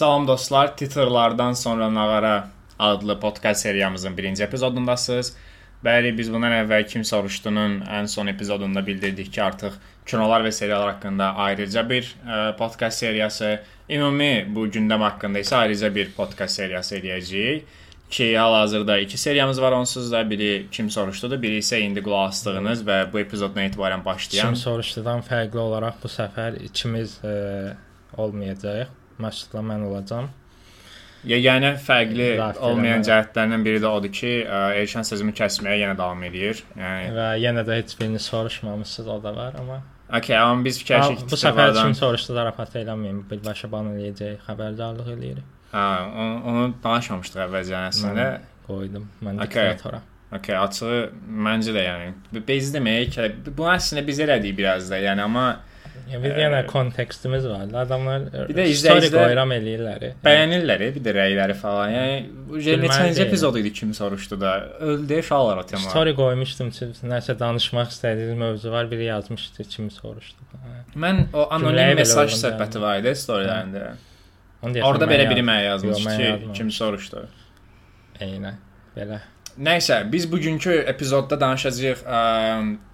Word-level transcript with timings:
Salam 0.00 0.28
dostlar, 0.28 0.76
Titrlardan 0.76 1.52
sonra 1.52 1.94
Nağara 1.94 2.48
adlı 2.78 3.20
podkast 3.20 3.60
seriyamızın 3.60 4.16
birinci 4.16 4.42
epizodundasınız. 4.42 5.36
Bəli, 5.84 6.14
biz 6.18 6.30
bundan 6.32 6.54
əvvəl 6.56 6.86
Kim 6.88 7.02
Soruşdunun 7.04 7.74
ən 7.84 8.06
son 8.08 8.30
epizodunda 8.32 8.80
bildirdik 8.86 9.28
ki, 9.32 9.42
artıq 9.42 9.74
kinolar 10.06 10.40
və 10.46 10.52
seriallar 10.56 10.94
haqqında 10.94 11.26
ayrıca 11.44 11.82
bir 11.90 12.08
ə, 12.24 12.56
podkast 12.56 13.04
seriyası, 13.04 13.50
ümumi 13.90 14.46
bu 14.48 14.64
gündəm 14.72 15.04
haqqında 15.04 15.42
isə 15.44 15.58
ayrıca 15.58 15.90
bir 15.94 16.14
podkast 16.16 16.56
seriyası 16.62 16.96
eləyəcəyik. 16.96 17.68
Ki 18.10 18.30
hal-hazırda 18.38 18.96
iki 18.98 19.18
seriyamız 19.18 19.60
var 19.62 19.72
onsuz 19.72 20.12
da. 20.12 20.22
Biri 20.30 20.66
Kim 20.72 20.88
Soruşdudur, 20.90 21.42
biri 21.42 21.58
isə 21.60 21.82
indi 21.84 22.00
qulaq 22.06 22.30
asdığınız 22.30 22.86
və 22.88 23.02
bu 23.12 23.20
epizoddan 23.20 23.68
etibarən 23.68 24.04
başlayan 24.04 24.48
Kim 24.48 24.56
soruşdudan 24.62 25.20
fərqli 25.28 25.60
olaraq 25.66 26.00
bu 26.02 26.08
səfər 26.08 26.56
ikimiz 26.70 27.18
e, 27.24 27.36
olmayacağıq. 28.16 28.99
Məşqlə 29.20 29.62
mən 29.66 29.86
olacağam. 29.88 30.28
Yeganə 31.28 31.74
fərqli 31.76 32.30
Zaten 32.38 32.62
olmayan 32.64 33.02
cəhətlərindən 33.04 33.64
biri 33.66 33.80
də 33.82 33.88
odur 33.92 34.12
ki, 34.16 34.30
Elşən 34.80 35.04
sözümü 35.04 35.34
kəsməyə 35.36 35.82
yenə 35.82 35.96
davam 35.98 36.22
edir. 36.24 36.62
Yəni, 36.80 37.10
Və 37.16 37.26
yenə 37.42 37.64
də 37.68 37.76
heç 37.82 37.92
birini 38.00 38.18
soruşmamısınız, 38.24 39.08
o 39.08 39.18
da 39.22 39.34
var, 39.36 39.58
amma 39.60 39.82
okay, 40.08 40.36
amma 40.38 40.64
biz 40.64 40.78
Ha, 40.80 40.84
fikirləşik 40.84 41.30
bu 41.30 41.40
səfər 41.44 41.74
kim 41.76 41.94
soruşdu 41.98 42.34
zarafat 42.38 42.78
eləməyin. 42.80 43.20
Birbaşa 43.30 43.68
ban 43.72 43.92
eləyəcək, 43.92 44.38
xəbərdarlıq 44.48 45.12
eləyirik. 45.16 45.44
Hə, 45.74 45.84
onu, 46.24 46.40
onu 46.50 46.64
danışmamışdıq 46.84 47.44
əvvəlcə 47.46 47.82
əslində. 47.90 48.28
Qoydum. 48.66 49.08
Mən 49.22 49.44
Okay. 49.44 49.74
diktatora. 49.74 50.00
Okay, 50.32 50.56
açığı 50.56 51.10
məncə 51.26 51.72
də 51.74 51.82
yəni 51.84 52.44
biz 52.46 52.72
demək 52.74 53.10
ki, 53.16 53.28
bu 53.56 53.66
əslində 53.68 54.06
biz 54.06 54.20
elədik 54.24 54.56
biraz 54.56 54.88
da, 54.90 54.96
yəni 55.04 55.20
amma 55.28 55.48
Ya 55.50 55.58
biz 56.22 56.32
yenə 56.42 56.60
kontekstimiz 56.66 57.44
var. 57.48 57.64
Adamlar 57.82 58.26
Bir 58.48 58.54
də 58.58 58.64
izləyicilər- 58.72 59.14
qoyuram 59.14 59.52
eləyirlər. 59.56 60.04
bəyənirlər, 60.24 60.84
bir 60.96 61.02
də 61.06 61.14
rəyləri 61.18 61.54
falan. 61.54 61.90
Yəni 61.94 62.76
neçənci 62.84 63.22
epizod 63.26 63.56
idi 63.62 63.72
kim 63.72 63.94
soruşdu 63.94 64.40
da. 64.40 64.52
Öldü 64.80 65.18
uşaqlar 65.22 65.56
o 65.62 65.66
tema. 65.66 65.86
Story 65.90 66.14
qoymuşdum 66.18 66.70
ki, 66.76 66.90
nəsə 67.14 67.38
danışmaq 67.38 67.88
istədiyiniz 67.94 68.36
mövzu 68.44 68.70
var, 68.70 68.90
biri 68.90 69.04
yazmışdı, 69.10 69.64
kimi 69.64 69.90
soruşdu. 69.90 70.42
Mən 70.96 71.26
o 71.32 71.46
anonim 71.50 71.96
mesaj 71.96 72.34
söhbəti 72.44 72.80
var 72.80 72.98
idi 73.02 73.14
storylərində. 73.24 73.92
Orada 74.62 75.06
belə 75.08 75.28
biri 75.30 75.40
mənə 75.46 75.64
yazmış 75.70 75.94
Yox, 75.98 76.06
mən 76.06 76.18
ki, 76.20 76.52
kim 76.58 76.70
soruşdu. 76.70 77.26
Eynə. 78.20 78.54
Belə. 78.96 79.20
Nəysə, 79.58 80.02
biz 80.12 80.28
bugünkü 80.30 80.76
epizodda 80.92 81.40
danışacağıq 81.40 82.04
ə, 82.06 82.20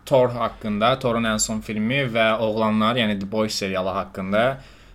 Thor 0.06 0.32
haqqında, 0.34 0.94
Thorun 1.02 1.28
ən 1.28 1.42
son 1.42 1.60
filmi 1.66 2.04
və 2.14 2.30
oğlanlar, 2.42 2.96
yəni 3.02 3.18
The 3.20 3.28
Boys 3.32 3.58
serialı 3.60 3.92
haqqında. 3.98 4.46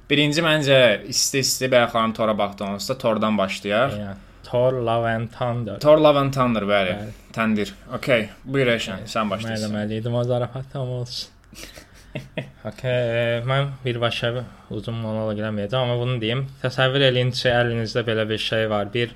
Birinci 0.10 0.44
məncə 0.44 0.80
isti-isti 1.12 1.70
bəyəxanım 1.72 2.16
Thora 2.18 2.36
baxdığımızda 2.38 2.98
Thordan 3.00 3.38
başlayaq. 3.38 3.96
Eynə. 4.00 4.18
Thor 4.44 4.74
Love 4.74 5.08
and 5.08 5.30
Thunder. 5.32 5.80
Thor 5.80 5.98
Love 5.98 6.20
and 6.20 6.34
Thunder, 6.34 6.66
bəli. 6.68 6.96
Bəli. 6.98 7.14
Təndir. 7.36 7.72
Okay, 7.96 8.26
buyur 8.44 8.74
Əşən, 8.74 9.06
sən 9.08 9.30
başlayırsan. 9.32 9.70
Eləməliydim 9.70 10.18
o 10.18 10.24
zarafat 10.28 10.66
tam 10.74 10.90
olsun. 10.98 11.30
okay, 12.70 12.98
e, 12.98 13.22
mən 13.48 13.70
birbaşa 13.86 14.34
uzun 14.76 14.98
monoloq 15.00 15.40
eləməyəcəm, 15.40 15.86
amma 15.86 16.00
bunu 16.02 16.18
deyim. 16.24 16.44
Təsəvvür 16.64 17.06
eləyin 17.08 17.32
ki, 17.36 17.48
əlinizdə 17.54 18.04
belə 18.08 18.28
bir 18.28 18.42
şey 18.44 18.68
var. 18.74 18.92
Bir 18.94 19.16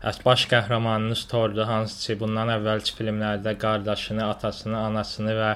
əs 0.00 0.16
baş 0.24 0.46
qəhrəmanınız 0.48 1.26
Thordur, 1.28 1.66
hansı 1.68 1.98
ki, 2.06 2.14
bundan 2.22 2.48
əvvəlki 2.54 2.94
filmlərdə 2.96 3.52
qardaşını, 3.60 4.22
atasını, 4.32 4.78
anasını 4.78 5.34
və 5.36 5.50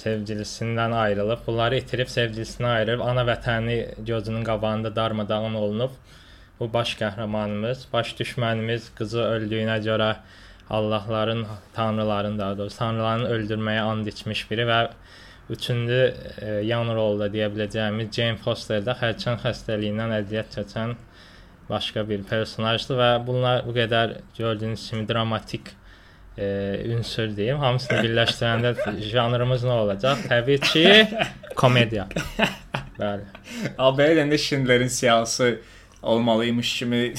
sevgilisindən 0.00 0.94
ayrılıb. 0.98 1.44
Bunları 1.46 1.78
itirib 1.78 2.10
sevgilisinə 2.10 2.72
ayırıb, 2.72 3.04
ana 3.06 3.22
vətəni 3.28 3.76
gözünün 4.08 4.42
qabağında 4.48 4.90
darmadağın 4.96 5.54
olunub. 5.60 5.94
Bu 6.58 6.68
baş 6.72 6.96
qəhrəmanımız, 7.04 7.86
baş 7.92 8.16
düşmənimiz 8.18 8.90
qızı 8.98 9.22
öldüyünə 9.28 9.78
görə 9.86 10.10
Allahların, 10.70 11.46
tanrıların 11.74 12.38
daha 12.38 12.58
doğrusu 12.58 12.78
tanrıların 12.78 13.30
öldürməyə 13.36 13.86
and 13.92 14.06
içmiş 14.06 14.50
biri 14.50 14.66
və 14.66 14.80
üçüncü 15.50 16.02
e, 16.40 16.50
yan 16.66 16.90
rolda 16.96 17.30
deyə 17.30 17.50
biləcəyimiz 17.54 18.10
Jane 18.16 18.42
Foster 18.42 18.82
da 18.86 18.98
xərçəng 18.98 19.38
xəstəliyindən 19.46 20.18
əziyyət 20.18 20.54
çəkən 20.58 20.98
başqa 21.68 22.08
bir 22.08 22.22
personajdır 22.28 22.98
və 22.98 23.10
bunlar 23.26 23.62
bu 23.66 23.74
qədər 23.76 24.18
gördüyünüz 24.38 24.88
kimi 24.90 25.08
dramatik 25.08 25.72
e, 26.38 26.46
ünsür 26.84 27.36
deyim. 27.36 27.58
Hamısını 27.58 28.00
birləşdirəndə 28.06 28.74
janrımız 29.12 29.64
nə 29.68 29.76
olacaq? 29.84 30.24
Təbii 30.28 30.60
ki, 30.60 30.86
komediya. 31.56 32.08
Bəli. 33.00 33.28
Albert'in 33.78 34.30
də 34.32 34.38
Schindler'in 34.38 34.88
siyasi 34.88 35.58
olmalıymış 36.02 36.78
kimi. 36.78 37.14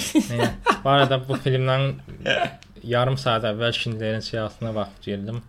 Bu 0.83 0.89
arada 0.89 1.21
bu 1.27 1.33
filmdən 1.33 1.93
yarım 2.83 3.17
saat 3.17 3.43
əvvəl 3.47 3.73
Schindlerin 3.73 4.19
siyahısına 4.19 4.75
baxıb 4.75 5.03
girdim. 5.03 5.41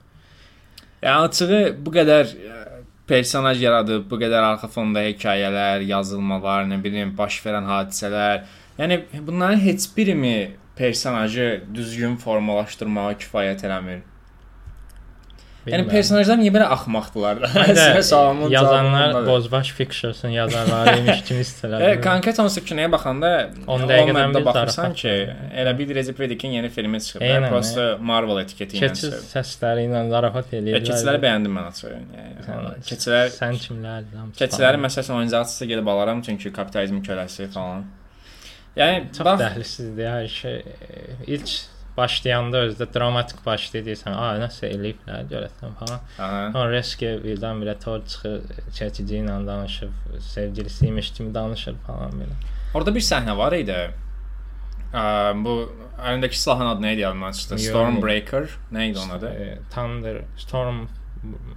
yəni 1.02 1.28
açığı 1.28 1.76
bu 1.84 1.92
qədər 1.92 2.30
ə, 2.32 2.60
personaj 3.08 3.62
yaradıb, 3.62 4.06
bu 4.10 4.16
qədər 4.20 4.40
arxa 4.40 4.68
fonda 4.72 5.02
hekayələr, 5.04 5.82
yazılmalar, 5.84 6.64
nə 6.70 6.78
bilim, 6.84 7.12
baş 7.18 7.40
verən 7.44 7.66
hadisələr. 7.68 8.44
Yəni 8.78 9.00
bunların 9.26 9.58
heç 9.60 9.84
birimi 9.96 10.50
personajı 10.76 11.62
düzgün 11.74 12.16
formalaşdırmağa 12.16 13.12
kifayət 13.22 13.62
eləmir. 13.68 14.00
Yəni 15.64 15.78
Bilmirəm. 15.86 15.88
personajlar 15.90 16.38
belə 16.52 16.64
axmaqdılar? 16.74 17.38
Sualımın 18.02 18.50
yazanlar. 18.50 19.26
Bozbaş 19.26 19.74
Pictures'ın 19.76 20.28
yazarlarıymış 20.28 21.22
kimi 21.28 21.40
E, 21.40 21.42
istəyirlər. 21.42 22.02
konkret 22.04 22.38
hansı 22.38 22.64
kinoya 22.64 22.90
baxanda 22.92 23.30
10 23.66 23.80
10 23.80 23.88
dəqiqədən 23.88 24.34
bir 24.36 24.44
baxırsan 24.44 24.92
ki, 24.94 25.14
elə 25.62 25.72
bir 25.78 25.94
Recep 25.94 26.20
İvedik'in 26.20 26.48
yeni 26.58 26.68
filmi 26.68 27.00
çıxıb. 27.00 27.22
Yəni 27.22 27.48
prosta 27.48 27.86
Marvel 28.00 28.42
etiketi 28.44 28.76
ilə 28.76 28.92
çıxıb. 28.92 29.24
səsləri 29.32 29.86
ilə 29.88 30.04
zarafat 30.10 30.52
Ya, 30.52 30.60
eləyirlər. 30.60 30.84
keçiləri 30.90 31.22
bəyəndim 31.24 31.56
mən 31.56 31.70
açığı. 31.72 31.96
Yəni, 31.96 32.76
keçilər 32.90 33.32
sən 33.40 33.56
kimlərsən? 33.64 34.34
keçiləri 34.42 34.84
məsələn 34.84 35.16
oyuncaqçısı 35.22 35.64
gedib 35.72 35.86
alaram 35.86 36.22
çünki 36.22 36.52
kapitalizmin 36.52 37.02
köləsi 37.02 37.46
falan. 37.56 37.84
Yəni 38.76 39.12
çox 39.14 39.26
bax 39.26 39.40
dəhlisizdir 39.40 40.08
hər 40.10 40.28
şey. 40.28 40.56
İlk 41.36 41.52
başlayanda 41.96 42.64
özdə 42.66 42.88
dramatik 42.94 43.44
başlayırsan, 43.46 44.16
a 44.18 44.32
nəsə 44.42 44.66
eləyiblər 44.74 45.28
görəsən 45.30 45.76
falan. 45.78 46.00
Sonra 46.50 46.70
Reske 46.72 47.12
birdən-birə 47.22 47.76
tor 47.84 48.02
çıxır, 48.10 48.40
çəkici 48.74 49.20
ilə 49.22 49.36
danışır, 49.46 49.92
sevgilisiymiş 50.32 51.12
kimi 51.14 51.34
danışır 51.34 51.78
falan 51.86 52.18
belə. 52.18 52.34
Orada 52.74 52.94
bir 52.94 53.04
səhnə 53.06 53.36
var 53.38 53.54
idi. 53.54 53.78
Ə, 54.94 55.04
bu 55.44 55.54
əlindəki 56.02 56.38
silahın 56.38 56.72
adı 56.74 56.82
nə 56.82 56.92
idi? 56.96 57.06
Yox. 57.06 57.46
Stormbreaker. 57.68 58.50
Nə 58.74 58.90
idi 58.90 58.98
onun 58.98 59.16
adı? 59.20 59.30
E, 59.30 59.58
Thunder, 59.74 60.20
Storm 60.36 60.84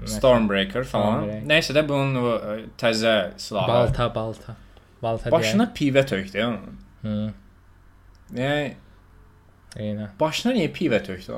Stormbreaker 0.05 0.85
falan. 0.85 1.23
Stormbreaker. 1.23 1.47
Nəysə 1.49 1.73
də 1.77 1.83
bunun 1.89 2.21
o, 2.21 2.33
ə, 2.37 2.57
təzə 2.77 3.15
silahı. 3.41 3.73
balta, 3.73 4.13
balta. 4.15 4.55
Balta 5.01 5.31
Başına 5.31 5.71
pivə 5.77 6.05
tökdü 6.05 6.43
onun. 6.45 6.77
Hı, 7.01 7.31
Yəni 8.35 8.73
eynə. 9.77 10.09
başına 10.19 10.53
niyə 10.57 10.71
pivə 10.75 11.03
tökdü? 11.03 11.33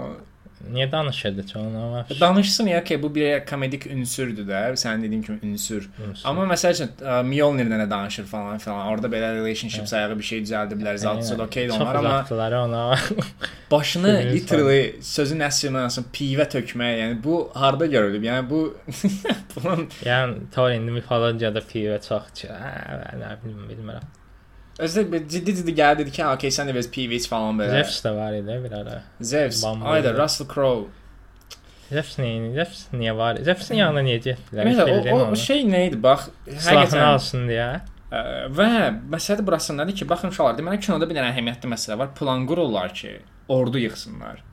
Niyə 0.71 0.91
danışırdı? 0.91 1.45
Amma 1.55 2.05
Danışsın 2.19 2.67
ya 2.67 2.83
ki, 2.83 3.03
bu 3.03 3.15
bir 3.15 3.45
komedik 3.45 3.85
ünsürdür 3.87 4.43
də, 4.47 4.73
sənin 4.75 5.03
dediyin 5.03 5.21
kimi 5.21 5.39
ünsür. 5.43 5.89
Amma 6.25 6.43
məsəl 6.49 6.73
üçün 6.75 6.89
ə, 6.99 7.21
Mjolnir 7.23 7.69
nə 7.71 7.89
danışır 7.89 8.25
falan 8.27 8.57
filan. 8.57 8.87
Orada 8.87 9.07
belə 9.07 9.29
relationship 9.37 9.87
sayağı 9.87 10.17
bir 10.19 10.23
şey 10.23 10.41
düzəldiblər. 10.43 10.97
Zatçı 10.97 11.43
okeydir 11.43 11.73
onlar 11.79 11.95
amma 11.95 12.09
ona. 12.09 12.99
başını 13.71 14.13
literally 14.33 14.99
sözün 15.01 15.39
əsl 15.47 15.71
mənasında 15.77 16.11
pivə 16.13 16.49
tökmək, 16.51 16.93
yəni 17.05 17.23
bu 17.23 17.39
harda 17.55 17.85
görülüb? 17.85 18.23
Yəni 18.27 18.49
bu 18.49 18.61
bunun 19.55 19.87
yəni 20.05 20.49
Thor 20.51 20.71
indi 20.75 20.91
mifologiyada 20.91 21.63
pivə 21.71 22.01
çox 22.07 22.33
ki, 22.35 22.47
hə, 22.51 22.73
nə 23.21 23.35
bilim, 23.45 23.63
bilmirəm. 23.71 24.15
Bir 25.11 25.27
ciddi-ciddi 25.27 25.73
gəldi 25.75 26.05
dedi 26.05 26.11
ki, 26.15 26.23
ha, 26.23 26.33
okey, 26.37 26.53
sən 26.55 26.71
də 26.71 26.83
pivə 26.93 27.17
iç 27.19 27.27
falan 27.31 27.59
belə. 27.59 27.83
Zeus 27.83 27.99
da 28.03 28.15
var 28.15 28.33
idi 28.37 28.55
bir 28.63 28.71
ara. 28.71 29.01
Bambu. 29.63 29.85
ayda 29.91 30.13
Russell 30.15 30.47
Crowe. 30.53 30.87
Zeus 31.89 32.17
niyə, 32.21 32.53
Zeus 32.53 32.83
niyə 32.93 33.15
var? 33.17 33.39
Zeusun 33.43 33.75
yanına 33.75 34.05
niyə 34.05 34.19
getdilər? 34.23 34.67
Ümumiyyətlə, 34.67 35.13
o, 35.13 35.29
o, 35.33 35.39
şey 35.43 35.63
nə 35.67 35.85
idi? 35.89 35.99
Bax, 36.03 36.29
həqiqətən 36.47 37.05
alsın 37.07 37.47
deyə. 37.49 37.69
Ə, 38.09 38.21
və 38.55 38.69
məsələ 39.15 39.45
burasındadır 39.45 39.97
ki, 39.99 40.07
baxın 40.09 40.31
uşaqlar, 40.31 40.57
deməli 40.61 40.79
kinoda 40.85 41.09
bir 41.09 41.17
dənə 41.17 41.33
əhəmiyyətli 41.33 41.71
məsələ 41.73 41.97
var. 41.99 42.13
Plan 42.17 42.45
qururlar 42.49 42.93
ki, 42.95 43.17
ordu 43.51 43.81
yığsınlar. 43.81 44.43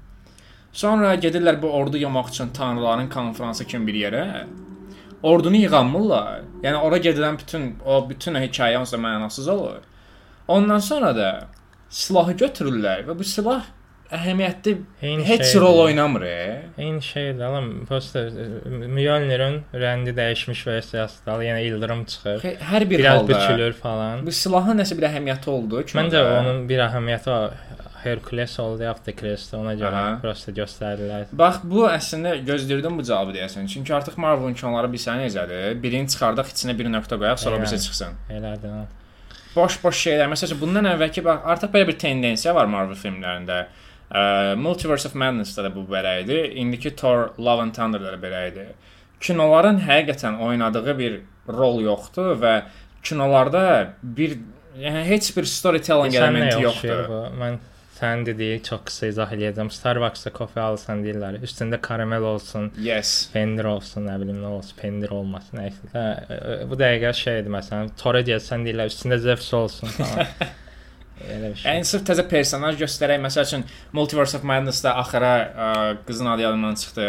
Sonra 0.76 1.14
gedirlər 1.20 1.60
bu 1.62 1.70
ordu 1.72 2.00
yığmaq 2.00 2.32
üçün 2.32 2.48
tanrıların 2.56 3.08
konfransı 3.12 3.64
kimi 3.64 3.86
bir 3.86 4.00
yerə. 4.00 4.24
Ordunu 5.22 5.56
yığanmırlar. 5.56 6.42
Yəni 6.64 6.80
ora 6.84 6.98
gedilən 7.00 7.38
bütün 7.40 7.70
o 7.84 8.00
bütün 8.08 8.36
hekayə 8.40 8.80
onsuz 8.82 9.00
mənasız 9.00 9.48
olur. 9.52 9.84
Ondan 10.48 10.78
sonra 10.78 11.16
da 11.16 11.30
silahı 11.90 12.32
götürürlər 12.32 13.04
və 13.08 13.18
bu 13.18 13.24
silah 13.24 13.64
əhəmiyyətli 14.12 14.76
Eyni 15.02 15.24
heç 15.28 15.44
şeydir. 15.44 15.60
rol 15.60 15.78
oynamır. 15.84 16.22
e. 16.22 16.62
Eyni 16.78 17.02
şeydir. 17.02 17.40
Alam 17.42 17.86
prosta 17.88 18.20
Mjolnir'in 18.70 19.56
rəngi 19.74 20.12
dəyişmiş 20.16 20.66
versiyasıdır. 20.66 21.40
Yəni 21.48 21.62
ildırım 21.62 22.04
çıxır. 22.04 22.38
Xe- 22.44 22.58
Hər 22.58 22.90
bir 22.90 22.98
Biraz 22.98 23.18
halda 23.20 23.28
bükülür 23.34 23.72
falan. 23.72 24.26
bu 24.26 24.32
silahın 24.32 24.78
nəsə 24.78 24.96
bir 24.98 25.02
əhəmiyyəti 25.10 25.50
oldu. 25.50 25.80
Məncə 25.98 26.22
onun 26.40 26.68
bir 26.68 26.78
əhəmiyyəti 26.86 27.30
o 27.30 27.50
Hercules 28.04 28.60
oldu, 28.60 28.84
Aftercrest 28.86 29.54
ona 29.54 29.72
görə 29.74 29.94
Aha. 30.00 30.18
prosta 30.22 30.52
göstərdilər. 30.52 31.24
Bax 31.32 31.56
bu 31.64 31.88
əslində 31.90 32.36
gözləyirdim 32.46 32.98
bu 32.98 33.02
cavabı 33.02 33.34
deyəsən. 33.34 33.66
Çünki 33.72 33.94
artıq 33.94 34.14
Marvel-ın 34.22 34.54
kinoları 34.54 34.86
bilsən 34.92 35.24
necədir? 35.26 35.82
Birini 35.82 36.06
çıxardaq, 36.08 36.46
içinə 36.54 36.78
bir 36.78 36.86
nöqtə 36.94 37.18
qoyaq, 37.18 37.38
sonra 37.42 37.58
birisi 37.58 37.80
çıxsın. 37.82 38.14
Elədir. 38.30 38.86
Boş-boş 39.56 40.00
şeylər. 40.06 40.30
Məsələn, 40.32 40.60
bundan 40.60 40.88
əvvəlki 40.92 41.24
bax 41.24 41.46
artıq 41.54 41.72
belə 41.74 41.88
bir 41.90 41.98
tendensiya 42.00 42.54
var 42.56 42.68
Marvel 42.70 42.98
filmlərində. 43.00 43.62
Ə, 44.06 44.54
Multiverse 44.60 45.08
of 45.08 45.16
Madness-da 45.18 45.64
da 45.66 45.70
bu 45.74 45.86
belə 45.90 46.18
idi. 46.22 46.42
İndiki 46.62 46.94
Thor 46.96 47.30
Love 47.38 47.66
and 47.66 47.74
Thunder-da 47.74 48.12
da 48.14 48.20
belə 48.22 48.42
idi. 48.52 48.66
Kinoların 49.20 49.80
həqiqətən 49.86 50.38
oynadığı 50.44 50.98
bir 50.98 51.16
rol 51.48 51.80
yoxdur 51.82 52.36
və 52.42 52.58
kinolarda 53.06 53.62
bir 54.02 54.36
yəni 54.76 55.06
heç 55.08 55.30
bir 55.36 55.48
storytelling 55.48 56.14
elementi 56.14 56.60
yoxdur 56.62 57.08
bu? 57.08 57.22
Mən 57.40 57.58
sənin 57.96 58.26
dediyi 58.26 58.58
çox 58.62 58.80
qısa 58.88 59.06
izah 59.12 59.30
eləyəcəm. 59.36 59.70
Starbucks-da 59.72 60.30
kofe 60.36 60.60
alsan 60.60 61.02
deyirlər, 61.04 61.38
üstündə 61.46 61.78
karamel 61.80 62.22
olsun, 62.34 62.70
Yes. 62.78 63.30
pendir 63.32 63.64
olsun, 63.70 64.06
nə 64.08 64.18
bilim 64.20 64.42
nə 64.42 64.50
olsun, 64.58 64.76
pendir 64.80 65.10
olmasın, 65.16 65.58
nə 65.62 65.70
isə. 65.72 65.92
Hə, 65.94 66.68
Bu 66.70 66.76
dəqiqə 66.80 67.12
şeydir 67.22 67.50
məsələn, 67.56 67.90
Tora 68.02 68.20
gəlsən 68.26 68.66
deyirlər, 68.68 68.92
üstündə 68.92 69.18
Zeus 69.24 69.48
olsun 69.54 69.88
falan. 69.96 70.26
Elə 71.26 71.48
bir 71.52 71.56
şey. 71.56 71.70
Yəni 71.72 71.84
sırf 71.88 72.02
təzə 72.10 72.26
personaj 72.28 72.76
göstərək. 72.82 73.22
Məsəl 73.24 73.46
üçün 73.48 73.62
Multiverse 73.96 74.36
of 74.36 74.42
Madness-da 74.44 74.92
axıra 75.00 75.30
ə, 75.40 75.70
qızın 76.06 76.26
adı 76.34 76.42
yadımdan 76.44 76.74
çıxdı. 76.82 77.06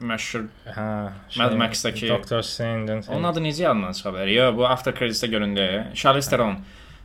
Məşhur. 0.00 0.44
Hə, 0.76 0.84
Mad 1.36 1.52
Max-dakı- 1.60 2.08
Doctor 2.08 2.42
Strange-in 2.46 3.02
Onun 3.12 3.24
adı 3.32 3.40
necə 3.44 3.62
yadımdan 3.66 3.92
çıxa 3.98 4.12
bilər? 4.14 4.30
Yo, 4.32 4.46
bu 4.56 4.64
After 4.68 4.94
Credits-də 4.96 5.26
göründü. 5.34 5.66
Charlize 5.94 6.30
Theron. 6.30 6.56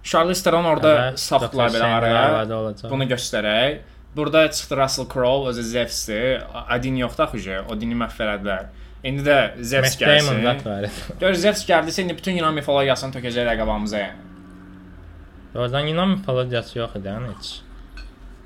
Charlize 0.05 0.43
Theron 0.45 0.65
orada 0.69 0.91
saxdılar 1.17 1.69
belə 1.73 1.89
araya. 1.97 2.45
Bunu 2.91 3.07
göstərək. 3.09 3.77
Burada 4.15 4.51
çıxdı 4.51 4.77
Russell 4.77 5.07
Crowe, 5.13 5.49
özü 5.49 5.63
Zeus-dir. 5.63 6.43
Adin 6.69 6.95
yoxdur 7.01 7.23
axı, 7.23 7.57
o 7.69 7.75
dini 7.81 7.97
məhv 7.99 8.21
elədilər. 8.25 8.67
İndi 9.03 9.25
də 9.25 9.39
Zeus 9.61 9.97
gəlsin. 10.01 10.39
Gör 11.19 11.33
Zeus 11.33 11.65
gəldisə 11.69 12.01
indi 12.05 12.15
bütün 12.17 12.37
Yunan 12.39 12.53
mifologiyasını 12.61 13.17
tökəcək 13.17 13.49
rəqabamıza. 13.49 13.99
yəni. 14.05 14.21
Oradan 15.55 15.89
Yunan 15.91 16.09
mifologiyası 16.15 16.79
yox 16.79 16.95
idi 17.01 17.07
yəni 17.11 17.33
heç. 17.35 17.51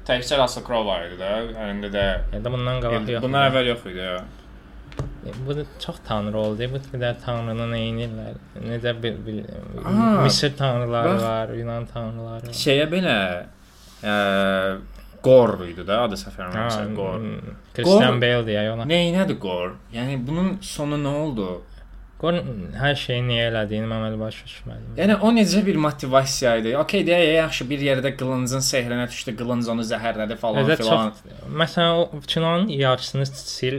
Təkcə 0.10 0.40
Russell 0.42 0.64
Crowe 0.66 0.88
var 0.90 1.06
idi 1.06 1.20
də, 1.22 1.30
əlində 1.68 1.92
də. 1.94 2.08
Da 2.44 2.52
bundan 2.52 2.82
qabaq 2.82 3.10
yox. 3.14 3.24
Bundan 3.28 3.52
əvvəl 3.52 3.70
yox 3.76 3.86
idi. 3.92 4.00
ya. 4.08 4.18
Bu 5.48 5.56
da 5.56 5.64
çox 5.80 5.98
tanrı 6.08 6.38
oldu. 6.38 6.68
Bu 6.74 6.80
qədər 6.92 7.16
tanrını 7.26 7.66
neynirlər? 7.74 8.38
Necə 8.66 8.94
bir, 9.04 9.18
bir 9.26 9.44
Aa, 9.86 10.22
Misir 10.24 10.56
tanrıları 10.58 11.10
bax. 11.16 11.24
var, 11.24 11.50
Yunan 11.60 11.86
tanrıları 11.94 12.48
var. 12.48 12.54
Şeyə 12.64 12.88
belə 12.92 13.16
ə, 14.04 14.16
Gor 15.24 15.58
idi 15.68 15.84
də 15.88 15.98
adı 16.06 16.16
səfər 16.20 16.48
Ha, 16.54 16.68
məsələn 16.70 16.94
Gor. 16.96 17.18
mm, 17.20 17.56
Christian 17.76 18.22
Bale 18.22 18.46
deyə 18.48 18.70
ona. 18.74 18.86
Neynədir 18.88 19.36
Gor? 19.44 19.74
Yəni 19.94 20.16
bunun 20.28 20.54
sonu 20.62 20.96
nə 21.02 21.12
oldu? 21.24 21.50
Qor 22.20 22.36
hər 22.80 22.96
şeyi 23.00 23.22
niyə 23.28 23.46
elədiyini 23.52 23.88
mən 23.88 24.06
elə 24.10 24.18
başa 24.20 24.48
düşmədim. 24.48 24.96
Yəni 25.00 25.20
o 25.24 25.30
necə 25.36 25.62
bir 25.68 25.78
motivasiya 25.80 26.58
idi? 26.60 26.74
Okay 26.82 27.06
deyə 27.08 27.36
yaxşı 27.38 27.68
bir 27.70 27.80
yerdə 27.90 28.12
qılıncın 28.20 28.64
sehrinə 28.72 29.06
düşdü, 29.12 29.36
qılınc 29.40 29.70
onu 29.72 29.86
zəhərlədi 29.88 30.36
falan 30.42 30.64
Elə 30.66 30.76
filan. 30.82 31.14
çox 31.14 31.54
məsələn 31.64 32.02
o 32.02 32.20
kinonun 32.28 32.68
yarısını 32.76 33.26
sil 33.56 33.78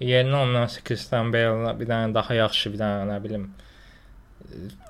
yerinə 0.00 0.40
ondan 0.42 0.66
sonra 0.66 0.88
Christian 0.88 1.32
Bale 1.32 1.76
bir 1.78 1.90
dənə 1.90 2.14
daha 2.14 2.34
yaxşı 2.40 2.72
bir 2.74 2.82
dənə 2.82 3.06
nə 3.12 3.20
bilim 3.24 3.52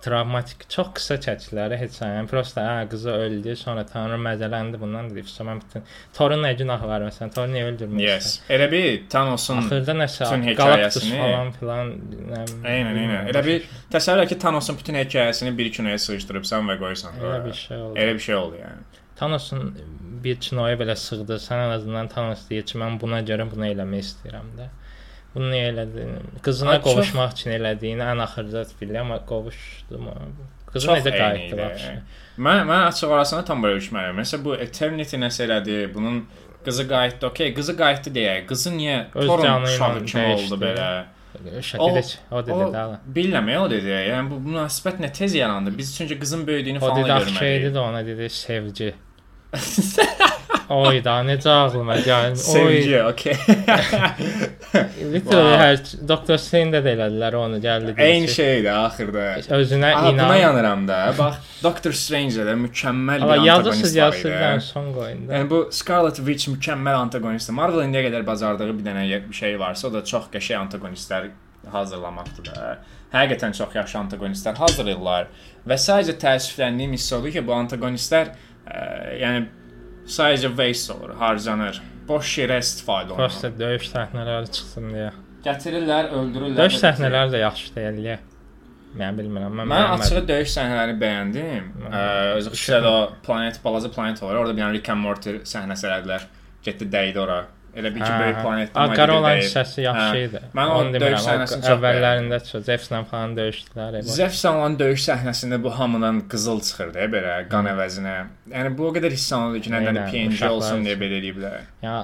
travmatik 0.03 0.65
çox 0.69 0.91
qısa 0.97 1.17
çəkilər 1.25 1.75
heç. 1.79 1.97
Yəni 2.03 2.29
prosta 2.29 2.65
hə 2.67 2.89
qızı 2.91 3.13
öldü, 3.13 3.55
sonra 3.57 3.85
tanrı 3.89 4.19
məzələndi 4.21 4.81
bundan 4.81 5.09
dedi. 5.11 5.25
Sonra 5.31 5.55
bütün 5.61 5.85
Thorun 6.17 6.43
nə 6.45 6.53
günahı 6.59 6.89
var 6.89 7.05
məsələn? 7.07 7.33
Thor 7.35 7.49
niyə 7.53 7.71
öldürmür? 7.71 8.03
Yes. 8.03 8.41
Elə 8.53 8.69
bir 8.73 9.07
Thanos'un 9.15 9.63
Axırda 9.63 9.97
nəsə 10.01 10.29
Galactus 10.59 11.09
falan 11.13 11.55
filan 11.59 11.95
Eynən, 11.95 13.01
eynən. 13.05 13.33
Elə 13.33 13.45
bir 13.47 13.69
təsəvvür 13.95 14.29
ki, 14.33 14.39
Thanos'un 14.45 14.79
bütün 14.81 15.01
hekayəsini 15.01 15.55
bir 15.59 15.73
kinoya 15.73 15.99
sığışdırıbsan 16.07 16.69
və 16.73 16.79
qoysan. 16.83 17.19
elə 17.23 17.41
bir 17.47 17.59
şey 17.63 17.77
oldu. 17.79 17.99
Elə 18.05 18.15
bir 18.15 18.29
şey 18.29 18.41
oldu 18.43 18.63
yəni. 18.63 19.03
Thanos'un 19.17 19.69
bir 20.25 20.41
kinoya 20.41 20.77
belə 20.81 20.97
sığdı. 20.99 21.39
Sən 21.41 21.69
ən 21.69 21.77
azından 21.79 22.09
Thanos 22.13 22.49
deyir 22.51 22.67
ki, 22.69 22.79
mən 22.83 22.99
buna 23.01 23.23
görə 23.23 23.47
bunu 23.51 23.71
eləmək 23.71 24.09
istəyirəm 24.09 24.57
də. 24.59 24.73
Bunu 25.35 25.49
niyə 25.51 25.71
elədin? 25.73 26.11
Qızına 26.43 26.71
Ay, 26.71 26.77
çox- 26.79 26.87
qovuşmaq 26.95 27.33
üçün 27.35 27.51
elədiyini 27.59 28.05
ən 28.13 28.23
axırda 28.23 28.63
bilirəm, 28.81 29.01
amma 29.09 29.19
qovuşdu 29.27 29.99
mu? 29.99 30.13
Qızı 30.73 30.87
Çox 30.87 30.99
necə 31.01 31.13
qayıtdı 31.19 31.57
vəbsə? 31.59 31.95
Mən 32.47 32.63
mən 32.71 32.85
açıq 32.91 33.11
orasını 33.17 33.45
tam 33.49 33.63
belə 33.65 33.81
düşmərəm. 33.81 34.21
Məsələn 34.21 34.45
bu 34.45 34.55
Eternity 34.67 35.17
nəsə 35.23 35.45
elədi, 35.49 35.81
bunun 35.95 36.25
qızı 36.65 36.87
qayıtdı. 36.89 37.27
Okay, 37.27 37.55
qızı 37.55 37.77
qayıtdı 37.83 38.15
deyə. 38.15 38.37
Qızı 38.47 38.71
niyə 38.79 38.97
ilə 39.15 39.59
uşağı 39.67 40.05
kimi 40.07 40.27
oldu 40.35 40.61
belə? 40.65 40.89
Şəkildə 41.35 42.03
o 42.31 42.41
dedi 42.47 42.53
O 42.55 42.67
də. 42.75 42.83
bilmirəm 43.17 43.49
o 43.59 43.71
dedi. 43.71 43.91
Yəni 43.91 44.31
bu 44.31 44.37
münasibət 44.51 45.01
nə 45.03 45.11
tez 45.13 45.35
yarandı. 45.35 45.79
Biz 45.79 45.97
çünki 45.97 46.19
qızın 46.19 46.47
böyüdüyünü 46.47 46.79
O 46.79 46.81
falan 46.81 46.97
dedi 47.03 47.09
görmədik. 47.11 47.39
şeydi 47.39 47.73
də 47.75 47.79
ona 47.79 48.07
dedi 48.07 48.31
sevgi. 48.31 48.95
Oy 50.73 51.01
da 51.05 51.19
necə 51.27 51.51
ağlıma 51.51 51.97
gəldi. 52.01 52.41
Sevgi, 52.41 52.97
okay. 53.05 53.35
Literally 55.13 55.57
hər 55.61 55.81
Doktor 56.09 56.39
Strange 56.41 56.81
də 56.85 56.95
elədilər 56.95 57.37
onu 57.39 57.59
gəldi. 57.63 57.95
Eyni 58.01 58.31
şeydir 58.33 58.71
axırda. 58.73 59.27
Özünə 59.59 59.93
Aha, 59.93 60.07
buna 60.09 60.25
inan. 60.25 60.37
yanıram 60.41 60.87
da. 60.89 60.99
Bax, 61.19 61.37
Doctor 61.63 61.93
Strange-də 61.97 62.47
də 62.49 62.57
mükəmməl 62.65 63.27
bir 63.29 63.47
yazırsız 63.47 63.97
antagonist 63.97 63.97
var 63.97 64.03
yazırsız 64.03 64.31
idi. 64.31 64.43
dən 64.45 64.61
son 64.71 64.93
qoyun 64.97 65.23
da. 65.29 65.33
Yəni 65.37 65.51
bu 65.51 65.61
Scarlet 65.73 66.17
Witch 66.17 66.49
mükəmməl 66.55 67.01
antagonistdir. 67.05 67.57
Marvel 67.61 67.85
indiyə 67.87 68.07
qədər 68.09 68.27
bacardığı 68.27 68.71
bir 68.79 68.85
dənə 68.89 69.05
bir 69.29 69.41
şey 69.41 69.59
varsa, 69.61 69.89
o 69.89 69.93
da 69.93 70.05
çox 70.05 70.31
qəşəng 70.33 70.65
antagonistlər 70.65 71.29
hazırlamaqdır 71.73 72.49
da. 72.51 72.79
Həqiqətən 73.15 73.53
çox 73.57 73.77
yaxşı 73.77 73.99
antagonistlər 74.01 74.57
hazırlayırlar 74.59 75.29
və 75.69 75.77
sadəcə 75.81 76.17
təəssüfləndiyim 76.25 76.97
hiss 76.97 77.13
odur 77.15 77.31
ki, 77.37 77.45
bu 77.47 77.55
antagonistlər 77.57 78.33
ə, 78.67 78.81
yəni 79.21 79.45
sadəcə 80.07 80.51
waste 80.57 80.93
olur, 80.93 81.15
harcanır. 81.21 81.81
Boş 82.09 82.35
yerə 82.39 82.59
istifadə 82.61 83.17
Prosta 83.17 83.49
olunur. 83.49 83.59
döyüş 83.61 83.89
səhnələri 83.95 84.51
çıxsın 84.53 84.91
deyə. 84.93 85.11
Gətirirlər, 85.45 86.11
öldürürlər. 86.19 86.57
Döyüş 86.61 86.77
səhnələri 86.83 87.33
də 87.35 87.41
yaxşı 87.45 87.75
deyil. 87.75 88.19
Mən 88.95 89.17
bilmirəm. 89.19 89.57
Mən, 89.59 89.67
Mən 89.73 89.89
açığı 89.97 90.21
döyüş 90.29 90.53
səhnələrini 90.55 90.99
bəyəndim. 91.01 91.65
Özü 92.39 92.53
xüsusilə 92.55 92.81
də 92.85 92.93
planet, 93.27 93.59
balaca 93.65 93.91
planet 93.91 94.23
var. 94.23 94.37
Orada 94.37 94.55
bir 94.55 94.63
dənə 94.63 94.73
Rick 94.77 94.89
and 94.93 95.01
Morty 95.03 95.39
səhnəsi 95.51 95.89
elədilər. 95.89 96.29
Getdi 96.63 96.87
dəydi 96.93 97.19
ora. 97.19 97.41
Elə 97.75 97.91
bil 97.95 98.03
ki, 98.05 98.11
böyük 98.21 98.37
planetdə 98.39 98.79
Hə, 98.79 98.95
Qara 98.95 99.15
olan 99.19 99.33
dəyib. 99.35 99.45
hissəsi 99.45 99.83
yaxşı 99.83 100.19
idi. 100.29 100.41
Mən 100.55 100.73
Onu 100.75 101.01
döyüş 101.03 101.25
səhnəsini 101.25 101.65
çox 101.65 101.73
əvvəllərində 101.75 102.39
çox 102.49 102.65
Zefslə 102.69 103.01
falan 103.11 103.35
döyüşdülər. 103.39 103.97
Zef 104.15 104.39
olan 104.51 104.77
döyüş 104.79 105.07
səhnəsində 105.09 105.59
bu 105.65 105.73
hamıdan 105.79 106.21
qızıl 106.31 106.63
çıxırdı 106.69 107.09
belə 107.17 107.35
qan 107.51 107.71
əvəzinə. 107.73 108.15
Yəni 108.55 108.75
bu 108.79 108.89
o 108.89 108.95
qədər 108.95 109.17
hiss 109.17 109.33
olunurdu 109.35 109.65
ki, 109.67 109.75
nədən 109.75 110.01
PNG 110.13 110.47
olsun 110.51 110.87
deyə 110.87 111.01
belə 111.03 111.21
eləyiblər. 111.21 111.61
Ya 111.83 111.99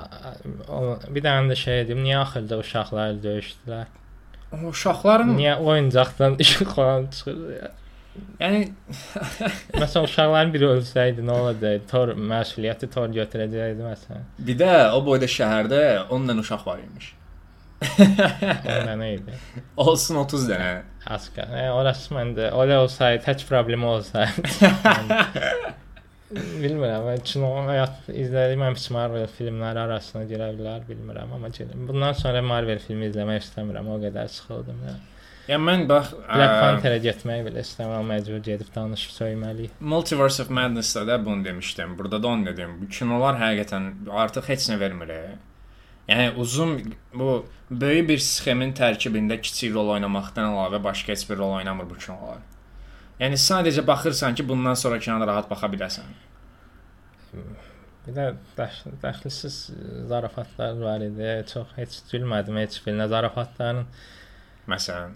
bir 1.14 1.26
dənə 1.28 1.54
də 1.54 1.58
şey 1.62 1.84
dedim, 1.84 2.02
niyə 2.06 2.18
axırda 2.24 2.58
uşaqlar 2.64 3.18
döyüşdülər? 3.26 3.86
O 4.50 4.64
uşaqların, 4.72 5.36
Niyə 5.38 5.58
oyuncaqdan 5.62 6.34
işıq 6.42 6.74
falan 6.74 7.06
çıxırdı 7.14 7.52
ya? 7.62 7.68
Yəni 8.40 8.60
Məsələn 9.80 10.08
uşaqların 10.08 10.52
biri 10.54 10.68
ölsəydi 10.74 11.24
nə 11.26 11.36
olacaqdı? 11.42 11.86
Tor 11.90 12.14
məsuliyyəti 12.32 12.90
Tor 12.92 13.08
götürəcəkdi 13.14 13.86
məsələn. 13.86 14.28
bir 14.50 14.60
də 14.60 14.74
o 14.96 15.00
boyda 15.06 15.30
şəhərdə 15.30 15.82
10 16.10 16.30
dənə 16.30 16.44
uşaq 16.46 16.66
var 16.66 16.82
imiş. 16.84 17.14
Onda 17.80 18.96
nə 19.00 19.10
idi? 19.16 19.36
Olsun 19.84 20.20
30 20.24 20.48
dənə. 20.50 20.72
Aska. 21.16 21.46
E, 21.56 21.68
orası 21.72 22.14
məndə 22.14 22.50
elə 22.52 22.80
olsaydı, 22.84 23.22
tək 23.24 23.46
problemi 23.48 23.86
olsaydı. 23.88 24.48
bilmirəm, 26.30 27.06
mən 27.08 27.22
kino 27.26 27.48
həyat 27.66 28.10
izlədiyim 28.12 28.62
ən 28.68 28.76
pis 28.78 28.90
Marvel 28.94 29.26
filmləri 29.38 29.80
arasına 29.82 30.26
girə 30.30 30.50
bilər, 30.58 30.84
bilmirəm, 30.88 31.32
amma. 31.38 31.50
Bundan 31.88 32.14
sonra 32.18 32.42
Marvel 32.42 32.78
filmi 32.84 33.08
izləmək 33.10 33.42
istəmirəm, 33.46 33.88
o 33.90 33.98
qədər 34.02 34.30
sıxıldım 34.36 34.84
ya. 35.50 35.58
Mən 35.60 35.86
bax 35.90 36.14
Black 36.14 36.56
Panther-ə 36.62 37.00
getmək 37.04 37.44
belə 37.48 37.64
istəmirəm, 37.66 38.08
məcbur 38.14 38.42
gedib 38.46 38.70
danışıb 38.74 39.14
söyməliyik. 39.16 39.76
Multiverse 39.80 40.42
of 40.42 40.50
Madness-da 40.50 41.06
da 41.06 41.18
bunu 41.26 41.44
demişdim. 41.44 41.98
Burada 41.98 42.22
da 42.22 42.28
onu 42.28 42.46
dedim. 42.46 42.76
Bu 42.82 42.88
kinolar 42.88 43.38
həqiqətən 43.42 43.90
artıq 44.24 44.48
heç 44.48 44.68
nə 44.72 44.80
vermir. 44.80 45.14
Yəni 46.10 46.34
uzun 46.42 46.94
bu 47.14 47.44
böyük 47.70 48.08
bir 48.08 48.22
sxemin 48.24 48.72
tərkibində 48.74 49.36
kiçik 49.40 49.74
rol 49.74 49.92
oynamaqdan 49.96 50.48
əlavə 50.50 50.80
başqa 50.82 51.12
heç 51.14 51.26
bir 51.30 51.38
rol 51.38 51.58
oynamır 51.60 51.90
bu 51.90 51.98
kinolar. 51.98 52.40
Yəni 53.20 53.36
sadəcə 53.36 53.84
baxırsan 53.86 54.34
ki, 54.34 54.46
bundan 54.48 54.74
sonra 54.80 54.98
kinona 54.98 55.26
rahat 55.28 55.50
baxa 55.50 55.68
biləsən. 55.70 56.14
Bir 58.06 58.14
də 58.16 58.30
dəxilsiz 59.02 59.58
zarafatlar 60.08 60.78
var 60.80 61.04
idi. 61.04 61.34
Çox 61.52 61.74
heç 61.76 61.98
gülmədim 62.10 62.56
heç 62.62 62.80
birinə 62.86 63.06
zarafatların. 63.12 63.84
Məsələn, 64.72 65.12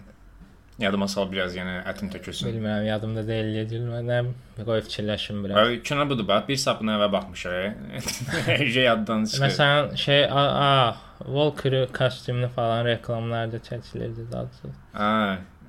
yadıma 0.79 1.07
sal 1.07 1.31
biraz, 1.31 1.55
yəni 1.55 1.77
ətim 1.91 2.11
tökülsün. 2.11 2.49
Bilmirəm, 2.49 2.85
yadımda 2.89 3.23
deyil, 3.27 3.51
niyə 3.53 3.65
gülmədim. 3.71 4.31
Qoy 4.65 4.83
fikirləşim 4.87 5.43
biraz. 5.45 5.57
Ay, 5.57 5.81
Kino 5.83 6.09
budur 6.09 6.27
bax, 6.27 6.47
bir 6.47 6.61
sapına 6.61 6.97
evə 6.99 7.11
baxmışıq. 7.11 7.73
Şey 8.73 8.83
yaddan 8.83 9.25
çıxır. 9.25 9.45
Məsələn, 9.45 9.97
şey, 9.97 10.25
a, 10.25 10.45
a 10.67 10.95
Walker 11.25 11.87
kostyumlu 11.93 12.47
falan 12.55 12.85
reklamlarda 12.85 13.57
çəkilirdi 13.57 14.31
daha. 14.31 14.47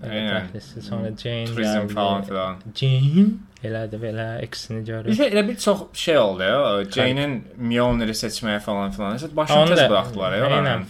Aynen. 0.02 0.48
dəxilsiz. 0.52 0.82
Sonra 0.88 1.10
Jane 1.16 1.44
Turizm 1.46 1.88
falan 1.94 2.22
filan. 2.24 2.56
Jane 2.74 3.26
elədi 3.64 4.00
belə 4.02 4.26
Bir 4.42 4.84
görür. 4.86 5.14
şey, 5.14 5.26
elə 5.26 5.48
bir 5.48 5.56
çox 5.56 5.80
şey 5.92 6.18
oldu 6.18 6.42
ya. 6.42 6.84
Jane-in 6.84 7.44
Mjolnir'i 7.56 8.12
seçməyə 8.12 8.60
falan 8.60 8.90
filan. 8.90 9.18
Başını 9.36 9.66
tez 9.66 9.88
buraxdılar 9.90 10.36
ya. 10.36 10.46
Eynən. 10.46 10.84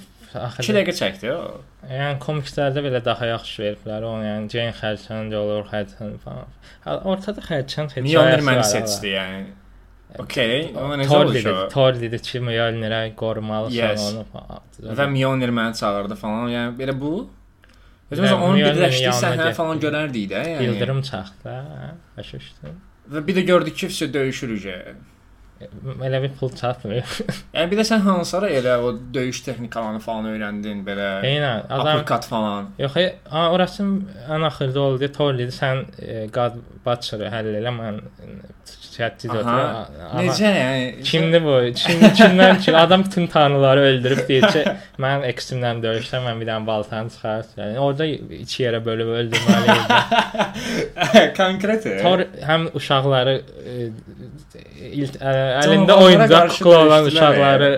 Axı 0.47 0.63
2 0.65 0.75
dəqiqə 0.77 0.95
çəkdi 1.01 1.31
o. 1.33 1.43
Yəni 1.91 2.19
komikslərdə 2.23 2.83
belə 2.87 3.01
daha 3.05 3.29
yaxşı 3.33 3.63
veriblər 3.63 4.07
onu. 4.09 4.25
Yəni 4.27 4.51
Jane 4.53 4.75
xərçəng 4.81 5.33
olur, 5.41 5.63
xərçəng 5.71 6.19
falan. 6.25 6.51
Ortada 7.13 7.45
xərçəng 7.47 7.93
heç 7.95 8.05
Mjolnir 8.09 8.45
məni 8.47 8.67
seçdi 8.67 9.15
yəni. 9.15 9.47
Okay, 10.23 10.71
o 10.79 10.87
necə 10.97 11.09
Thor 11.11 11.33
dedi? 11.35 11.55
Thor 11.73 11.99
dedi 12.01 12.21
ki, 12.29 12.41
Mjolnirə 12.47 13.01
qorumalısan 13.19 13.75
Yes. 13.77 14.07
onu 14.13 14.25
falan. 14.33 14.63
Və 15.01 15.09
Mjolnir 15.13 15.53
məni 15.59 15.77
çağırdı 15.81 16.17
falan. 16.21 16.49
Yəni 16.53 16.77
belə 16.79 16.95
bu 17.01 17.15
Özümüz 18.11 18.33
onun 18.33 18.61
birləşdiyi 18.63 19.13
səhnə 19.19 19.51
falan 19.57 19.81
görərdik 19.83 20.29
də, 20.31 20.43
yəni. 20.53 20.67
Yıldırım 20.69 21.01
çaxdı, 21.09 21.51
hə? 21.51 21.89
Başa 22.17 22.39
düşdün? 22.39 22.77
Və 23.13 23.23
bir 23.27 23.37
də 23.41 23.43
gördük 23.49 23.77
ki, 23.81 23.89
vəsə 23.91 24.07
döyüşürük. 24.15 24.67
Elə 26.05 26.19
bir 26.21 26.33
pul 26.37 26.51
çatmır. 26.53 26.99
Yəni 27.57 27.71
bir 27.71 27.79
də 27.81 27.85
sən 27.89 28.03
hansılara 28.05 28.51
elə 28.59 28.75
o 28.85 28.91
döyüş 29.15 29.41
texnikalarını 29.47 30.03
falan 30.05 30.29
öyrəndin, 30.35 30.83
belə 30.85 31.07
Eynən, 31.25 31.63
adam 31.73 32.03
uppercut 32.03 32.29
falan. 32.29 32.69
Yox, 32.79 32.99
e, 33.01 33.07
orası 33.33 33.87
ən 34.37 34.45
axırda 34.51 34.81
oldu. 34.81 35.09
Thor 35.17 35.39
dedi, 35.39 35.55
sən 35.57 35.87
e, 36.03 36.27
God 36.35 36.61
Butcher 36.85 37.25
həll 37.33 37.55
elə, 37.57 37.73
mən 37.73 38.03
Aha. 38.97 39.09
götürəm. 39.23 40.21
Necə 40.25 40.51
yəni? 40.51 41.03
Kimdir 41.05 41.43
bu? 41.45 41.57
Kim, 41.77 42.05
kimdən 42.21 42.61
ki, 42.65 42.77
adam 42.77 43.05
bütün 43.05 43.27
tanrıları 43.33 43.81
öldürüb 43.91 44.23
ki, 44.29 44.63
mən 45.03 45.27
eksimlə 45.29 45.75
döyüşsəm, 45.83 46.25
mən 46.29 46.41
bir 46.41 46.49
dənə 46.49 46.67
baltanı 46.67 47.13
çıxart. 47.13 47.53
Yəni 47.61 47.79
orada 47.79 48.07
iki 48.07 48.65
yerə 48.65 48.81
bölüb 48.85 49.13
öldürməli 49.21 49.77
idi. 49.77 51.27
Konkret. 51.41 51.89
Thor 52.03 52.25
həm 52.49 52.69
uşaqları 52.77 53.37
e, 53.37 53.91
ilk, 54.93 55.19
ə, 55.21 55.35
əlində 55.65 55.99
oyuncaq 56.05 56.57
kukla 56.59 56.79
olan 56.85 57.11
uşaqları 57.11 57.71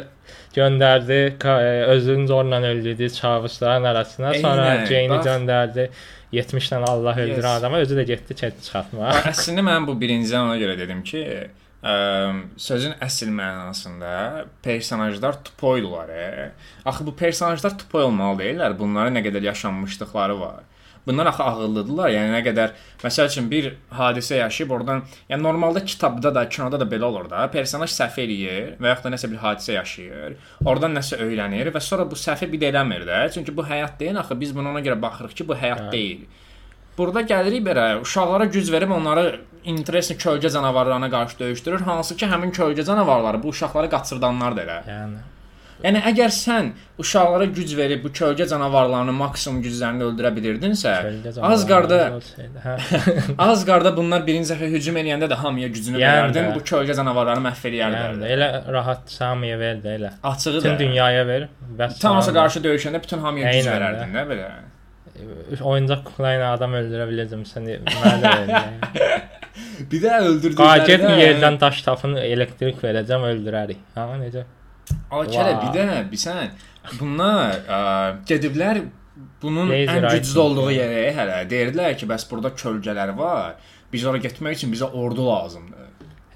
göndərdi, 0.56 1.18
e, 1.44 1.84
özünün 1.94 2.26
zorla 2.26 2.60
öldürdüyü 2.62 3.10
çavuşların 3.10 3.84
arasına. 3.84 4.34
Sonra 4.34 4.86
Jane-i 4.86 5.20
göndərdi. 5.28 5.88
70 6.32 6.66
dənə 6.72 6.88
Allah 6.90 7.16
öldürən 7.16 7.54
Yes. 7.54 7.60
adama 7.60 7.78
özü 7.84 7.96
də 7.96 8.04
getdi 8.08 8.34
çət 8.36 8.58
çıxartmağa. 8.64 9.14
Əslində 9.30 9.64
mən 9.64 9.86
bu 9.88 9.94
birincidən 10.00 10.44
ona 10.44 10.58
görə 10.60 10.74
dedim 10.78 11.00
ki, 11.02 11.22
ə, 11.82 11.94
sözün 12.60 12.98
əsl 13.00 13.30
mənasında 13.32 14.44
personajlar 14.62 15.38
tupoydular. 15.44 16.08
E. 16.08 16.50
Axı 16.84 17.06
bu 17.06 17.14
personajlar 17.16 17.78
tupoy 17.78 18.02
olmalı 18.10 18.42
deyillər. 18.42 18.76
Bunların 18.78 19.16
nə 19.16 19.24
qədər 19.24 19.48
yaşanmışlıqları 19.52 20.40
var. 20.40 20.66
Bunlar 21.08 21.30
axı 21.30 21.42
ağıllıdılar. 21.42 22.10
Yəni 22.12 22.32
nə 22.36 22.40
qədər 22.46 22.74
məsəl 23.02 23.30
üçün 23.30 23.46
bir 23.50 23.70
hadisə 23.96 24.42
yaşayıb 24.42 24.74
oradan, 24.76 25.02
yəni 25.30 25.42
normalda 25.42 25.84
kitabda 25.84 26.34
da, 26.34 26.48
kinoda 26.48 26.80
da 26.80 26.84
belə 26.88 27.08
olur 27.08 27.30
da. 27.30 27.46
Personaj 27.52 27.94
səhv 27.94 28.18
eləyir 28.24 28.74
və 28.76 28.92
yaxud 28.92 29.08
da 29.08 29.14
nəsə 29.16 29.30
bir 29.32 29.40
hadisə 29.44 29.78
yaşayır. 29.78 30.36
Oradan 30.64 30.92
nəsə 30.98 31.20
öyrənir 31.24 31.72
və 31.72 31.80
sonra 31.80 32.04
bu 32.10 32.18
səhvi 32.18 32.50
bir 32.52 32.60
də 32.60 32.72
eləmir 32.74 33.06
də. 33.08 33.22
Çünki 33.34 33.56
bu 33.56 33.64
həyat 33.64 33.96
deyil 34.00 34.20
axı. 34.20 34.36
Biz 34.40 34.52
buna 34.56 34.74
ona 34.74 34.84
görə 34.84 35.00
baxırıq 35.02 35.34
ki, 35.40 35.48
bu 35.48 35.56
həyat 35.56 35.88
Hə. 35.88 35.92
deyil. 35.92 36.28
Burada 36.98 37.22
gəlirik 37.22 37.64
belə 37.64 37.86
uşaqlara 38.02 38.44
güc 38.50 38.72
verib 38.74 38.90
onları 38.90 39.40
interesli 39.64 40.16
kölgə 40.18 40.50
canavarlarına 40.52 41.10
qarşı 41.10 41.38
döyüşdürür, 41.38 41.80
hansı 41.86 42.16
ki 42.16 42.26
həmin 42.26 42.52
kölgə 42.52 42.84
canavarları 42.84 43.42
bu 43.42 43.54
uşaqları 43.54 43.90
qaçırdanlar 43.90 44.56
da 44.56 44.64
elə. 44.66 44.78
Yəni 44.90 45.20
Yəni 45.84 46.00
əgər 46.10 46.32
sən 46.34 46.70
uşaqlara 46.98 47.44
güc 47.54 47.72
verib 47.78 48.00
bu 48.02 48.10
kölgə 48.10 48.48
canavarlarını 48.50 49.12
maksimum 49.14 49.60
güclərini 49.62 50.02
öldürə 50.08 50.32
bilirdinsə, 50.34 50.94
az 51.46 51.62
qarda 51.70 51.98
hə. 52.64 52.72
az 53.48 53.62
qarda 53.68 53.92
bunlar 53.96 54.24
birinci 54.26 54.50
dəfə 54.54 54.70
hücum 54.72 54.98
eləyəndə 55.02 55.28
də 55.30 55.38
hamıya 55.42 55.68
gücünü 55.76 56.00
Yəni 56.02 56.16
verərdin, 56.16 56.48
də. 56.50 56.54
bu 56.56 56.64
kölgə 56.72 56.96
canavarları 56.98 57.44
məhv 57.46 57.68
Yəni 57.68 57.78
eləyərdin. 57.84 58.26
elə 58.34 58.48
rahat 58.78 59.06
Samiyə 59.14 59.58
ver 59.62 59.78
də 59.84 59.94
elə. 60.00 60.10
Açığı 60.32 60.56
Bütün 60.58 60.74
da. 60.74 60.78
dünyaya 60.82 61.26
ver. 61.30 61.48
Bəs 61.78 62.00
Thanos'a 62.02 62.30
Sami- 62.32 62.38
qarşı 62.40 62.64
döyüşəndə 62.66 63.02
bütün 63.06 63.18
hamıya 63.28 63.52
güc 63.52 63.70
verərdin 63.70 64.18
də 64.18 64.26
belə. 64.32 64.50
oyuncaq 65.62 66.02
kukla 66.10 66.34
ilə 66.36 66.50
adam 66.58 66.74
öldürə 66.82 67.06
bilirdim 67.10 67.46
sən 67.54 67.64
mənə 67.86 68.18
də 68.22 68.36
yəni. 68.42 68.68
Bir 69.90 70.00
də 70.02 70.12
öldürdüklərində 70.26 70.84
Qaget 70.86 71.02
yerdən 71.22 71.56
daş 71.60 71.82
tapın, 71.86 72.14
elektrik 72.18 72.78
verəcəm, 72.82 73.24
öldürərik. 73.32 73.78
Ha, 73.94 74.04
necə? 74.20 74.42
Alkələ 75.10 75.54
Vay. 75.56 75.60
bir 75.62 75.78
də 75.78 75.98
bilsən 76.12 76.50
bunlar 77.00 77.54
ə, 77.64 77.80
gediblər 78.28 78.82
bunun 79.42 79.70
Laser 79.72 80.04
ən 80.04 80.18
güclü 80.18 80.40
olduğu 80.44 80.70
yerə 80.76 81.02
hələ 81.16 81.38
deyirdilər 81.50 81.96
ki, 81.98 82.08
bəs 82.10 82.26
burada 82.30 82.52
kölgələr 82.56 83.14
var. 83.18 83.56
Biz 83.92 84.04
ora 84.06 84.20
getmək 84.22 84.58
üçün 84.60 84.72
bizə 84.74 84.90
ordu 84.92 85.24
lazımdır. 85.26 85.84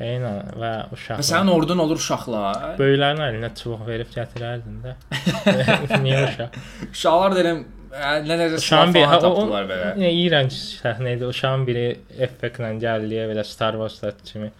Eynən 0.02 0.38
və 0.58 0.58
Və 0.58 0.70
uşaqlar. 0.96 1.22
sənin 1.28 1.52
ordun 1.52 1.78
olur 1.84 2.00
uşaqlar. 2.00 2.72
Böyüklərin 2.80 3.20
əlinə 3.28 3.52
çubuq 3.60 3.84
verib 3.86 4.08
gətirərdin 4.10 4.80
də. 4.82 4.94
Niyə 6.06 6.24
uşaq? 6.26 6.56
Uşaqlar 6.88 7.36
deyirəm 7.36 7.60
ə, 7.92 8.12
nə 8.24 8.38
necə 8.40 8.56
silah 8.56 8.62
Uşağın 8.64 8.94
bir 8.96 9.06
tapdılar 9.12 9.68
belə. 9.70 9.90
nə 10.00 10.10
iyrənc 10.16 10.56
səhnə 10.80 11.14
idi. 11.18 11.28
Uşağın 11.28 11.66
biri 11.68 11.84
effektlə 12.26 12.72
gəldi 12.82 13.20
belə 13.30 13.44
Star 13.46 13.78
Wars 13.78 14.00
kimi. 14.26 14.50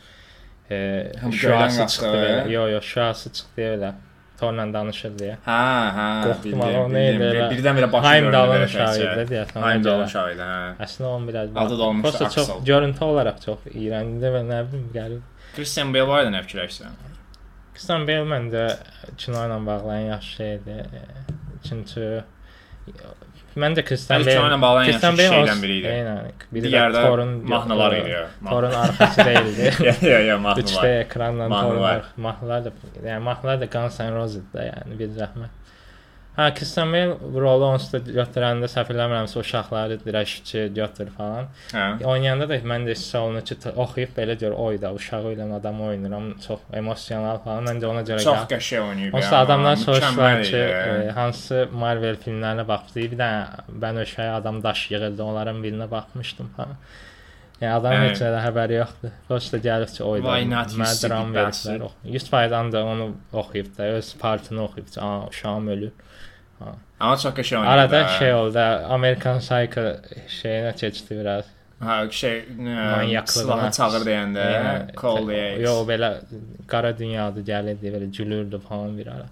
E, 0.72 1.12
Həm 1.22 1.32
şüası 1.32 1.80
göydən 1.82 1.92
çıxdı 1.92 2.06
qalxdı, 2.06 2.22
belə. 2.24 2.40
hə? 2.46 2.50
Yo, 2.56 2.62
yo, 2.74 2.80
şüası 2.92 3.32
çıxdı 3.36 3.62
belə. 3.62 3.92
Torla 4.42 4.64
danışır 4.74 5.12
deyə. 5.20 5.34
Hə, 5.46 5.58
hə. 5.98 6.06
Qorxdum 6.24 6.44
bildim, 6.44 6.60
ama 6.60 6.70
o 6.70 6.86
bildim. 6.88 6.94
neydi 6.94 7.18
Bir- 7.20 7.36
elə? 7.40 7.44
Birdən-birə 7.52 7.88
başı 7.92 8.08
Heimdallın 8.08 8.54
belə 8.56 8.64
uşağı 8.70 8.86
təkcə. 8.94 9.12
idi 9.12 9.34
deyəsən. 9.34 9.54
Heimdallın 9.54 9.72
Heimdall. 9.72 10.02
uşağı 10.06 10.32
idi, 10.34 10.46
hə. 10.48 10.72
Əslində 10.86 11.06
onun 11.14 11.28
biraz 11.28 11.48
Adı 11.62 11.78
da 11.78 11.82
olmuşdu 11.82 12.08
Prosta 12.08 12.30
çox 12.36 12.50
Axel. 12.50 12.64
görüntü 12.70 13.04
olaraq 13.04 13.38
çox 13.44 13.58
iyrəncdir 13.82 14.30
və 14.36 14.42
nə 14.50 14.58
bilim 14.72 14.88
gəlib. 14.96 15.22
Christian 15.56 15.94
Bale 15.94 16.08
var 16.08 16.24
idi 16.24 16.32
nə 16.36 16.40
fikirləşsən? 16.46 16.92
Christian 17.74 18.06
Bale 18.08 18.26
məncə 18.34 18.64
kino 19.18 19.38
ilə 19.46 19.58
bağlayan 19.66 20.06
yaxşı 20.14 20.32
şeydir. 20.36 20.86
Çünki 21.68 22.06
məncə 23.56 23.82
Christian 23.88 24.22
Kino 24.22 24.44
ilə 24.48 24.58
bağlayan 24.62 24.88
Christian 24.90 25.16
Bale 25.18 25.28
şeydən 25.34 25.62
biri 25.62 25.76
idi. 25.80 25.88
Eynən. 25.92 26.18
Biri 26.52 26.64
də 26.64 26.70
Digər 26.72 26.92
Thorun 26.96 27.32
də 27.42 27.48
mahnılar 27.52 27.96
idi. 27.98 28.10
ya. 28.10 28.22
Thorun 28.48 28.72
arxası 28.82 29.24
deyildi. 29.24 29.72
Ya 29.86 29.94
ya 30.10 30.18
ya 30.20 30.36
3D 30.36 30.40
mahnılar. 30.42 30.84
ekranla 31.00 31.48
Mahnılar. 31.48 31.72
Thorun 31.72 31.88
arx- 31.88 32.16
mahnılar 32.16 32.64
da 32.64 32.72
yəni 33.06 33.18
mahnılar 33.20 33.60
da 33.60 33.66
Guns 33.66 34.00
N' 34.00 34.14
Roses 34.14 34.42
da 34.54 34.64
yəni 34.70 34.98
bir 34.98 35.08
zəhmət. 35.18 35.52
Hə, 36.32 36.46
Christian 36.56 36.88
Bale 36.94 37.40
rolu 37.44 37.66
onsuz 37.74 37.90
da 37.92 37.98
götürəndə 38.16 38.68
səhv 38.72 38.94
eləmirəmsə 38.94 39.36
uşaqları 39.42 39.98
dirəşçi 40.00 40.62
götür 40.78 41.10
falan. 41.12 41.50
Hə. 41.74 41.82
Oynayanda 42.08 42.46
da 42.48 42.56
mən 42.72 42.86
də 42.88 42.94
hiss 42.96 43.12
olunur 43.20 43.44
ki, 43.50 43.58
oxuyub 43.84 44.14
belə 44.16 44.38
gör 44.40 44.56
oyda 44.66 44.94
uşağı 44.96 45.34
ilə 45.34 45.50
adam 45.58 45.82
oynayıram, 45.90 46.30
çox 46.46 46.64
emosional 46.80 47.42
falan. 47.44 47.68
Mən 47.68 47.84
də 47.84 47.90
ona 47.90 48.04
görə 48.08 48.24
Çox 48.24 48.48
qəşəng 48.54 48.88
oynayıb. 48.94 49.18
Onsuz 49.20 49.30
da 49.36 49.44
adamlar 49.44 49.76
soruşdular 49.84 50.42
ki, 50.48 50.56
e, 50.56 51.12
hansı 51.20 51.66
Marvel 51.84 52.16
filmlərinə 52.24 52.64
baxdınız? 52.72 53.12
Bir 53.12 53.20
dənə 53.20 53.80
Bənövşəyə 53.84 54.38
adam 54.40 54.64
daş 54.64 54.88
yığırdı, 54.94 55.22
onların 55.22 55.60
birinə 55.66 55.90
baxmışdım 55.90 56.48
falan. 56.56 56.80
Yəni 57.62 57.72
adam 57.78 57.92
Hə. 57.94 58.04
heç 58.10 58.20
nədən 58.24 58.42
xəbəri 58.48 58.76
yoxdur. 58.80 59.12
Prosta 59.28 59.58
gəlib 59.62 59.90
ki, 59.94 60.02
oyda. 60.02 60.26
Why 60.26 60.48
not 60.50 60.72
you 60.74 60.80
mənə 60.82 60.94
stupid 60.98 61.12
dram 61.12 61.32
bastard? 61.36 61.84
verdilər. 61.86 62.18
100% 62.18 62.72
da 62.74 62.84
onu 62.92 63.08
oxuyub 63.32 63.68
da 63.78 63.88
öz 64.00 64.12
partını 64.20 64.62
oxuyub. 64.64 64.88
ki, 64.90 65.00
Aa, 65.00 65.26
uşağım 65.28 65.68
ölür. 65.76 65.92
Amma 67.00 67.16
çox 67.18 67.34
qəşəng 67.38 67.58
oynayıb. 67.62 67.72
Arada 67.78 68.00
hə. 68.06 68.18
şey 68.18 68.34
oldu, 68.34 68.58
American 68.98 69.38
Psycho 69.38 69.82
şeyinə 70.40 70.74
keçdi 70.76 71.16
biraz. 71.20 71.44
Ha, 71.82 71.94
şey, 72.10 72.36
silahı 73.26 73.70
çağır 73.74 74.04
deyəndə, 74.06 74.42
Yəni, 74.54 74.92
call 75.02 75.26
the. 75.26 75.40
Yo, 75.62 75.72
belə 75.88 76.10
qara 76.70 76.92
dünyada 76.98 77.40
gəlirdi, 77.40 77.90
belə 77.94 78.10
gülürdü 78.18 78.60
falan 78.68 78.98
bir 78.98 79.06
ara. 79.06 79.26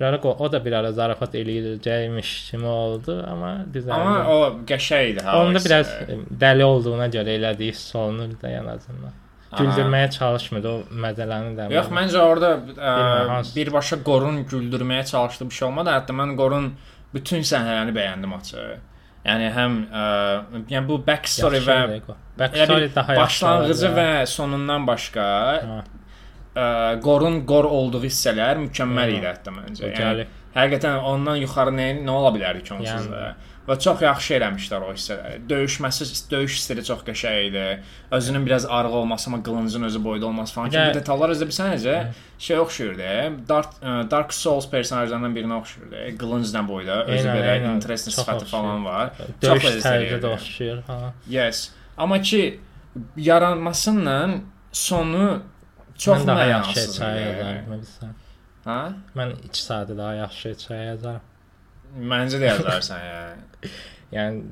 Ara 0.00 0.18
o, 0.22 0.52
da 0.52 0.58
bir 0.64 0.72
ara 0.76 0.90
zarafat 0.92 1.34
eləyəcəkmiş 1.40 2.30
kimi 2.50 2.66
oldu, 2.68 3.14
amma 3.30 3.52
düzəldi. 3.72 3.92
Amma 3.96 4.16
o 4.28 4.40
qəşəng 4.68 5.06
idi 5.14 5.22
ha. 5.24 5.38
Onda 5.40 5.62
biraz 5.64 5.88
e, 5.88 6.18
dəli 6.42 6.64
olduğuna 6.64 7.06
görə 7.14 7.36
elədiyi 7.38 7.72
hiss 7.72 7.94
olunur 7.96 8.34
da 8.42 8.50
ən 8.58 8.68
azından. 8.74 9.14
Güldürməyə 9.56 10.10
çalışmırdı, 10.10 10.68
o 10.68 10.98
mədələni 11.06 11.54
də. 11.56 11.70
Yox, 11.72 11.88
məncə 11.96 12.18
orada 12.20 12.50
ə, 12.56 12.74
Bilmirəm, 12.76 13.30
hansı- 13.32 13.56
birbaşa 13.56 14.02
Qorun 14.04 14.42
güldürməyə 14.50 15.06
çalışdığı 15.06 15.48
bir 15.50 15.54
şey 15.60 15.68
olmadı. 15.68 15.90
Hətta 15.96 16.16
mən 16.20 16.36
Qorun 16.36 16.70
bütün 17.14 17.46
səhnələrini 17.52 17.94
bəyəndim 17.96 18.36
açığı. 18.36 18.68
Yəni 19.26 19.46
həm 19.56 19.78
ə, 19.90 20.04
yəni 20.74 20.86
bu 20.90 21.00
backstory 21.06 21.62
və 21.66 21.78
Backstory 22.38 22.90
daha 22.94 23.14
yaxşı. 23.14 23.22
başlanğıcı 23.22 23.94
və 23.96 24.26
sonundan 24.26 24.86
başqa. 24.86 25.24
Ə, 26.56 26.96
qorun 27.04 27.42
qor 27.48 27.68
olduğu 27.68 28.04
hissələr 28.06 28.62
mükəmməl 28.64 29.18
idi 29.18 29.28
hətta 29.28 29.52
məncə. 29.54 29.92
Yəni 29.92 30.26
həqiqətən 30.56 31.04
ondan 31.04 31.36
yuxarı 31.42 31.74
nə, 31.76 31.90
nə 32.00 32.16
ola 32.16 32.32
bilər 32.32 32.62
ki 32.64 32.78
onsuz 32.78 32.88
Yəni. 32.88 33.12
da. 33.12 33.34
Və 33.66 33.74
çox 33.82 34.02
yaxşı 34.04 34.36
eləmişlər 34.36 34.84
o 34.86 34.92
hissələri. 34.94 35.40
Döyüşməsi, 35.50 36.06
döyüş 36.30 36.60
stili 36.62 36.84
çox 36.86 37.00
qəşəng 37.08 37.48
idi. 37.48 37.64
Özünün 38.14 38.44
biraz 38.46 38.64
arıq 38.70 38.94
olması, 38.94 39.30
amma 39.30 39.42
qılıncın 39.42 39.82
özü 39.88 40.04
boyda 40.04 40.26
olması 40.26 40.54
falan 40.54 40.70
kimi 40.70 40.94
detallar 40.94 41.34
özü 41.34 41.48
bilsən 41.50 41.72
necə 41.74 41.96
şey 42.38 42.60
oxşuyurdu. 42.62 43.08
Dark 43.48 43.74
ə, 43.82 43.96
Dark 44.10 44.34
Souls 44.34 44.70
personajlarından 44.70 45.34
birinə 45.34 45.58
oxşuyurdu. 45.58 46.04
Qılıncla 46.20 46.62
boyda, 46.68 47.00
özü 47.06 47.26
Eynən, 47.26 47.40
belə 47.42 47.74
interesting 47.74 48.14
sifəti 48.14 48.46
falan 48.54 48.86
var. 48.86 49.10
Döyüş 49.42 49.66
tərzi 49.82 50.22
də 50.22 50.32
oxşuyur. 50.36 50.80
Ha. 50.86 51.12
Yes. 51.28 51.70
Amma 51.98 52.22
ki 52.22 52.60
yaranmasıyla 53.16 54.30
sonu 54.72 55.42
çox 55.98 56.18
Mən 56.22 56.26
daha 56.26 56.44
yaxşı 56.44 56.92
çay 56.98 57.16
idi. 57.22 57.26
yazarım 57.28 57.72
bilirsən. 57.72 58.12
Ha? 58.64 58.78
Mən 59.16 59.32
2 59.48 59.62
saatı 59.62 59.98
daha 59.98 60.14
yaxşı 60.14 60.54
çay 60.66 60.84
yazarım. 60.86 61.20
Məncə 62.12 62.40
də 62.42 62.46
yazarsan 62.52 63.00
yəni. 63.12 63.72
Yəni 64.12 64.42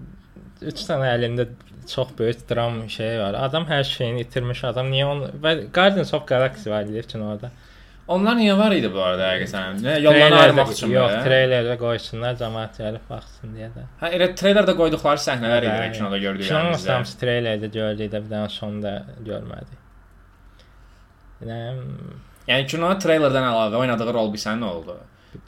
3 0.62 0.84
dənə 0.88 1.10
əlində 1.18 1.48
çox 1.90 2.08
böyük 2.18 2.48
dram 2.50 2.78
şey 2.90 3.18
var. 3.20 3.34
Adam 3.34 3.64
hər 3.68 3.84
şeyini 3.84 4.20
itirmiş 4.24 4.64
adam. 4.64 4.88
Niyə 4.92 5.04
onu 5.12 5.30
və 5.44 5.54
Guardians 5.74 6.14
of 6.14 6.26
Galaxy 6.28 6.70
var 6.70 6.88
deyir 6.88 7.02
ki, 7.10 7.18
orada. 7.18 7.50
Onlar 8.08 8.34
niyə 8.36 8.54
var 8.58 8.72
idi 8.76 8.88
bu 8.92 9.00
arada 9.00 9.30
həqiqətən? 9.34 9.78
Nə 9.84 9.94
yollarını 10.00 10.40
ayırmaq 10.40 10.72
üçün 10.74 10.90
Yox, 10.92 11.12
treylerdə 11.24 11.76
qoysunlar, 11.80 12.34
cəmaət 12.40 12.80
gəlib 12.82 13.06
baxsın 13.10 13.54
deyə 13.56 13.68
də. 13.76 13.84
Hə, 14.02 14.10
elə 14.18 14.26
treylerdə 14.40 14.74
qoyduqları 14.80 15.22
səhnələr 15.24 15.64
idi 15.68 15.76
kinoda 15.76 16.18
Kinonun 16.18 16.24
gördüklərimizdə. 16.26 16.92
hamısı 16.92 17.16
treylerdə 17.22 17.70
gördük 17.78 18.12
də 18.12 18.20
bir 18.26 18.30
dənə 18.34 18.50
sonda 18.52 18.92
görmədik. 19.24 19.78
Yəni 22.48 22.66
kinoda 22.68 22.98
treylerdən 23.00 23.46
əlavə 23.50 23.78
oynadığı 23.84 24.12
rol 24.14 24.32
bilsən 24.34 24.60
nə 24.60 24.68
oldu? 24.68 24.96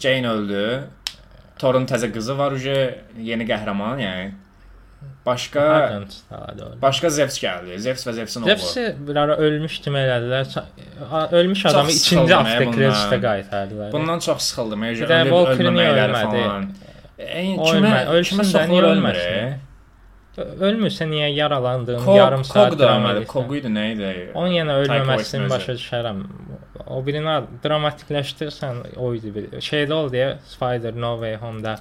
Jane 0.01 0.29
öldü. 0.33 0.63
Thorun 1.61 1.87
təzə 1.89 2.09
qızı 2.13 2.37
var 2.39 2.53
uje 2.57 2.77
yeni 3.21 3.45
qəhrəman, 3.49 4.01
yəni. 4.01 4.27
Başqa 5.27 5.63
başqa 6.83 7.11
Zeus 7.11 7.37
gəldi. 7.43 7.77
Zeus 7.79 8.07
və 8.07 8.13
Zeusin 8.17 8.43
oğlu. 8.43 8.49
Zepsi 8.49 8.85
bir 9.09 9.17
ara 9.23 9.37
ölmüş 9.37 9.79
kimi 9.85 9.99
elədilər. 9.99 10.47
Ölmüş 11.33 11.63
Çox 11.63 11.73
adamı 11.75 11.91
sıxıldım 11.93 12.23
ikinci 12.25 12.35
avtokreditə 12.35 13.05
bundan. 13.11 13.21
qaytardılar. 13.27 13.93
Bundan 13.93 14.19
çox 14.19 14.43
sıxıldım. 14.43 14.83
Bir 14.83 15.07
də 15.11 15.21
ölməməkləri 15.31 16.09
ölmədi? 16.09 16.43
falan. 16.43 16.69
E, 17.19 17.43
kimə, 17.43 17.71
ölmə- 17.73 18.07
ölsün 18.17 18.39
kimə 18.39 18.53
də 18.53 18.67
niyə 18.73 18.85
ölməsin? 18.95 19.55
Ölmürsə 20.37 21.07
niyə 21.09 21.31
yaralandığın 21.33 22.05
Kog, 22.05 22.17
yarım 22.17 22.45
saat 22.45 22.71
Kog 22.75 22.81
dram 22.81 23.07
edirsən? 23.09 23.27
Kog 23.31 23.53
idi, 23.57 23.71
nə 23.73 23.85
idi? 23.95 24.11
Onun 24.35 24.53
yenə 24.53 24.77
ölməməsini 24.83 25.49
başa 25.51 25.77
düşərəm. 25.79 26.23
O 26.93 27.01
birini 27.07 27.35
dramatikləşdirsən, 27.65 28.83
o 29.03 29.09
idi 29.17 29.33
bir. 29.35 29.47
Şeydə 29.65 29.97
oldu 29.97 30.19
ya, 30.21 30.29
Spider 30.47 30.95
No 31.01 31.15
Way 31.23 31.37
Home-da. 31.41 31.77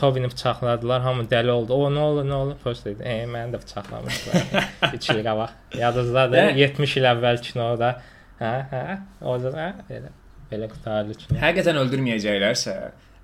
Tobini 0.00 0.28
bıçaqladılar, 0.32 1.00
hamı 1.06 1.24
dəli 1.30 1.54
oldu. 1.54 1.74
O 1.74 1.90
nə 1.96 2.06
oldu, 2.08 2.24
nə 2.28 2.38
oldu? 2.42 2.56
Post 2.64 2.88
dedi. 2.90 3.02
E, 3.06 3.26
məni 3.30 3.54
də 3.54 3.62
bıçaqlamışdılar. 3.62 4.70
3 4.92 5.10
il 5.14 5.22
qabaq. 5.24 5.54
Yadınızdadır? 5.78 6.42
Hə? 6.50 6.56
70 6.64 6.96
il 7.00 7.08
əvvəl 7.14 7.44
kinoda. 7.46 7.94
Hə, 8.42 8.56
hə. 8.74 8.82
Orada 9.22 9.54
da 9.54 9.70
elə 9.88 10.10
belə 10.50 10.66
qutardı 10.70 11.14
kino. 11.14 11.38
Həqiqətən 11.40 11.78
öldürməyəcəklərsə, 11.84 12.76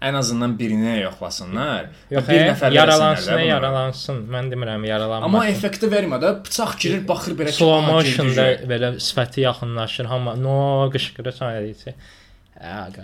ən 0.02 0.14
azından 0.18 0.58
birini 0.58 1.00
yoxlasınlar. 1.00 1.86
Yox, 2.10 2.26
bir 2.28 2.40
hə, 2.40 2.48
nəfər 2.50 2.74
yaralansın, 2.76 3.32
də 3.32 3.46
yaralansın. 3.46 4.18
Mən 4.34 4.50
demirəm 4.52 4.84
yaralanmasın. 4.86 5.30
Amma 5.30 5.46
effekti 5.48 5.88
vermə 5.92 6.18
də, 6.22 6.34
bıçaq 6.46 6.74
girir, 6.82 7.02
baxır 7.08 7.36
belə 7.38 7.52
slow 7.56 7.80
motionda 7.92 8.44
belə 8.72 8.90
sifəti 9.00 9.40
yaxınlaşır, 9.46 10.04
hamı 10.12 10.34
no 10.42 10.90
qışqırırsan 10.92 11.56
deyir 11.62 11.74
ki, 11.84 11.94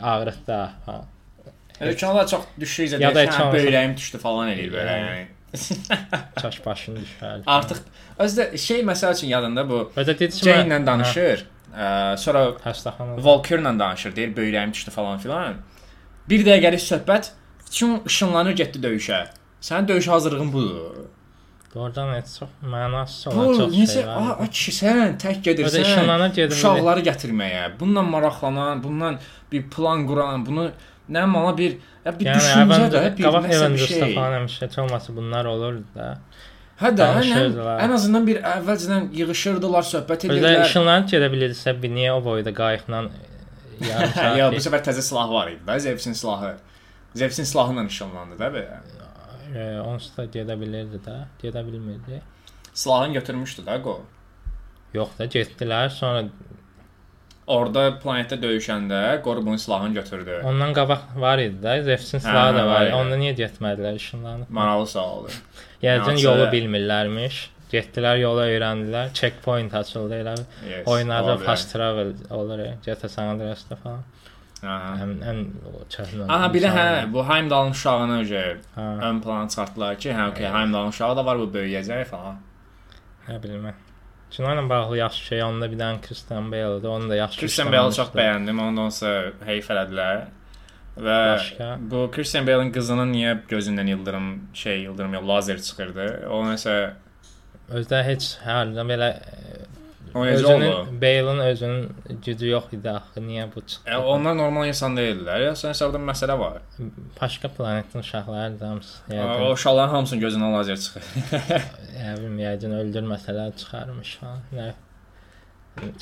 ağrıtda. 0.03 0.61
Ha. 0.87 0.99
Elə 1.81 1.97
kinoda 1.97 2.27
çox 2.31 2.45
düşürsə 2.61 3.01
da 3.01 3.11
də 3.17 3.25
heç 3.27 3.35
hə, 3.41 3.49
böyrəyim 3.55 3.97
düşdü 3.97 4.19
falan 4.23 4.53
eləyir 4.53 4.75
belə 4.77 4.93
Hə. 4.93 5.01
yəni. 5.01 5.25
Çaş 6.41 6.61
başını 6.67 7.01
düşər. 7.03 7.43
Artıq 7.47 7.81
özdə 8.23 8.47
şey 8.59 8.85
məsəl 8.89 9.17
üçün 9.17 9.29
yadında 9.33 9.65
bu 9.69 9.81
və 9.97 10.05
də 10.07 10.15
dedi 10.19 10.31
ki, 10.37 10.45
Jane 10.47 10.63
mən- 10.69 10.71
ilə 10.83 10.87
danışır. 10.87 11.43
ə, 11.73 11.89
Sonra 12.21 12.45
Hə, 12.53 12.71
Xəstəxanada. 12.71 13.25
Valkyrie 13.25 13.61
ilə 13.65 13.75
danışır, 13.81 14.17
deyir 14.17 14.33
böyrəyim 14.37 14.73
düşdü 14.73 14.91
falan 14.95 15.19
filan. 15.19 15.55
Bir 16.29 16.45
dəqiqəlik 16.47 16.83
söhbət 16.83 17.33
bütün 17.65 17.99
ışınlanır 18.07 18.55
getdi 18.61 18.79
döyüşə. 18.87 19.25
Sənin 19.61 19.89
döyüş 19.89 20.09
hazırlığın 20.09 20.53
budur. 20.53 21.09
Oradan 21.75 22.15
heç 22.15 22.33
çox 22.39 22.51
mənasız 22.63 23.29
olan 23.29 23.55
çox 23.59 23.75
necə 23.75 23.93
şey 23.93 24.07
var. 24.07 24.37
a 24.45 24.47
kişi 24.47 24.73
sən 24.77 25.15
tək 25.23 25.39
gedirsən. 25.47 25.83
ışınlanır 25.83 26.35
gedir. 26.35 26.57
uşaqları 26.57 27.01
gətirməyə, 27.01 27.63
bununla 27.81 28.03
maraqlanan, 28.03 28.83
bundan 28.85 29.19
bir 29.53 29.63
plan 29.71 30.07
quran, 30.09 30.47
bunu 30.47 30.71
nə 31.11 31.25
mala 31.27 31.57
bir 31.59 31.79
ya 32.05 32.13
bir 32.19 32.27
Yəni 32.27 32.37
düşüncə 32.37 32.91
də, 32.93 32.99
Avengers, 32.99 33.19
bir 33.19 33.25
qabaq 33.25 33.49
Avengersda 33.57 34.07
falan 34.15 34.33
həmişə 34.39 34.67
heç 34.67 34.79
olmasa 34.79 35.17
bunlar 35.17 35.45
olurdu 35.55 35.85
da. 35.95 36.19
Hə 36.83 36.89
də, 36.91 36.93
ən, 36.93 36.99
danışırdılar. 36.99 37.81
ən 37.87 37.93
azından 37.99 38.27
bir 38.27 38.43
əvvəlcədən 38.53 39.09
yığışırdılar, 39.19 39.83
söhbət 39.95 40.27
edirdilər. 40.29 40.65
ışınlanıb 40.67 41.09
gedə 41.15 41.33
bilirsə, 41.35 41.77
bir 41.83 41.91
niyə 41.97 42.13
o 42.19 42.25
boyda 42.25 42.53
qayıqla 42.63 43.07
Ya 44.39 44.51
bu 44.53 44.61
səfər 44.63 44.85
təzə 44.89 45.03
silah 45.05 45.31
var 45.31 45.51
idi 45.53 45.67
da, 45.67 45.79
Zevsin 45.79 46.13
silahı. 46.19 46.55
Zevsin 47.15 47.45
silahı 47.45 47.75
ilə 47.77 47.85
nişanlandı 47.89 48.39
da 48.39 48.49
belə. 48.55 48.81
onsuz 49.85 50.17
da 50.17 50.25
gedə 50.25 50.57
bilirdi 50.61 51.01
də, 51.07 51.19
gedə 51.43 51.67
bilmirdi. 51.67 52.23
Silahını 52.75 53.13
götürmüşdü 53.19 53.67
da 53.67 53.83
qo. 53.83 54.01
Yox 54.95 55.19
da 55.19 55.25
getdilər, 55.27 55.91
sonra 55.91 56.25
Orda 57.53 57.89
planetdə 57.99 58.37
döyüşəndə 58.39 58.99
Qorbun 59.23 59.57
silahını 59.59 59.95
götürdü. 59.95 60.41
ondan 60.47 60.73
qabaq 60.75 61.01
var 61.17 61.39
idi 61.43 61.59
də, 61.65 61.83
Zefsin 61.85 62.19
silahı 62.19 62.53
Hə, 62.53 62.59
da 62.59 62.67
var 62.67 62.87
idi. 62.87 62.95
Onda 62.95 63.17
niyə 63.19 63.33
getmədilər 63.41 63.97
ışınlanıb? 63.99 64.49
Maraqlı 64.49 64.87
sualdır. 64.87 65.41
Yəqin 65.83 66.21
yolu 66.23 66.47
bilmirlərmiş. 66.53 67.41
Getdilər, 67.73 68.19
yolu 68.21 68.43
öyrəndilər. 68.45 69.13
Checkpoint 69.17 69.75
açıldı 69.75 70.15
elə. 70.21 70.35
bil. 70.37 70.71
Yes. 70.71 70.87
Oyunlarda 70.87 71.31
ola 71.33 71.37
bilər. 71.41 71.45
fast 71.47 71.73
travel 71.73 72.13
olur, 72.31 72.59
ya, 72.59 72.75
GTA 72.85 73.09
San 73.09 73.31
Andreas'da 73.35 73.77
falan. 73.77 74.03
Aha. 74.63 74.91
Ən 75.03 75.15
ən 75.27 75.39
o 75.67 75.81
çətin. 75.91 76.27
Aha 76.31 76.53
bir 76.55 76.63
də 76.63 76.69
hə, 76.69 76.83
insanlar. 76.83 77.13
bu 77.13 77.25
Heimdallın 77.29 77.71
uşağını 77.75 78.19
öcə 78.23 78.43
Hə, 78.77 78.85
ön 79.09 79.21
plana 79.25 79.49
çıxartdılar 79.49 79.97
ki, 79.99 80.11
hə, 80.11 80.29
okey, 80.31 80.47
Heimdallın 80.47 80.89
uşağı 80.95 81.17
da 81.17 81.25
var, 81.27 81.39
bu 81.39 81.49
böyüyəcək 81.57 82.05
falan. 82.05 82.37
nə 83.29 83.43
bilim 83.43 83.65
mən. 83.67 83.81
Kino 84.31 84.49
ilə 84.49 84.69
bağlı 84.69 84.97
yaxşı 84.99 85.25
şey 85.27 85.43
onda 85.45 85.71
bir 85.73 85.77
dənə 85.81 86.01
Christian 86.07 86.53
Bale-dir. 86.53 86.89
Onu 86.89 87.09
da 87.11 87.17
yaxşı. 87.17 87.41
Christian 87.41 87.73
Bale-i 87.73 87.93
çox 87.97 88.09
işləmişdilər. 88.09 88.23
bəyəndim, 88.23 88.61
ondan 88.69 88.89
sonra 88.89 89.33
heyf 89.47 89.71
elədilər. 89.71 90.23
Və 90.97 91.19
Başqa? 91.35 91.69
bu 91.91 92.11
Christian 92.15 92.47
Bale-in 92.47 92.73
qızının 92.73 93.13
niyə 93.13 93.35
gözündən 93.51 93.89
yıldırım 93.91 94.49
şey, 94.55 94.81
yıldırım 94.83 95.15
yox, 95.15 95.29
lazer 95.29 95.59
çıxırdı? 95.63 96.07
O 96.31 96.43
nəsə 96.45 96.75
Özdə 97.71 98.03
heç 98.05 98.37
hərdən 98.45 98.91
belə 98.91 99.13
o 100.15 100.25
necə 100.27 100.45
oldu? 100.45 101.41
özünün 101.47 102.19
gücü 102.25 102.49
yox 102.51 102.73
idi 102.77 102.91
axı. 102.91 103.21
Niyə 103.25 103.47
bu 103.55 103.61
çıxdı? 103.61 103.91
E, 103.91 103.97
onlar 103.97 104.37
normal 104.37 104.69
insan 104.69 104.97
deyildilər. 104.97 105.41
Ya 105.47 105.53
sən 105.57 105.73
orada 105.87 106.01
məsələ 106.11 106.39
var. 106.39 106.61
Başqa 107.21 107.49
planetin 107.49 107.99
uşaqları 107.99 108.61
da 108.61 108.69
hamısı. 108.69 108.99
O 109.11 109.15
Yəni, 109.15 109.51
uşaqların 109.53 109.95
hamısının 109.95 110.23
gözündən 110.23 110.57
lazer 110.59 110.77
çıxır. 110.77 111.03
yəni 112.03 112.33
yəqin 112.45 112.77
öldürməsələr 112.83 113.57
çıxarmış 113.57 114.17
falan. 114.21 114.43
Nə 114.53 114.73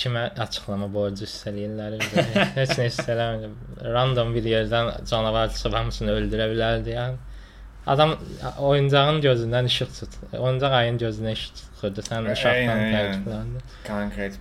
kimə 0.02 0.24
açıqlama 0.44 0.88
borcu 0.94 1.26
hiss 1.28 1.46
eləyirlər. 1.46 2.00
Heç 2.58 2.76
nə 2.78 2.88
hiss 2.88 3.08
eləmir. 3.14 3.52
Random 3.94 4.34
bir 4.34 4.48
yerdən 4.56 5.04
canavar 5.10 5.52
çıxıb 5.54 5.76
hamısını 5.78 6.16
öldürə 6.18 6.50
bilərdi 6.50 6.96
yəni. 6.96 7.26
Adam 7.90 8.12
oyuncağın 8.58 9.20
gözündən 9.24 9.66
işıq 9.66 9.90
tut. 9.98 10.12
Oyuncaq 10.38 10.72
ayın 10.80 10.98
gözünə 11.00 11.32
işıq 11.32 11.54
çıxırdı. 11.60 12.00
Sən 12.08 12.16
Aynen, 12.20 12.32
uşaqdan 12.32 12.68
aynen. 12.76 12.92
təəccübləndin. 12.94 13.64
Konkret. 13.86 14.38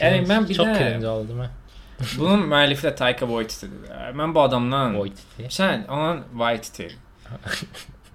Yəni 0.00 0.24
mən 0.30 0.48
bir 0.48 0.54
çox 0.58 0.66
də- 0.72 0.78
cringe 0.78 1.08
oldum 1.08 1.44
mən. 1.44 1.52
Bunun 2.18 2.42
müəllifi 2.50 2.88
də 2.88 2.94
Taika 2.98 3.26
Waititi-dir. 3.30 3.92
Mən 4.18 4.34
bu 4.34 4.40
adamdan 4.42 4.98
Void. 4.98 5.18
Sən 5.58 5.86
onun 5.88 6.22
Waititi. 6.32 6.88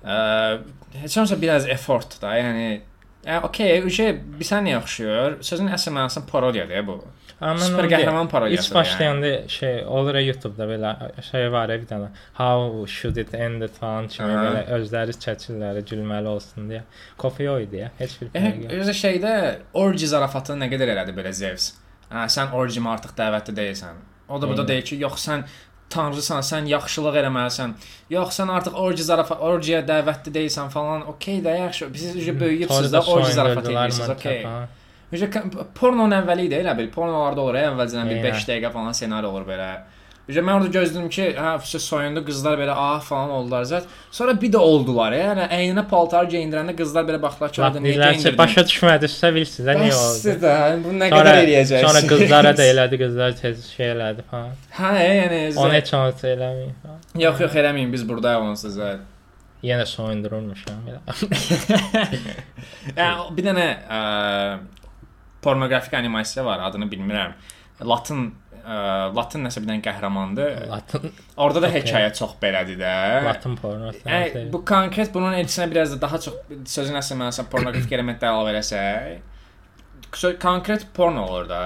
Eee, 0.06 0.60
heç 1.02 1.17
olmasa 1.17 1.41
biraz 1.41 1.69
effort 1.69 2.22
da, 2.22 2.38
yəni 2.39 2.82
Yəni 3.26 3.41
okey, 3.45 3.82
uje 3.84 4.06
bisən 4.39 4.67
yaxşıyır. 4.69 5.34
Sözün 5.43 5.67
əsl 5.76 5.91
mənasında 5.91 6.26
parodiyadır 6.32 6.86
bu. 6.88 6.93
Amma 7.41 7.60
Super 7.60 7.86
qəhrəman 7.88 8.28
parodiyası. 8.28 8.67
İlk 8.69 8.75
başlayanda 8.75 9.47
şey 9.47 9.84
olur 9.86 10.15
ya 10.15 10.21
YouTube-da 10.21 10.65
belə 10.67 10.89
şey 11.32 11.52
var 11.52 11.69
ya 11.69 11.78
bir 11.82 11.86
dənə 11.88 12.10
how 12.38 12.88
should 12.88 13.15
it 13.15 13.34
end 13.34 13.62
it 13.62 13.78
falan 13.80 14.08
kimi 14.08 14.32
Aha. 14.32 14.45
belə 14.45 14.63
özləri 14.80 15.15
çəkirlər 15.25 15.80
gülməli 15.91 16.28
olsun 16.28 16.67
deyə. 16.69 16.82
Kofi 17.17 17.49
o 17.49 17.60
idi 17.60 17.78
ya. 17.86 17.91
Heç 17.99 18.17
bir 18.21 18.28
Yəni 18.34 18.49
fərqi 18.49 18.63
yox. 18.63 18.73
özü 18.82 18.97
şeydə 19.04 19.34
orji 19.73 20.08
zarafatını 20.12 20.65
nə 20.65 20.69
qədər 20.73 20.91
elədi 20.95 21.15
belə 21.15 21.32
Zeus. 21.34 21.71
Hə, 22.12 22.25
sən 22.36 22.52
orjimə 22.60 22.91
artıq 22.97 23.15
dəvətli 23.17 23.56
deyilsən. 23.62 24.04
O 24.30 24.41
da 24.41 24.47
burada 24.47 24.67
deyir 24.67 24.84
ki, 24.86 24.95
yox 25.06 25.23
sən 25.28 25.43
tanrısan, 25.89 26.43
sən 26.45 26.67
yaxşılıq 26.69 27.15
eləməlisən. 27.21 27.71
Yox 28.13 28.36
sən 28.39 28.52
artıq 28.54 28.75
orji 28.78 29.04
zarafat, 29.04 29.39
orjiyə 29.41 29.80
dəvətli 29.88 30.34
deyilsən 30.36 30.69
falan. 30.69 31.08
Okey 31.13 31.39
də 31.45 31.56
yaxşı. 31.60 31.88
Siz 31.95 32.15
uje 32.15 32.39
böyüyübsüz 32.39 32.93
də 32.93 33.02
orji 33.06 33.34
zarafat 33.34 33.65
edirsiniz. 33.65 34.08
Marka 34.08 34.30
Okey. 34.30 34.43
Necə 35.13 35.30
pornonun 35.80 36.13
əvvəli 36.22 36.50
idi 36.50 36.60
elə 36.62 36.76
bil. 36.78 36.89
Pornolarda 36.93 37.41
olur, 37.41 37.56
əvvəlcədən 37.63 38.12
bir 38.12 38.19
Eynən. 38.19 38.36
5 38.36 38.50
dəqiqə 38.52 38.69
falan 38.76 38.93
ssenari 38.93 39.26
olur 39.30 39.48
belə. 39.48 39.69
Necə 40.30 40.43
mən 40.45 40.60
orada 40.60 40.69
gözlədim 40.76 41.08
ki, 41.10 41.24
hə, 41.34 41.56
fısı 41.63 41.80
soyundu, 41.82 42.22
qızlar 42.28 42.60
belə 42.62 42.76
ah 42.78 43.00
falan 43.02 43.32
oldular 43.34 43.63
zət. 43.65 43.88
Sonra 44.13 44.36
bir 44.38 44.52
də 44.54 44.60
oldular. 44.62 45.15
Yəni 45.17 45.48
əyninə 45.58 45.88
paltar 45.89 46.28
geyindirəndə 46.30 46.76
qızlar 46.78 47.08
belə 47.08 47.17
baxdılar 47.24 47.50
ki, 47.56 47.63
orada 47.65 47.82
niyə 47.82 47.95
geyindirdin? 47.98 48.38
başa 48.38 48.62
düşmədinizsə 48.69 49.32
niyə 49.34 49.89
Bəsdir 49.89 50.36
oldu. 50.38 50.45
də, 50.45 50.54
bu 50.86 50.93
nə 51.00 51.10
Sonra, 51.10 51.24
qədər 51.26 51.41
eləyəcəksiniz? 51.48 51.88
sonra 51.89 52.06
qızlara 52.13 52.54
da 52.62 52.69
elədi, 52.76 53.02
qızlar 53.02 53.34
tez 53.41 53.65
şey 53.74 53.91
elədi 53.95 54.28
falan. 54.30 54.54
Hə, 54.78 54.93
yəni. 55.10 55.41
Onu 55.58 55.72
zə- 55.74 55.78
heç 55.80 55.93
olsa 55.98 56.28
eləməyin. 56.36 56.76
Yox, 57.26 57.41
yox 57.48 57.58
eləməyin, 57.65 57.89
biz 57.98 58.06
burdayıq 58.13 58.45
onsuz 58.54 58.78
zət. 58.78 59.02
Yenə 59.65 59.89
soyundurulmuşam 59.89 60.86
belə. 60.86 61.02
Yəni 62.95 63.34
bir 63.36 63.50
dənə 63.50 63.65
pornoqrafik 65.41 65.93
animasiya 65.93 66.45
var, 66.45 66.60
adını 66.67 66.89
bilmirəm. 66.91 67.34
Latın 67.86 68.32
ə, 68.60 68.78
Latın 69.15 69.45
nəsə 69.47 69.63
bir 69.63 69.71
dənə 69.71 69.84
qəhrəmandır. 69.86 70.65
Latın 70.71 71.12
Orada 71.38 71.63
da 71.63 71.69
Okey. 71.71 71.82
hekayə 71.82 72.13
çox 72.17 72.36
belədir 72.41 72.80
də. 72.82 72.95
Latın 73.25 73.56
pornosu. 73.60 74.02
Yəni 74.06 74.47
bu 74.54 74.63
konkret 74.67 75.13
bunun 75.13 75.38
elçisinə 75.39 75.69
biraz 75.71 75.95
da 75.95 76.02
daha 76.02 76.19
çox 76.25 76.36
sözün 76.78 76.99
əsl 76.99 77.19
mənasında 77.21 77.49
pornoqrafik 77.54 77.95
elementlər 77.97 78.34
əlavə 78.34 78.56
eləsək, 78.58 80.36
konkret 80.41 80.88
porno 80.93 81.25
olur 81.30 81.49
da. 81.49 81.63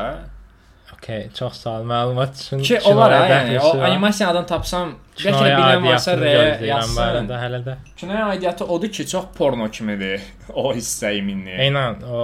Okay, 1.03 1.25
çox 1.35 1.57
sağ 1.59 1.79
ol 1.81 1.87
məlumat 1.87 2.37
üçün. 2.39 2.61
Ki 2.63 2.77
olar 2.87 3.11
ha, 3.11 3.23
yəni 3.27 3.57
o 3.59 3.71
animasiya 3.83 4.29
adını 4.31 4.47
tapsam, 4.47 4.93
bəlkə 5.17 5.41
də 5.41 5.55
bilən 5.57 5.81
varsa 5.83 6.13
reyə 6.15 6.43
yazsın. 6.69 7.27
Hələ 7.41 7.59
də. 7.65 7.75
Kinoya 7.99 8.29
aidiyyatı 8.31 8.65
odur 8.65 8.91
ki, 8.91 9.07
çox 9.11 9.25
porno 9.35 9.67
kimidir 9.67 10.23
o 10.63 10.71
hissə 10.71 11.11
iminli. 11.17 11.57
Eynən 11.65 12.05
o 12.07 12.21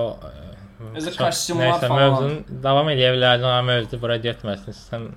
Özü 0.95 1.11
kostyumlar 1.17 1.73
nəysə, 1.73 1.87
falan. 1.91 2.13
Mövzunu 2.13 2.61
davam 2.63 2.87
eləyə 2.93 3.09
bilərdin 3.17 3.43
amma 3.49 3.73
mövzu 3.73 3.99
bura 4.01 4.15
getməsin. 4.23 4.75
Sən 4.77 5.07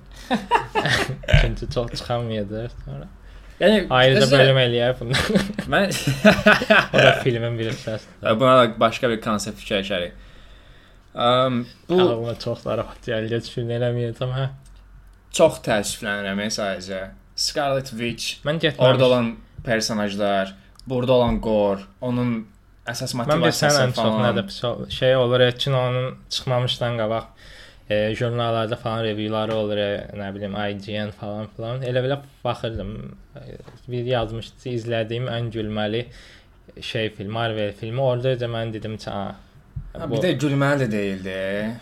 çünki 1.41 1.69
çox 1.75 1.91
çıxamayacaq 1.97 2.73
sonra. 2.85 3.07
Yəni 3.61 3.85
Ayrıca 3.89 4.25
özü- 4.25 4.37
bölüm 4.39 4.57
eləyək 4.59 4.99
bunu. 4.99 5.13
Mən 5.73 5.93
o 6.93 6.97
da 6.97 7.11
filmin 7.23 7.57
bir 7.59 7.71
hissəsidir. 7.71 8.39
buna 8.39 8.55
da 8.59 8.79
başqa 8.79 9.09
bir 9.09 9.21
konsept 9.21 9.59
fikirləşərik. 9.61 10.11
Um, 11.13 11.67
bu 11.89 12.01
Ağlıma 12.01 12.33
çox 12.39 12.63
zarafat 12.65 13.07
gəlir, 13.07 13.41
düşün 13.45 13.69
eləməyəcəm 13.77 14.31
hə. 14.33 14.47
çox 15.31 15.59
təəssüflənirəm 15.65 16.41
sadəcə. 16.57 17.01
Scarlet 17.35 17.89
Witch, 17.93 18.41
Mən 18.45 18.59
getməmişəm. 18.59 18.87
orada 18.89 19.05
olan 19.05 19.35
personajlar, 19.63 20.55
burada 20.87 21.13
olan 21.13 21.41
Gore, 21.41 21.81
onun 22.01 22.47
əsas 22.91 23.13
Mən 23.15 23.25
bilsən 23.25 23.39
motivasiyası 23.39 23.81
ən 23.83 23.93
çox 23.95 24.05
ol- 24.69 24.89
şey 24.89 25.15
olur, 25.15 25.39
kinonun 25.63 26.17
çıxmamışdan 26.29 26.97
qabaq 26.97 27.23
e, 27.89 28.15
jurnallarda 28.15 28.75
falan 28.75 29.03
reviewları 29.03 29.55
olur, 29.55 29.77
e, 29.77 30.07
nə 30.19 30.29
bilim 30.35 30.55
IGN 30.69 31.11
falan 31.19 31.47
filan. 31.55 31.81
Elə 31.83 32.03
belə 32.05 32.17
baxırdım. 32.43 32.93
E, 33.35 33.39
Bir 33.87 34.05
yazmışdı, 34.05 34.69
izlədiyim 34.69 35.27
ən 35.27 35.49
gülməli 35.51 36.05
şey 36.81 37.09
film, 37.09 37.31
Marvel 37.31 37.73
filmi. 37.79 38.01
Orada 38.01 38.39
da 38.39 38.45
mən 38.45 38.73
dedim 38.73 38.97
ki, 38.97 39.09
"A, 39.11 39.35
Ha, 39.93 40.07
bu 40.09 40.15
bir 40.17 40.23
də 40.25 40.29
gülməli 40.41 40.87
də 40.87 40.91
deyildi. 40.91 41.33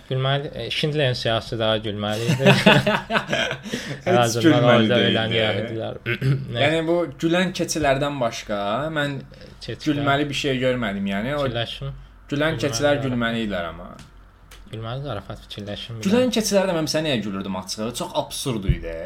gülməli 0.09 0.49
e, 0.53 0.65
Schindlerin 0.69 1.13
siyasi 1.15 1.59
daha 1.59 1.77
gülməli 1.85 2.25
idi. 2.33 2.45
Heç 4.07 4.35
gülməli 4.43 4.89
deyildi. 4.91 5.37
Yəni 6.59 6.81
bu 6.89 6.97
gülən 7.23 7.53
keçilərdən 7.55 8.19
başqa 8.19 8.59
mən 8.97 9.19
gülməli 9.85 10.27
bir 10.29 10.39
şey 10.43 10.59
görmədim. 10.65 11.07
Yəni 11.13 11.35
o 11.37 11.45
fikirləşim. 11.45 11.93
gülən 12.33 12.57
gülməli 12.57 12.63
keçilər 12.65 12.97
var. 12.97 13.03
gülməli 13.05 13.45
idilər 13.45 13.69
amma. 13.69 13.89
Gülməli 14.73 15.07
zarafat 15.07 15.39
fikirləşim. 15.47 16.03
Gülən 16.03 16.35
keçilərdə 16.35 16.75
mən 16.75 16.91
sənə 16.91 17.07
niyə 17.07 17.23
gülürdüm 17.23 17.55
açığı? 17.63 17.93
Çox 18.01 18.11
absurd 18.25 18.67
idi. 18.75 18.97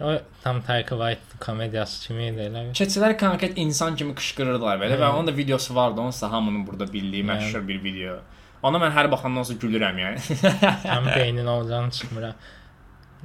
O 0.00 0.12
tam 0.42 0.62
Taika 0.62 0.94
Waititi 0.94 1.38
komediyası 1.42 2.06
kimi 2.06 2.28
idi 2.30 2.44
elə. 2.46 2.60
Keçilər 2.78 3.16
konkret 3.18 3.56
insan 3.58 3.96
kimi 3.98 4.14
qışqırırdılar 4.14 4.78
belə 4.78 4.98
və 5.00 5.08
Hı. 5.08 5.16
onun 5.16 5.26
da 5.26 5.36
videosu 5.36 5.74
vardı. 5.74 6.00
Onsuz 6.00 6.22
da 6.22 6.32
hamının 6.32 6.66
burada 6.66 6.92
bildiyi 6.92 7.24
Yəni. 7.24 7.32
məşhur 7.32 7.68
bir 7.68 7.82
video. 7.84 8.18
Ona 8.62 8.78
mən 8.78 8.94
hər 8.94 9.10
baxandan 9.10 9.42
sonra 9.42 9.58
gülürəm 9.58 9.98
yəni. 10.04 10.22
Həm 10.86 11.10
beynin 11.16 11.46
olacağını 11.46 11.90
çıxmıram. 11.90 12.34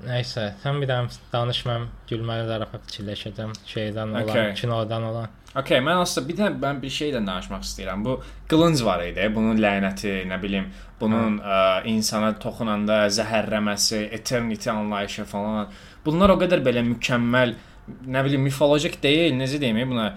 Nəysə, 0.08 0.48
sən 0.64 0.80
bir 0.82 0.90
dənə 0.90 1.14
danış 1.34 1.60
mən 1.70 1.84
gülməli 2.10 2.48
zarafat 2.50 2.82
fikirləşəcəm 2.90 3.52
şeydən 3.70 4.10
olan, 4.16 4.24
Okay. 4.30 4.54
kinodan 4.58 5.04
olan. 5.04 5.28
Okay, 5.56 5.78
mən 5.86 6.00
aslında 6.02 6.28
bir 6.30 6.38
dənə 6.40 6.58
mən 6.64 6.80
bir 6.82 6.90
şeydən 6.90 7.28
danışmaq 7.30 7.62
istəyirəm. 7.62 8.02
Bu 8.06 8.16
qılınc 8.50 8.82
var 8.86 9.04
idi. 9.06 9.28
Bunun 9.36 9.62
lənəti, 9.62 10.16
nə 10.32 10.42
bilim, 10.42 10.72
bunun 11.00 11.38
ə, 11.38 11.84
insana 11.86 12.34
toxunanda 12.42 13.04
zəhərləməsi, 13.20 14.02
eternity 14.18 14.70
anlayışı 14.74 15.26
falan. 15.30 15.68
Bunlar 16.06 16.30
o 16.34 16.38
qədər 16.42 16.62
belə 16.66 16.84
mükəmməl, 16.84 17.56
nə 18.08 18.24
bilim, 18.26 18.42
mifolojik 18.48 19.00
deyil, 19.04 19.34
necə 19.40 19.60
deyim, 19.62 19.80
buna 19.90 20.10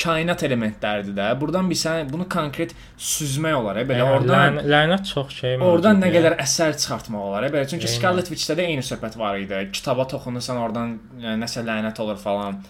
kainat 0.00 0.40
elementləridir 0.46 1.12
də. 1.18 1.24
Burdan 1.40 1.66
bir 1.70 1.76
sən 1.76 2.08
bunu 2.12 2.24
konkret 2.32 2.70
süzmək 2.98 3.54
olar, 3.58 3.76
e, 3.76 3.84
belə 3.88 3.98
Yəni, 4.00 4.14
oradan 4.16 4.56
lən- 4.56 4.70
lənət 4.72 5.04
çox 5.12 5.34
şey 5.40 5.58
Oradan 5.60 6.00
nə 6.00 6.08
qədər 6.14 6.38
əsər 6.40 6.72
çıxartmaq 6.80 7.26
olar. 7.28 7.44
e, 7.44 7.50
Belə 7.52 7.66
çünki 7.68 7.84
Eynən. 7.86 7.98
Scarlet 7.98 8.30
Witch-də 8.32 8.56
də 8.56 8.64
eyni 8.70 8.82
söhbət 8.86 9.18
var 9.20 9.36
idi. 9.36 9.58
Kitaba 9.72 10.06
toxunursan 10.08 10.56
oradan 10.62 10.98
nəsə 11.42 11.64
lənət 11.66 12.00
olur 12.00 12.16
falan. 12.16 12.62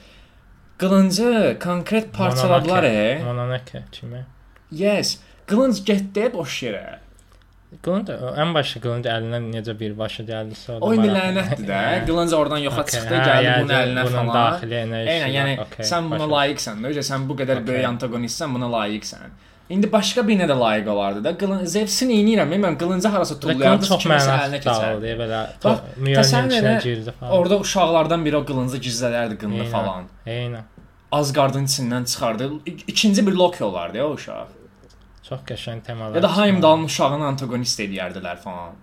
Qılıncı 0.79 1.57
konkret 1.63 2.13
parçaladılar. 2.13 2.83
E. 2.85 3.23
Mononake 3.25 3.83
kimi. 3.93 4.27
Yes. 4.73 5.19
Qılınc 5.47 5.85
getdi 5.87 6.31
boş 6.35 6.63
yerə. 6.63 6.99
Qılınc 7.83 8.11
ən 8.43 8.53
başda 8.55 8.81
qılınc 8.85 9.07
əlinə 9.11 9.39
necə 9.51 9.73
bir 9.79 9.97
başı 9.99 10.23
gəldisə 10.29 10.77
O 10.87 10.93
indi 10.95 11.09
lənətdir 11.11 11.65
də. 11.67 11.81
Qılınc 12.09 12.35
oradan 12.39 12.61
yoxa 12.63 12.85
Okay, 12.85 12.95
çıxdı, 13.01 13.15
hə, 13.17 13.25
gəldi 13.27 13.47
yəni 13.49 13.65
bunun 13.65 13.75
əlinə 13.81 14.05
bunun 14.07 14.21
falan. 14.21 14.37
daxili 14.37 14.77
enerjisi. 14.85 15.17
Eynən, 15.17 15.33
yəni 15.35 15.57
okay, 15.65 15.89
sən 15.91 16.07
buna 16.13 16.29
layiqsən. 16.37 16.79
Necə 16.87 17.03
sən 17.11 17.27
bu 17.29 17.37
qədər 17.41 17.59
Okay. 17.61 17.67
böyük 17.73 17.89
antagonistsən, 17.91 18.55
buna 18.55 18.69
layiqsən. 18.77 19.35
İndi 19.75 19.89
başqa 19.93 20.23
birinə 20.29 20.47
də 20.47 20.55
layiq 20.61 20.89
olardı 20.95 21.25
da. 21.25 21.33
Qılınc 21.41 21.67
Zevsin 21.73 22.11
eynirəm, 22.15 22.55
mən 22.65 22.77
qılıncı 22.79 23.09
harasa 23.17 23.35
tullayardı, 23.43 23.87
çox 23.91 24.07
mənasız 24.07 24.55
keçərdi. 24.63 25.15
belə. 25.23 25.41
Təsəvvür 25.67 26.55
içinə 26.55 26.77
girdi 26.85 27.15
falan. 27.19 27.33
Orada 27.41 27.59
uşaqlardan 27.65 28.25
biri 28.25 28.37
o 28.39 28.45
qılıncı 28.47 28.79
gizlədərdi 28.87 29.41
qınını 29.43 29.67
falan. 29.75 30.07
Eynən. 30.27 30.63
Asgardın 31.13 31.67
içindən 31.67 32.05
çıxardı. 32.13 32.51
İkinci 32.67 33.27
bir 33.27 33.33
Loki 33.33 33.65
olardı 33.65 33.97
ya 33.99 34.07
o 34.07 34.13
uşaq. 34.13 34.47
Çox 35.29 35.41
qəşəng 35.49 35.83
temalar. 35.87 36.17
Ya 36.17 36.23
da 36.23 36.33
Heimdallın 36.37 36.87
uşağını 36.87 37.27
antagonist 37.33 37.81
edərdilər 37.83 38.43
falan. 38.43 38.77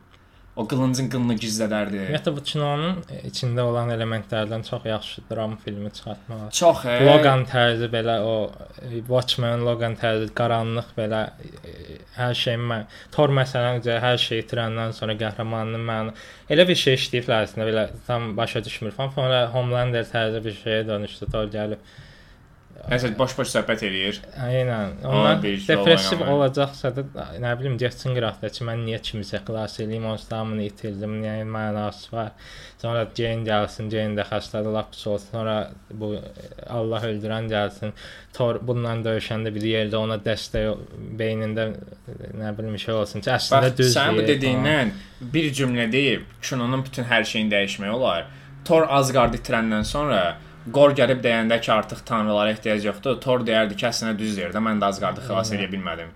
O 0.54 0.68
qılıncın 0.70 1.08
qınını 1.10 1.34
gizlədərdi. 1.42 1.98
Ümumiyyətlə 1.98 2.32
bu 2.36 2.42
kinonun 2.46 3.00
içində 3.26 3.64
olan 3.66 3.90
elementlərdən 3.96 4.62
çox 4.68 4.84
yaxşı 4.86 5.24
dram 5.32 5.56
filmi 5.64 5.90
çıxartmaq 5.96 6.44
olar. 6.44 6.52
Çox 6.54 6.84
he. 6.86 6.98
Logan 7.08 7.48
tərzi 7.50 7.90
belə 7.96 8.20
o 8.22 8.36
e, 8.84 9.00
Watchmen 9.08 9.66
Logan 9.66 9.98
tərzi 9.98 10.30
qaranlıq 10.38 10.94
belə 11.00 11.24
e, 11.42 11.98
hər 12.20 12.38
şey 12.44 12.60
mən 12.70 12.86
Thor 13.16 13.34
məsələn 13.34 13.82
üzə 13.82 13.98
hər 14.04 14.22
şey 14.28 14.44
itirəndən 14.44 14.94
sonra 15.00 15.18
qəhrəmanının 15.24 15.90
mən 15.90 16.14
elə 16.54 16.68
bir 16.70 16.78
şey 16.86 17.00
işləyiblər 17.02 17.48
əslində 17.48 17.70
belə 17.72 17.90
tam 18.06 18.36
başa 18.38 18.62
düşmür 18.68 18.94
falan. 18.94 19.16
Sonra 19.18 19.44
Homelander 19.58 20.06
tərzi 20.14 20.46
bir 20.46 20.60
şeyə 20.62 20.86
dönüşdü. 20.92 21.32
Thor 21.34 21.50
gəlib 21.58 21.82
Nəsə 22.84 23.14
boş-boş 23.16 23.48
söhbət 23.48 23.86
eləyir. 23.88 24.18
Aynen. 24.44 24.98
Onlar 25.08 25.38
depressiv 25.44 26.20
olacaqsa 26.28 26.92
da 26.98 27.06
nə 27.40 27.54
bilim 27.60 27.78
getsin 27.80 28.12
qıraqdakı 28.18 28.68
mən 28.68 28.84
niyə 28.84 29.00
kimisə 29.08 29.40
xilas 29.48 29.78
eləyim, 29.80 30.04
onsuz 30.12 30.28
da 30.30 30.42
hamını 30.42 30.66
itirdim, 30.68 31.16
niyə 31.22 31.46
mənası 31.48 32.12
var. 32.12 32.34
Sonra 32.82 33.06
Jane 33.16 33.48
gəlsin, 33.48 33.88
Jane 33.94 34.20
də 34.20 34.28
xəstədir, 34.28 34.76
lap 34.76 34.92
pis 34.92 35.08
olsun. 35.08 35.32
Sonra 35.32 35.56
bu 36.04 36.12
Allah 36.68 37.08
öldürən 37.14 37.48
gəlsin. 37.54 37.96
Thor 38.36 38.60
bundan 38.68 39.06
döyüşəndə 39.08 39.56
bir 39.56 39.70
yerdə 39.72 40.02
ona 40.04 40.20
dəstək 40.28 40.86
beynində 41.20 41.70
nə 42.36 42.56
bilim 42.60 42.76
şey 42.84 43.00
olsun. 43.00 43.24
Ki, 43.24 43.32
əslində 43.40 43.70
Bax, 43.72 43.78
düz. 43.80 43.96
sən 43.96 44.20
bu 44.20 44.28
dediyindən 44.28 44.96
bir 45.34 45.54
cümlə 45.56 45.88
deyib 45.92 46.28
kinonun 46.44 46.84
bütün 46.84 47.08
hər 47.08 47.24
şeyini 47.32 47.56
dəyişmək 47.56 47.96
olar. 47.96 48.28
Thor 48.68 48.92
Asgard 48.92 49.40
itirəndən 49.40 49.88
sonra 49.88 50.26
Gor 50.72 50.94
gəlib 50.96 51.20
deyəndə 51.24 51.60
ki, 51.62 51.72
artıq 51.72 52.06
tanrılara 52.06 52.52
ehtiyac 52.52 52.86
yoxdur. 52.86 53.20
Thor 53.22 53.40
deyərdi 53.48 53.76
ki, 53.76 53.86
əslində 53.90 54.18
düz 54.18 54.38
deyir 54.38 54.54
də, 54.56 54.62
mən 54.64 54.80
də 54.80 54.86
Asgardı 54.94 55.22
xilas 55.26 55.52
Aynen. 55.52 55.64
edə 55.64 55.72
bilmədim. 55.74 56.14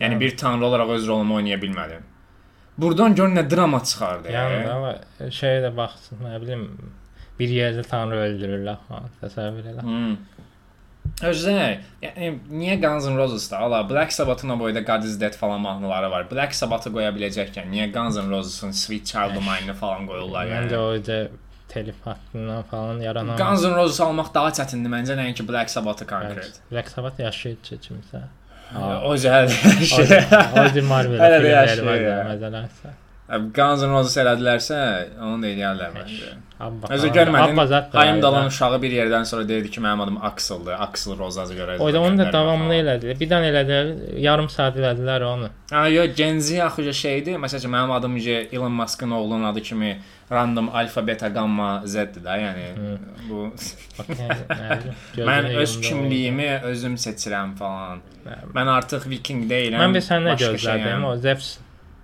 Yəni 0.00 0.14
Hə. 0.16 0.20
bir 0.20 0.36
tanrı 0.36 0.66
olaraq 0.66 0.88
öz 0.96 1.08
rolumu 1.08 1.34
oynaya 1.34 1.58
bilmədim. 1.60 2.02
Burdan 2.78 3.14
gör 3.14 3.28
nə 3.28 3.42
drama 3.50 3.80
çıxardı. 3.84 4.30
Yəni 4.32 4.60
amma 4.70 4.92
şeyə 5.20 5.64
də 5.66 5.72
baxsın, 5.76 6.22
nə 6.24 6.38
bilim 6.40 6.68
bir 7.38 7.48
yerdə 7.48 7.82
tanrı 7.88 8.16
öldürürlər 8.28 8.78
falan. 8.88 9.10
Təsəvvür 9.20 9.66
elə. 9.74 9.82
Hmm. 9.82 10.16
Özdə, 11.26 11.80
yəni 12.00 12.30
niyə 12.48 12.78
Guns 12.80 13.04
N' 13.08 13.16
Roses-da 13.18 13.58
ala 13.66 13.82
Black 13.90 14.12
Sabbath-ın 14.12 14.48
o 14.54 14.58
boyda 14.58 14.80
God 14.80 15.02
is 15.04 15.20
Dead 15.20 15.34
falan 15.36 15.60
mahnıları 15.60 16.10
var. 16.10 16.30
Black 16.30 16.54
Sabbath-ı 16.54 16.92
qoya 16.94 17.10
biləcəkkən 17.16 17.68
niyə 17.72 17.90
Guns 17.92 18.16
N' 18.16 18.30
Roses-ın 18.30 18.70
Sweet 18.70 19.04
Child 19.06 19.36
O' 19.36 19.44
Mine-i 19.44 19.74
falan 19.74 20.06
qoyurlar 20.08 20.46
Məncə 20.48 20.72
yəni? 20.72 20.76
o 20.76 20.96
də 21.10 21.18
telif 21.72 21.98
haqqından 22.04 22.62
falan 22.70 23.00
yaranan 23.04 23.38
Guns 23.38 23.64
N' 23.64 23.76
Roses 23.78 24.00
almaq 24.06 24.32
daha 24.34 24.50
çətindir 24.58 24.90
məncə 24.96 25.16
nəinki 25.20 25.46
Black 25.48 25.70
Sabbath-ı 25.70 26.06
konkret. 26.12 26.60
Black 26.72 26.90
Sabbath 26.94 27.20
yaşayıcı 27.26 27.78
kimsə. 27.86 28.24
O 29.10 29.14
cəhət 29.18 29.54
şey. 29.92 30.10
Ozi 30.64 30.82
Marvel 30.86 31.18
Hələ 31.22 31.38
də 31.38 31.46
filmləri 31.46 31.54
yaşayır 31.54 31.86
var 31.86 32.02
ya. 32.04 32.98
Guns 33.30 33.82
N' 33.82 33.90
Roses 33.92 34.16
elədilərsə, 34.18 34.78
onu 35.22 35.42
da 35.42 35.50
eləyərlər 35.50 35.92
məncə. 35.94 36.30
Özü 36.92 37.08
görmədin. 37.14 37.56
Hayım 37.92 38.22
Dalan 38.22 38.46
uşağı 38.50 38.82
bir 38.82 38.92
yerdən 38.92 39.24
sonra 39.24 39.46
deyirdi 39.48 39.70
ki, 39.70 39.80
mənim 39.80 40.02
adım 40.04 40.18
Axel'dır. 40.24 40.74
Axel 40.84 41.18
Rozazı 41.18 41.54
görə. 41.54 41.78
Oyda 41.78 42.00
onu 42.04 42.18
da 42.18 42.26
davamlı 42.32 42.74
elədilər. 42.82 43.16
Bir 43.20 43.30
dənə 43.30 43.48
elədilər, 43.52 43.92
yarım 44.20 44.50
saat 44.52 44.76
elədilər 44.76 45.24
onu. 45.24 45.48
Ha, 45.70 45.86
yo, 45.88 46.04
Gen 46.16 46.40
Z 46.40 46.60
axıca 46.66 46.92
şeydir. 46.92 47.38
Məsələn, 47.40 47.72
mənim 47.76 47.94
adım 47.96 48.16
Elon 48.26 48.72
Musk'ın 48.72 49.10
oğlunun 49.10 49.44
adı 49.52 49.62
kimi 49.62 49.94
random 50.32 50.68
alfa, 50.74 51.06
beta, 51.06 51.28
gamma, 51.28 51.70
Z-dir 51.86 52.26
də, 52.26 52.36
yəni 52.44 52.98
bu 53.30 53.48
mən 55.30 55.50
öz 55.62 55.80
kimliyimi 55.80 56.52
özüm 56.64 56.94
seçirəm 56.94 57.56
falan. 57.56 58.04
Mən 58.54 58.76
artıq 58.76 59.08
viking 59.10 59.48
deyiləm. 59.50 59.80
Mən 59.86 59.96
bir 59.96 60.08
başqa 60.28 60.44
gözlədim. 60.44 61.08
O 61.08 61.16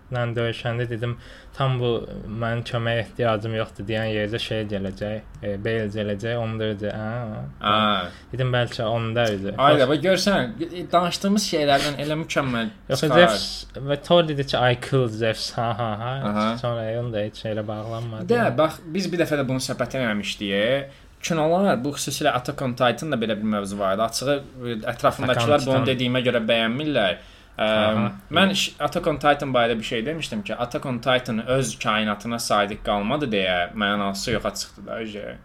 Zeus-la 0.06 0.34
döyüşəndə 0.36 0.86
dedim, 0.88 1.16
tam 1.56 1.78
bu 1.80 1.90
mənim 2.28 2.62
köməyə 2.66 3.02
ehtiyacım 3.02 3.54
yoxdur 3.56 3.86
deyən 3.88 4.10
yerdə 4.12 4.38
şey 4.38 4.64
gələcək, 4.70 5.20
e, 5.42 5.56
Bale 5.64 5.88
gələcək, 5.90 6.36
onu 6.38 6.58
da 6.60 6.68
dedi. 6.70 6.92
Hə. 6.94 7.42
Ha. 7.60 8.08
Dedim 8.32 8.52
bəlkə 8.54 8.86
onda 8.86 9.24
idi. 9.32 9.54
Ayda 9.58 9.88
bax 9.90 10.02
görsən, 10.04 10.54
danışdığımız 10.92 11.48
şeylərdən 11.52 11.98
elə 12.04 12.18
mükəmməl 12.22 12.70
Yoxsa 12.90 13.08
çıxar. 13.08 13.34
Zeus 13.34 13.86
və 13.90 14.00
Thor 14.06 14.28
dedi 14.28 14.46
ki, 14.46 14.56
I 14.56 14.80
killed 14.80 15.16
Zeus. 15.18 15.50
Ha 15.56 15.68
ha 15.78 15.90
ha. 16.00 16.12
Aha. 16.30 16.46
Sonra 16.62 16.86
onu 17.00 17.12
da 17.12 17.26
heç 17.26 17.42
şeylə 17.44 17.66
bağlanmadı. 17.66 18.28
Də, 18.32 18.46
bax 18.58 18.80
biz 18.86 19.10
bir 19.12 19.24
dəfə 19.24 19.40
də 19.40 19.48
bunu 19.48 19.62
söhbət 19.62 19.98
eləmişdik. 19.98 21.02
Kinolar 21.26 21.80
bu 21.82 21.96
xüsusilə 21.96 22.30
Attack 22.36 22.60
on 22.62 22.76
Titan 22.78 23.10
da 23.10 23.16
belə 23.18 23.34
bir 23.38 23.48
mövzu 23.56 23.78
var 23.78 23.96
idi. 23.96 24.02
Açığı 24.02 24.34
e, 24.36 24.76
ətrafındakılar 24.92 25.64
bunu 25.66 25.86
dediyimə 25.88 26.22
görə 26.22 26.44
bəyənmirlər. 26.46 27.16
Ə, 27.56 27.66
Aha. 27.66 28.08
mən 28.36 28.50
Attack 28.84 29.06
on 29.08 29.16
Titan 29.16 29.52
barədə 29.54 29.78
bir 29.78 29.84
şey 29.88 30.06
demişdim 30.06 30.42
ki, 30.44 30.54
Attack 30.54 30.86
on 30.86 30.98
Titan 30.98 31.46
öz 31.46 31.78
kainatına 31.78 32.38
sadiq 32.38 32.82
qalmadı 32.84 33.30
deyə 33.32 33.72
mənası 33.72 34.32
yoxa 34.34 34.54
çıxdı 34.54 34.86
da. 34.86 35.00
öcə. 35.02 35.36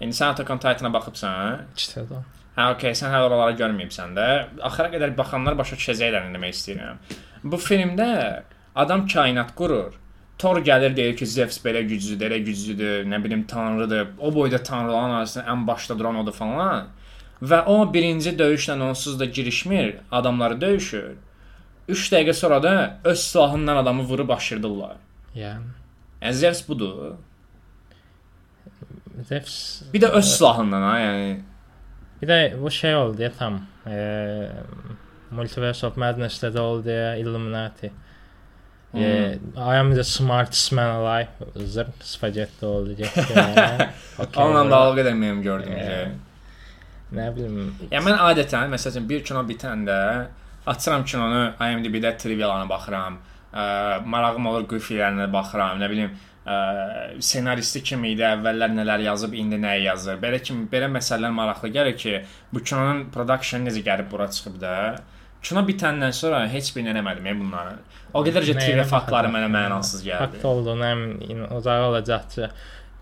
İndi 0.00 0.14
sən 0.14 0.30
Attack 0.30 0.50
on 0.50 0.58
Titan-a 0.58 0.92
baxıbsan, 0.92 1.60
İşte 1.76 2.00
o. 2.00 2.22
Hə, 2.58 2.72
okey, 2.74 2.94
sən 2.94 3.10
hələ 3.14 3.26
oraları 3.26 3.56
görməyibsən 3.58 4.14
də. 4.14 4.28
Axıra 4.62 4.88
qədər 4.94 5.16
baxanlar 5.18 5.58
başa 5.58 5.76
düşəcəklər 5.78 6.28
nə 6.28 6.34
demək 6.38 6.54
istəyirəm. 6.54 6.96
Bu 7.42 7.56
filmdə 7.56 8.42
adam 8.74 9.06
kainat 9.06 9.54
qurur. 9.54 9.92
Thor 10.38 10.56
gəlir 10.62 10.96
deyir 10.96 11.16
ki, 11.16 11.26
Zeus 11.26 11.58
belə 11.64 11.82
güclüdür, 11.82 12.30
elə 12.30 12.38
güclüdür, 12.46 13.06
nə 13.10 13.24
bilim 13.24 13.42
tanrıdır. 13.50 14.08
O 14.18 14.34
boyda 14.34 14.62
tanrıların 14.62 15.14
arasında 15.20 15.44
ən 15.50 15.66
başda 15.66 15.98
duran 15.98 16.16
odur 16.16 16.32
falan. 16.32 16.88
Və 17.42 17.64
o 17.66 17.92
birinci 17.94 18.30
döyüşlə 18.38 18.82
onsuz 18.82 19.20
da 19.20 19.24
girişmir, 19.24 19.96
adamları 20.10 20.60
döyüşür. 20.60 21.16
3 21.88 22.12
dəqiqə 22.12 22.34
sonra 22.34 22.62
da 22.62 22.72
öz 23.04 23.20
silahından 23.20 23.76
adamı 23.76 24.02
vurub 24.02 24.28
aşırdırlar. 24.28 24.96
Yəni 25.34 25.74
Yəni 26.22 26.32
Zeus 26.32 26.68
budur. 26.68 27.14
Zeus 29.28 29.82
Bir 29.94 30.02
də 30.02 30.10
öz 30.18 30.24
silahından 30.24 30.82
ha, 30.82 30.98
yəni. 30.98 31.38
Bir 32.22 32.28
də 32.28 32.38
bu 32.62 32.70
şey 32.70 32.96
oldu 32.96 33.22
ya 33.22 33.32
tam. 33.32 33.60
Eee 33.86 34.50
Multiverse 35.30 35.86
of 35.86 35.96
Madness'də 36.00 36.48
də 36.54 36.60
oldu 36.60 36.90
ya 36.90 37.16
Illuminati. 37.16 37.92
Hmm. 38.90 39.00
E, 39.00 39.38
I 39.56 39.76
am 39.76 39.94
the 39.94 40.04
smartest 40.04 40.72
man 40.72 40.88
alive. 40.88 41.28
Zır 41.56 41.86
spagetti 42.00 42.66
oldu. 42.66 42.96
Okay, 44.18 44.44
Onunla 44.44 44.70
da 44.70 44.78
o 44.90 44.94
qədər 44.96 45.14
mem 45.14 45.42
gördüm. 45.42 45.76
Yeah. 45.76 46.08
Nə 47.14 47.28
bilim. 47.36 47.68
Ya 47.92 48.00
mən 48.02 48.16
adətən 48.18 48.72
məsələn 48.72 49.04
bir 49.08 49.22
kino 49.24 49.44
bitəndə 49.46 49.98
açıram 50.72 51.04
kinonu 51.04 51.42
IMDb-də 51.60 52.16
trivialarına 52.20 52.68
baxıram. 52.68 53.18
Ə, 53.48 53.66
marağım 54.04 54.46
olur 54.50 54.66
qüfilərinə 54.70 55.28
baxıram, 55.32 55.80
nə 55.80 55.90
bilim, 55.90 56.16
ə, 56.44 56.56
ssenaristi 57.24 57.82
kim 57.90 58.04
idi, 58.08 58.24
əvvəllər 58.28 58.74
nələr 58.76 59.04
yazıb, 59.08 59.36
indi 59.40 59.60
nəyi 59.62 59.86
yazır. 59.88 60.18
Belə 60.22 60.42
kimi 60.44 60.66
belə 60.72 60.90
məsələlər 60.98 61.34
maraqlı 61.34 61.72
gəlir 61.76 61.96
ki, 61.98 62.18
bu 62.52 62.64
kinonun 62.64 63.06
production 63.14 63.64
necə 63.68 63.84
gəlib 63.86 64.10
bura 64.12 64.28
çıxıb 64.28 64.60
da. 64.60 64.74
Kino 65.42 65.62
bitəndən 65.62 66.12
sonra 66.12 66.40
heç 66.50 66.72
birini 66.74 66.90
eləmədim 66.90 67.44
bunları. 67.44 67.76
O 68.12 68.24
qədərcə 68.26 68.56
trivia 68.58 68.84
faktları 68.88 69.30
mənə 69.30 69.46
mənasız 69.52 70.02
gəldi. 70.02 70.40
Fakt 70.40 70.48
olduğuna 70.50 70.90
əmin 70.96 71.44
uzağı 71.60 71.84
olacaq 71.92 72.26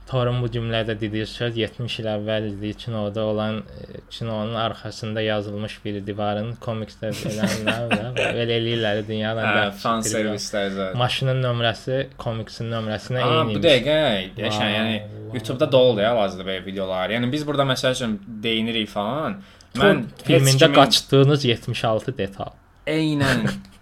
ki, 0.07 0.11
Thorun 0.11 0.39
bu 0.43 0.47
cümlədə 0.55 0.95
dediyi 1.01 1.27
söz 1.27 1.57
70 1.59 1.99
il 2.01 2.07
əvvəl 2.13 2.45
idi 2.53 2.71
kinoda 2.79 3.25
olan 3.27 3.57
e, 3.59 4.01
kinonun 4.11 4.55
arxasında 4.55 5.21
yazılmış 5.21 5.75
bir 5.85 5.99
divarın 6.07 6.53
komiksdə 6.63 7.11
elənlər 7.11 7.89
və 7.91 8.13
belə 8.39 8.47
eləyirlər 8.61 9.01
dünyanın 9.09 9.43
Hə, 9.51 9.65
fan 9.83 10.01
servislər 10.07 10.71
zət. 10.77 10.95
Maşının 11.01 11.43
nömrəsi 11.43 11.99
komiksin 12.23 12.71
nömrəsinə 12.71 13.25
eyni. 13.27 13.57
bu 13.59 13.65
dəqiqə 13.67 13.99
yaşa, 14.45 14.61
Vay, 14.63 14.73
yəni. 14.79 14.97
YouTube-da 15.35 15.73
doludur 15.73 16.03
ya 16.07 16.15
lazımdır 16.17 16.47
belə 16.53 16.67
videolar. 16.67 17.11
Yəni 17.11 17.33
biz 17.33 17.47
burada 17.47 17.67
məsəl 17.73 17.93
üçün 17.99 18.21
deyinirik 18.43 18.89
falan. 18.89 19.41
Mən 19.77 20.05
filmində 20.25 20.69
kimin- 20.71 20.75
qaçdığınız 20.79 21.45
76 21.45 22.19
detal. 22.19 22.55
Eynən. 22.87 23.49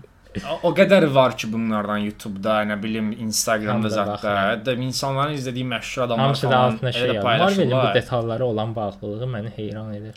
O- 0.63 0.73
qədər 0.75 1.07
var 1.15 1.37
ki 1.39 1.47
bunlardan 1.53 1.99
YouTube-da, 2.09 2.57
nə 2.67 2.77
bilim, 2.83 3.13
Instagram-da 3.27 3.89
zətdə. 3.93 4.33
Hətta 4.41 4.75
insanların 4.83 5.37
izlədiyi 5.39 5.67
məşhur 5.71 6.03
adamlar 6.09 6.25
Hamısı 6.33 6.51
da 6.51 6.59
altına 6.59 6.93
şey 6.93 7.07
yazır. 7.07 7.23
Marvelin 7.23 7.47
bu 7.47 7.71
paylaşırlar. 7.71 7.95
detallara 7.95 8.45
olan 8.45 8.77
bağlılığı 8.77 9.25
məni 9.37 9.51
heyran 9.57 9.95
edir. 9.95 10.15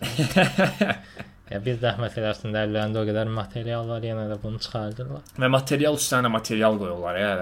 ya 1.51 1.61
bir 1.65 1.77
zəhmət 1.83 2.17
eləsin 2.19 2.55
də 2.55 2.65
əllərində 2.65 3.03
o 3.03 3.05
qədər 3.07 3.29
material 3.31 3.87
var, 3.89 4.01
yenə 4.09 4.25
də 4.31 4.37
bunu 4.43 4.59
çıxardırlar. 4.65 5.21
Və 5.39 5.49
material 5.57 5.99
üstünə 6.01 6.31
material 6.33 6.79
qoyurlar 6.81 7.19
ya. 7.21 7.35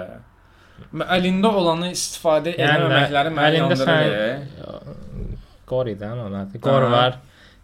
Əlində 1.16 1.54
olanı 1.56 1.94
istifadə 1.96 2.52
Yəni, 2.58 2.66
etməməkləri 2.68 3.32
məni 3.38 3.62
yandırır. 3.62 4.44
Qoridən 5.70 6.20
ona. 6.28 6.44
Qor 6.62 6.90
var. 6.92 7.16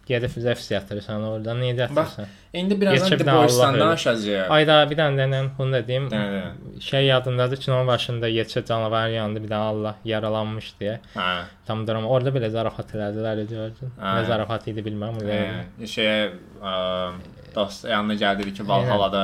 Gedib 0.06 0.32
zəfs 0.44 0.66
yatırırsan 0.72 1.22
orada. 1.22 1.52
Niyə 1.54 1.76
yatırırsan? 1.78 2.26
İndi 2.52 2.80
birazdan 2.80 3.18
The 3.18 3.26
Boys-dan 3.26 3.74
bilir. 3.74 3.82
danışacağıq. 3.84 4.50
Ayda 4.50 4.78
bir 4.90 4.96
dənə 4.98 5.20
denən 5.20 5.50
bunu 5.58 5.72
da 5.76 5.80
deyim. 5.88 6.08
Dədə. 6.10 6.80
Şey 6.80 7.06
yadındadır 7.06 7.56
ki, 7.56 7.70
onun 7.72 7.86
başında 7.86 8.28
yetişə 8.28 8.64
canavarın 8.66 9.14
yanında 9.14 9.42
bir 9.44 9.48
dənə 9.48 9.68
Allah 9.74 9.94
yaralanmış 10.04 10.72
deyə. 10.80 10.96
Hə. 11.14 11.28
Tam 11.66 11.86
drama. 11.86 12.08
Orada 12.08 12.32
belə 12.34 12.50
zarafat 12.50 12.90
elədilər 12.96 13.44
gördün. 13.46 13.92
Nə 14.00 14.24
zarafat 14.26 14.66
idi 14.72 14.84
bilmirəm. 14.88 15.22
Hə, 15.22 15.86
şeyə 15.94 16.16
ə, 16.62 16.74
dost 17.54 17.84
yanına 17.88 18.14
gəldi 18.24 18.54
ki, 18.58 18.66
Valhalla-da 18.68 19.22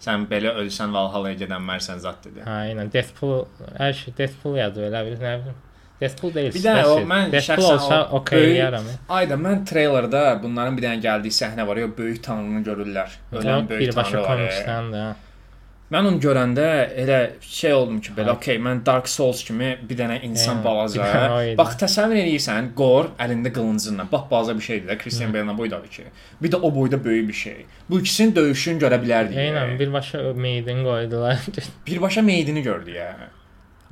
sən 0.00 0.28
belə 0.30 0.54
ölsən 0.62 0.94
Valhalla-ya 0.94 1.36
gedənmərsən 1.42 1.98
zət 2.06 2.28
dedi. 2.28 2.46
Hə, 2.46 2.60
eynən 2.70 2.92
Deadpool, 2.94 3.42
hər 3.82 3.92
şey 3.98 4.14
Deadpool 4.22 4.56
yazır 4.62 4.86
elə 4.92 5.02
bil, 5.10 5.18
nə 5.20 5.34
bilim. 5.42 5.58
Deadpool 6.00 6.34
deyil. 6.34 6.52
Bir 6.54 6.62
dənə 6.64 6.84
o, 6.88 6.98
mən 7.04 7.32
Deadpool 7.32 7.64
şəxsən 7.64 7.74
olsa 7.78 8.02
okey 8.20 8.44
eləyərəm. 8.50 8.92
Ayda 9.20 9.40
mən 9.46 9.64
treylerdə 9.68 10.22
bunların 10.42 10.78
bir 10.78 10.88
dənə 10.88 11.02
gəldiyi 11.06 11.34
səhnə 11.42 11.66
var 11.68 11.82
ya, 11.82 11.90
böyük 11.98 12.22
tanrını 12.24 12.62
görürlər. 12.68 13.18
Ölən 13.32 13.68
böyük 13.68 13.90
Birbaşa 13.90 14.22
komiksdən 14.28 14.94
də. 14.94 15.08
Mən 15.90 16.06
onu 16.06 16.20
görəndə 16.22 16.64
elə 17.02 17.16
şey 17.42 17.72
oldum 17.74 17.96
ki, 17.98 18.12
belə 18.14 18.36
okey, 18.36 18.60
mən 18.62 18.84
Dark 18.86 19.08
Souls 19.10 19.40
kimi 19.42 19.72
bir 19.88 19.98
dənə 19.98 20.20
insan 20.22 20.60
Hə, 20.60 20.64
balaca. 20.64 21.08
Bax 21.58 21.74
təsəvvür 21.80 22.20
eləyirsən, 22.20 22.68
Gor 22.78 23.08
əlində 23.18 23.50
qılıncınla, 23.56 24.06
bax 24.12 24.28
balaca 24.30 24.54
bir 24.54 24.66
şeydir 24.68 24.86
də, 24.92 24.98
Christian 25.02 25.34
Bale-nə 25.34 25.56
boydadır 25.58 25.90
ki. 25.90 26.04
Bir 26.42 26.54
də 26.54 26.60
o 26.62 26.70
boyda 26.74 27.04
böyük 27.04 27.28
bir 27.28 27.38
şey. 27.40 27.66
Bu 27.90 27.98
ikisinin 28.00 28.36
döyüşünü 28.38 28.84
görə 28.84 29.00
bilərdik. 29.02 29.42
Eynən 29.48 29.74
birbaşa 29.82 30.22
meydin 30.38 30.84
qoydular. 30.86 31.42
Birbaşa 31.86 32.22
meydini 32.22 32.62
gördü 32.62 32.90
ya. 32.90 33.16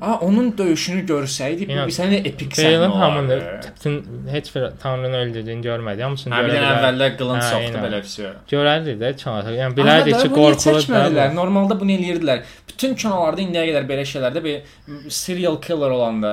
Ha, 0.01 0.19
onun 0.23 0.53
döyüşünü 0.59 1.01
görsəydik, 1.09 1.69
bu 1.73 1.87
bir 1.89 1.95
sənə 1.97 2.21
epik 2.31 2.53
səhnə 2.55 2.87
olardı. 2.89 3.39
bütün 3.67 3.97
heç 4.31 4.51
bir 4.55 4.67
tanrını 4.83 5.17
öldürdüyünü 5.17 5.63
görmədi. 5.65 6.03
Hamısını 6.07 6.35
Hə, 6.35 6.43
bir 6.45 6.53
görə 6.53 6.61
dənə 6.61 6.69
əvvəllər 6.77 7.17
qılınc 7.19 7.43
soxdu 7.49 7.81
belə 7.83 7.99
bir 8.05 8.13
şey. 8.13 8.29
Görərdi 8.53 8.95
də 9.01 9.11
çanası. 9.23 9.57
Yəni 9.59 9.77
bilərdi 9.81 10.15
ki, 10.23 10.31
qorxulu 10.37 10.85
çəkmədilər. 10.85 11.17
da. 11.17 11.33
Normalda 11.41 11.81
bunu 11.81 11.97
eləyirdilər. 11.97 12.45
Bütün 12.69 12.95
kinolarda 12.95 13.43
indiyə 13.43 13.65
qədər 13.73 13.89
belə 13.91 14.05
şeylərdə 14.13 14.45
bir 14.45 15.11
serial 15.11 15.59
killer 15.67 15.91
olanda 15.99 16.33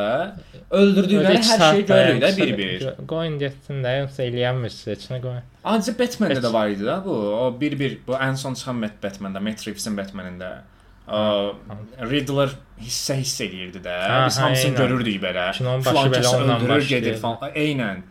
öldürdükləri 0.69 1.41
hər 1.41 1.65
şeyi 1.71 1.85
görürük 1.89 2.21
də 2.21 2.31
bir-bir. 2.37 2.85
Qoyun 3.09 3.39
getsin 3.41 3.81
də, 3.85 3.95
yoxsa 4.03 4.23
eləyənmirsə, 4.29 4.93
içinə 4.99 5.21
qoyun. 5.25 5.41
Ancaq 5.65 5.97
Batman-də 5.99 6.41
də 6.45 6.53
var 6.53 6.69
idi 6.69 6.85
da 6.85 6.99
bu. 7.05 7.17
O 7.41 7.49
bir-bir 7.61 7.97
bu 8.07 8.13
ən 8.13 8.37
son 8.37 8.53
çıxan 8.53 8.75
Matt 8.75 9.67
Reeves-in 9.67 9.97
Batman-ində. 9.97 10.53
Riddler 11.07 12.55
hissə 12.81 13.19
hiss 13.19 13.41
eləyirdi 13.45 13.81
də. 13.85 13.93
Hə, 13.93 14.25
Biz 14.25 14.39
hə, 14.39 14.47
hamısını 14.47 14.71
eynən. 14.71 14.77
görürdük 14.81 15.21
belə. 15.23 15.45
Filan 15.53 15.79
ondan 15.79 16.61
öldürür, 16.65 16.87
gedir 16.89 17.17
falan. 17.21 17.53
Eynən. 17.53 18.03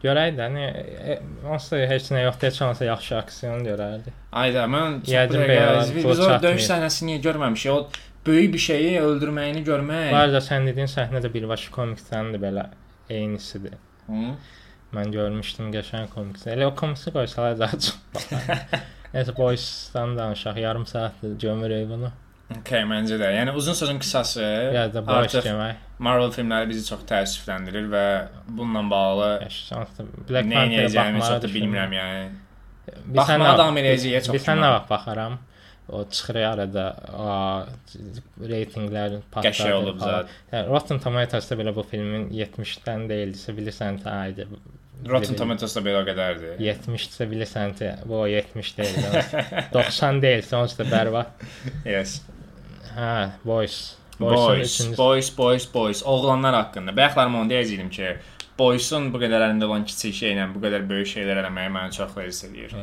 Görəydi 0.00 0.38
də, 0.40 0.46
nə 0.52 0.66
e, 1.12 1.16
onsuz 1.44 1.74
da 1.74 1.80
heç 1.90 2.06
nə 2.14 2.22
yoxdur, 2.24 2.52
çanasa 2.56 2.86
yaxşı 2.86 3.16
aksiyon 3.18 3.64
görərdi. 3.66 4.12
Ayda 4.32 4.62
mən 4.72 5.02
Yəqin 5.04 5.42
belə 5.44 5.82
biz, 5.96 6.06
o 6.24 6.28
döyüş 6.40 6.68
səhnəsini 6.70 7.10
niyə 7.10 7.24
görməmişik? 7.26 7.72
O 7.72 8.06
böyük 8.26 8.54
bir 8.54 8.64
şeyi 8.64 8.94
öldürməyini 9.00 9.64
görmək. 9.66 10.12
Var 10.14 10.32
da 10.32 10.40
sən 10.44 10.68
dediyin 10.70 10.88
səhnə 10.88 11.20
də 11.24 11.32
birbaşa 11.34 11.72
komiksdəndir 11.76 12.40
belə 12.40 12.70
eynisidir. 13.12 13.76
Hı? 14.06 14.32
Mən 14.96 15.12
görmüşdüm 15.14 15.68
qəşəng 15.74 16.08
komiks. 16.14 16.48
Elə 16.48 16.66
o 16.70 16.72
komiksi 16.74 17.12
qoysalar 17.14 17.60
daha 17.60 17.76
çox. 17.78 17.94
Nəsə 19.14 19.34
Boys-dan 19.36 20.16
danışaq. 20.18 20.58
Yarım 20.62 20.86
saatdır 20.86 21.38
gömürük 21.42 21.88
bunu. 21.90 22.10
Okay, 22.50 22.82
məncə 22.82 23.14
də. 23.20 23.28
Yəni 23.36 23.52
uzun 23.54 23.76
sözün 23.78 23.98
qısası 24.02 24.42
Boys 24.94 25.34
artıq 25.36 25.44
demək. 25.46 25.82
Marvel 26.02 26.32
filmləri 26.34 26.70
bizi 26.70 26.82
çox 26.88 27.04
təəssüfləndirir 27.10 27.86
və 27.92 28.04
bununla 28.48 28.82
bağlı. 28.90 29.28
Black 30.30 30.48
nə 30.50 30.56
Panther 30.56 30.86
edəcəyimi 30.86 31.20
baxmağı 31.20 31.52
bilmirəm 31.54 31.94
yəni. 31.98 32.24
Bir 32.90 33.20
Baxmağa 33.20 33.36
sən 33.36 33.60
davam 33.60 33.78
eləyəcəyə 33.82 34.22
çox 34.26 34.34
Bir 34.34 34.42
sən 34.42 34.58
nə 34.58 34.64
güman. 34.64 34.74
vaxt 34.78 34.90
baxaram? 34.90 35.38
O 35.90 36.04
çıxır 36.16 36.36
arada 36.46 36.84
a, 37.18 37.36
reytinqlər 38.52 39.16
patladı. 39.30 39.48
Qəşəng 39.48 39.72
olub 39.78 40.02
zət. 40.02 40.34
Yəni, 40.52 40.68
Rotten 40.70 41.00
Tomatoes-da 41.02 41.56
belə 41.58 41.74
bu 41.74 41.82
filmin 41.86 42.28
70-dən 42.34 43.08
deyildisə 43.10 43.54
bilirsən 43.56 43.98
tə 44.04 44.12
aydı. 44.24 44.46
Rotten 45.08 45.38
Tomatoes-da 45.38 45.80
belə 45.84 46.02
o 46.02 46.06
qədərdir. 46.08 46.58
70-sə 46.60 47.28
bilirsən 47.30 47.72
bu 48.04 48.20
o 48.22 48.26
70 48.28 48.74
deyil. 48.76 48.98
90 49.72 50.20
deyil, 50.22 50.42
sonuçta 50.44 50.84
bərbad. 50.88 51.46
Yes. 51.88 52.20
Hə, 52.96 53.30
Boys. 53.44 53.78
Boys, 54.20 54.96
boys, 54.96 55.30
boys, 55.36 55.66
boys. 55.74 56.02
Oğlanlar 56.04 56.54
haqqında. 56.54 56.92
Bayaqlar 56.96 57.30
onu 57.32 57.48
deyəcəydim 57.48 57.88
ki, 57.94 58.10
Boysun 58.60 59.08
bu 59.14 59.20
qədər 59.22 59.46
əlində 59.46 59.64
olan 59.64 59.86
kiçik 59.88 60.12
şeylə 60.18 60.44
bu 60.52 60.60
qədər 60.60 60.84
böyük 60.88 61.08
şeylər 61.08 61.40
eləməyi 61.40 61.72
məni 61.72 61.96
çox 61.96 62.12
ləzzət 62.18 62.50
eləyir. 62.50 62.74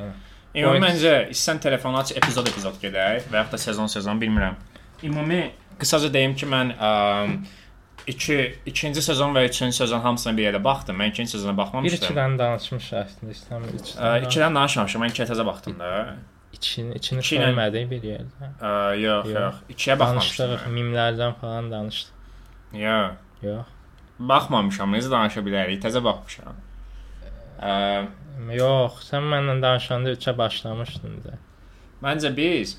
Ümumi 0.58 0.82
məncə 0.82 1.12
istəsən 1.30 1.62
telefonu 1.68 2.00
aç, 2.00 2.16
epizod 2.18 2.50
epizod 2.50 2.80
gedək 2.82 3.28
və 3.30 3.44
yaxud 3.44 3.54
da 3.54 3.60
sezon 3.62 3.92
sezon 3.94 4.18
bilmirəm. 4.22 4.58
Ümumi 5.06 5.44
qısaca 5.78 6.10
deyim 6.14 6.34
ki, 6.40 6.50
mən 6.50 6.74
ə, 6.74 6.90
2 8.08 8.56
ikinci 8.66 9.02
sezon 9.02 9.34
və 9.36 9.42
3-cü 9.50 9.72
sezon 9.76 10.00
hamısına 10.00 10.38
bir 10.38 10.44
yerdə 10.48 10.64
baxdım. 10.64 10.96
Mən 11.02 11.10
ikinci 11.12 11.32
sezona 11.32 11.58
baxmamışdım. 11.58 12.00
ikidən 12.08 12.38
danışmış 12.40 12.86
əslində 13.04 13.34
istəmir. 13.36 13.74
Ə, 13.76 13.84
İkidən. 13.84 14.26
ikidən 14.30 14.56
danışmamışam. 14.60 15.02
Mən 15.04 15.12
ikiyə 15.14 15.28
təzə 15.32 15.46
baxdım 15.46 15.80
da. 15.80 15.90
İçini, 16.54 16.96
içini 16.96 17.20
İki 17.20 17.36
ilə- 17.36 17.42
söyləmədik 17.50 17.90
bir 17.92 18.02
yerdə. 18.12 18.52
Yox, 19.02 19.26
Yox. 19.28 19.34
yox. 19.36 19.56
İkiyə 19.76 20.00
baxmamışdım. 20.00 20.50
Danışdıq, 20.50 20.72
mimlərdən 20.78 21.34
falan 21.42 21.72
danışdıq. 21.72 22.14
Yox. 22.74 23.12
Yox. 23.42 23.66
Baxmamışam. 24.20 24.94
Necə 24.96 25.12
danışa 25.12 25.42
bilərik? 25.46 25.82
Təzə 25.84 26.04
baxmışam. 26.04 26.56
Ə, 27.62 28.08
Yox, 28.54 29.04
sən 29.12 29.28
mənlə 29.34 29.60
danışanda 29.62 30.12
3-ə 30.16 30.38
başlamışdın 30.38 31.20
da. 31.26 31.38
Məncə 32.04 32.32
biz 32.38 32.78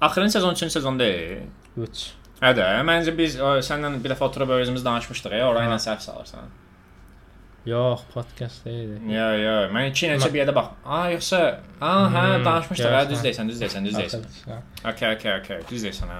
axırıncı 0.00 0.32
sezon 0.32 0.52
üçün 0.52 0.68
sezon 0.68 0.98
deyil. 0.98 1.42
3. 1.76 2.12
Hə 2.44 2.50
də, 2.58 2.66
məncə 2.84 3.14
biz 3.16 3.38
səndən 3.68 3.96
bir 4.04 4.12
dəfə 4.12 4.26
oturub 4.28 4.50
özümüz 4.58 4.84
danışmışdıq 4.84 5.32
ya, 5.38 5.48
ora 5.48 5.64
ilə 5.64 5.78
səhv 5.80 6.02
salırsan. 6.04 6.50
Yox, 7.64 8.02
podkast 8.12 8.66
deyildi. 8.66 8.98
Yo, 9.14 9.28
yo, 9.40 9.52
mən 9.72 9.86
iki 9.88 10.10
neçə 10.10 10.28
bir 10.32 10.42
yerdə 10.42 10.52
bax. 10.56 10.74
A, 10.84 10.98
yoxsa, 11.14 11.38
a, 11.80 11.92
hə, 12.12 12.24
Hmm, 12.34 12.44
danışmışdıq. 12.44 12.90
Hə, 12.92 13.04
düz 13.08 13.22
deyirsən, 13.24 13.48
düz 13.48 13.62
deyirsən, 13.62 13.86
düz 13.88 13.96
deyirsən. 13.96 14.26
Okay, 14.90 15.14
okay, 15.14 15.38
okay. 15.38 15.62
Düz 15.70 15.86
deyirsən 15.86 16.12
hə. 16.12 16.18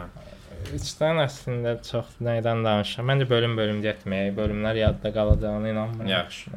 Üçdən 0.79 1.21
əslində 1.27 1.75
çox 1.85 2.15
nədən 2.25 2.65
danışıram. 2.65 3.11
Məncə 3.13 3.29
bölüm-bölüm 3.29 3.83
getməyi, 3.85 4.33
bölümlər 4.39 4.81
yadda 4.81 5.13
qalacağına 5.13 5.75
inanmıram. 5.75 6.09
Yaxşı. 6.09 6.51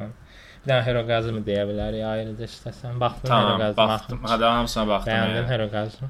Dənə 0.68 0.84
Heroqazmı 0.84 1.40
deyə 1.46 1.62
bilərik 1.68 2.04
ayrıca 2.04 2.44
istəsən. 2.44 2.98
Baxdın 3.00 3.28
Tamam, 3.30 3.60
Heroqazmı. 3.60 3.76
baxdım. 3.78 4.18
Hə, 4.26 4.36
hamısına 4.44 4.84
baxdım. 4.88 5.12
Bəyəndin. 5.12 5.46
Heroqazmı? 5.48 6.08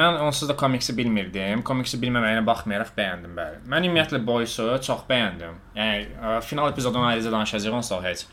Mən 0.00 0.18
onsuz 0.26 0.48
da 0.48 0.56
komiksi 0.56 0.96
bilmirdim. 0.98 1.62
Komiksi 1.64 2.00
bilməməyinə 2.02 2.44
baxmayaraq 2.46 2.92
bəyəndim 2.98 3.38
bəli. 3.38 3.62
Mən 3.72 3.88
ümumiyyətlə 3.88 4.20
Boys-u 4.26 4.68
çox 4.88 5.06
bəyəndim. 5.08 5.56
Yəni 5.78 6.04
ə, 6.20 6.36
final 6.44 6.68
epizodunu 6.72 7.06
ayrıca 7.06 7.32
danışacağıq 7.32 7.78
onsuz 7.80 8.04
heç. 8.04 8.26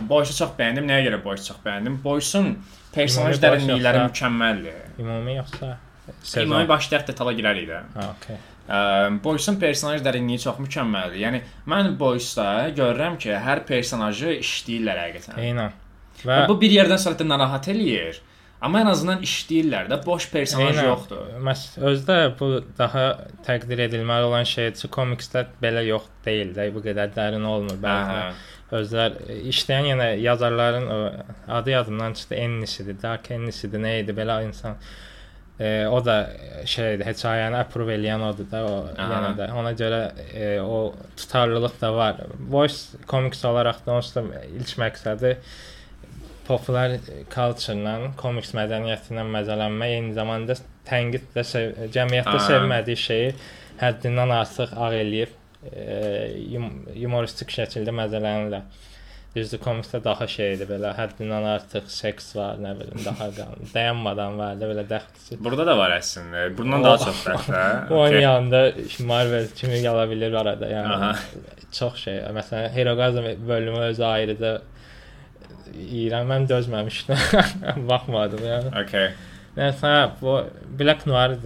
Boys-u 0.00 0.38
çox 0.38 0.56
bəyəndim. 0.58 0.88
Nəyə 0.88 1.10
görə 1.10 1.22
Boys-u 1.24 1.52
çox 1.52 1.60
bəyəndim? 1.66 2.00
Boys-un 2.04 2.54
personaj 2.94 3.42
dərinlikləri 3.44 4.06
mükəmməldir. 4.08 4.80
Ümumi 5.02 5.36
yoxsa 5.42 5.76
sezon? 6.22 6.68
başlayaq 6.68 7.06
detala 7.12 7.32
girərik 7.36 7.68
də. 7.68 7.82
Ə, 8.00 8.38
Boys-un 9.24 9.58
personaj 9.60 10.02
dərinliyi 10.04 10.40
çox 10.44 10.58
mükəmməldir. 10.62 11.20
Yəni 11.24 11.42
mən 11.70 11.94
Boys-da 11.98 12.70
görürəm 12.76 13.18
ki, 13.18 13.32
hər 13.34 13.64
personajı 13.68 14.36
işləyirlər 14.40 15.00
həqiqətən. 15.04 15.38
Eynən. 15.42 15.78
Və 16.22 16.42
Və 16.42 16.48
bu 16.50 16.58
bir 16.60 16.74
yerdən 16.74 17.00
sonra 17.00 17.18
da 17.18 17.26
narahat 17.32 17.70
eləyir. 17.72 18.20
Amma 18.60 18.82
ən 18.84 18.90
azından 18.90 19.22
işləyirlər 19.24 19.88
də, 19.88 19.96
boş 20.04 20.26
personaj 20.30 20.74
Eynən. 20.74 20.88
yoxdur. 20.90 21.28
Məs 21.48 21.64
özdə 21.90 22.16
bu 22.38 22.50
daha 22.78 23.04
təqdir 23.46 23.86
edilməli 23.86 24.28
olan 24.28 24.44
şeydir. 24.44 24.90
Komiksdə 24.92 25.46
belə 25.62 25.86
yox 25.86 26.10
deyil 26.26 26.52
də, 26.56 26.68
bu 26.74 26.84
qədər 26.84 27.14
dərin 27.16 27.46
olmur 27.48 27.80
hə. 27.80 28.18
Özlər 28.70 29.16
e, 29.26 29.38
işləyən 29.50 29.88
yenə 29.94 30.10
yazarların 30.22 30.90
o 30.94 30.98
adı 31.56 31.72
yadımdan 31.72 32.12
çıxdı. 32.20 32.34
Ennisidir, 32.44 33.00
Dark 33.02 33.30
Ennisidir, 33.30 33.80
nə 33.82 33.96
idi 34.04 34.14
belə 34.14 34.42
insan. 34.46 34.76
E, 35.60 35.86
o 35.92 35.98
da 36.04 36.14
şeydir, 36.64 37.04
hekayəni 37.04 37.58
approve 37.60 37.92
eləyən 37.98 38.22
odur 38.30 38.46
da, 38.48 38.62
o 38.64 38.76
Aha. 38.94 39.08
yenə 39.12 39.32
də. 39.36 39.48
Ona 39.60 39.74
görə 39.76 39.98
e, 40.32 40.46
o 40.64 40.94
tutarlılıq 41.20 41.74
da 41.82 41.90
var. 41.96 42.22
Voice 42.54 43.00
komiks 43.10 43.44
olaraq 43.44 43.82
da 43.84 43.98
onsuz 43.98 44.16
da 44.16 44.44
ilk 44.48 44.72
məqsədi 44.80 45.34
populyar 46.48 46.96
culture-la, 47.30 47.96
komiks 48.18 48.54
mədəniyyətindən 48.56 49.28
məzələnmək, 49.36 49.96
eyni 49.98 50.16
zamanda 50.16 50.56
tənqid 50.88 51.28
də 51.34 51.44
sev 51.46 51.76
cəmiyyətdə 51.94 52.36
Aha. 52.38 52.46
sevmədiyi 52.48 53.02
şeyi 53.04 53.34
həddindən 53.80 54.32
artıq 54.40 54.72
ağ 54.76 54.90
eləyib 55.02 55.36
e, 55.68 55.84
yum 56.54 56.70
humoristik 56.94 57.52
şəkildə 57.54 57.94
məzələnirlər. 58.00 58.64
Düzdür, 59.30 59.60
komiksdə 59.62 60.00
daha 60.02 60.26
şeydir 60.26 60.66
belə, 60.66 60.90
həddindən 60.96 61.44
artıq 61.52 61.86
seks 61.94 62.32
var, 62.34 62.56
nə 62.58 62.72
bilim, 62.74 62.98
daha 63.04 63.28
qan, 63.36 63.52
dayanmadan 63.74 64.38
var 64.40 64.56
da 64.58 64.70
belə 64.72 64.82
dəxlisi. 64.90 65.38
Burada 65.44 65.68
da 65.68 65.76
var 65.78 65.94
əslində. 65.94 66.48
Bundan 66.58 66.82
daha 66.82 66.98
çox 67.04 67.20
fərqli. 67.28 67.60
Onun 68.00 68.18
yanında 68.18 68.62
Marvel 69.06 69.46
kimi 69.54 69.78
gələ 69.84 70.08
bilər 70.10 70.34
arada, 70.42 70.72
yəni 70.74 70.96
Aha. 70.96 71.12
çox 71.78 72.02
şey. 72.08 72.18
Məsələn, 72.40 72.68
Heroqazm 72.74 73.30
bölümü 73.46 73.86
özü 73.92 74.04
ayrıca 74.08 74.52
İran 75.78 76.26
mən 76.26 76.50
dözməmişdim. 76.50 77.22
Baxmadım 77.90 78.42
yəni. 78.42 78.72
Okay. 78.82 79.12
Nəsə 79.58 79.92
bu 80.20 80.40
Black 80.78 81.06
Noir 81.06 81.38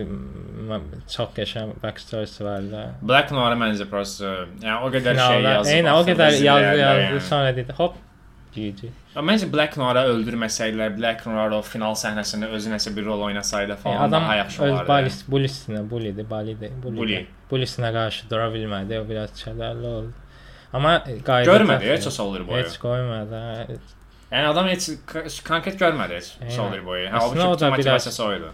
çox 1.16 1.28
qəşəng 1.36 1.70
backstory-si 1.82 2.44
var 2.44 2.62
da. 2.72 2.82
Black 3.02 3.30
Noir 3.32 3.56
məncə 3.60 3.86
prosta, 3.90 4.32
yəni 4.62 4.80
o 4.82 4.90
qədər 4.94 5.14
şey 5.18 5.38
Finalda, 5.38 5.50
yazıb. 5.58 5.72
Eyni 5.74 5.90
o 5.92 5.96
axırda 6.00 6.10
qədər 6.12 6.30
yazdı, 6.30 6.40
zirvələrdə 6.44 6.78
yazdı, 6.78 7.14
yəni. 7.14 7.20
sonra 7.28 7.56
dedi 7.56 7.72
hop 7.78 7.94
GG. 8.54 8.90
Amma 9.16 9.32
Məncə 9.32 9.48
Black 9.52 9.76
Noir-ı 9.76 10.02
öldürməsəydilər, 10.14 10.96
Black 10.98 11.26
Noir 11.26 11.50
o 11.56 11.62
final 11.62 11.94
səhnəsində 11.98 12.48
özü 12.54 12.70
nəsə 12.70 12.92
bir 12.96 13.04
rol 13.06 13.20
oynasaydı 13.28 13.76
falan 13.76 13.94
Yəni, 13.96 14.08
adam 14.08 14.22
daha 14.22 14.34
yaxşı 14.36 14.62
öz 14.62 14.70
olardı. 14.72 14.88
balis, 14.88 15.22
bulisinə, 15.28 15.90
bulidir, 15.90 16.30
balidir, 16.30 16.70
Bully. 16.82 16.96
bulidir. 16.96 17.26
Bulisinə 17.50 17.90
qarşı 17.92 18.30
dura 18.30 18.46
bilmədi, 18.54 19.00
o 19.00 19.08
biraz 19.08 19.30
kədərli 19.42 19.86
oldu. 19.86 20.12
Amma 20.72 20.96
qayda 21.06 21.44
Görmədi 21.50 21.90
heç 21.92 22.06
o 22.06 22.10
Soldier 22.10 22.46
boyu. 22.48 22.62
Heç 22.64 22.78
qoymadı. 22.82 23.42
hə. 23.50 23.76
Yəni 24.32 24.46
adam 24.50 24.66
heç 24.68 24.88
k- 25.06 25.26
konkret 25.48 25.76
görmədi 25.80 26.16
heç 26.18 26.32
Eynən. 26.42 26.50
Soldier 26.50 26.86
boyu. 26.86 27.08
Aslında 27.12 27.20
Halbuki 27.24 27.40
o 27.40 27.50
da 27.50 27.54
bütün 27.54 27.66
biraz- 27.66 27.78
motivasiyası 27.78 28.24
o 28.24 28.32
idi. 28.34 28.44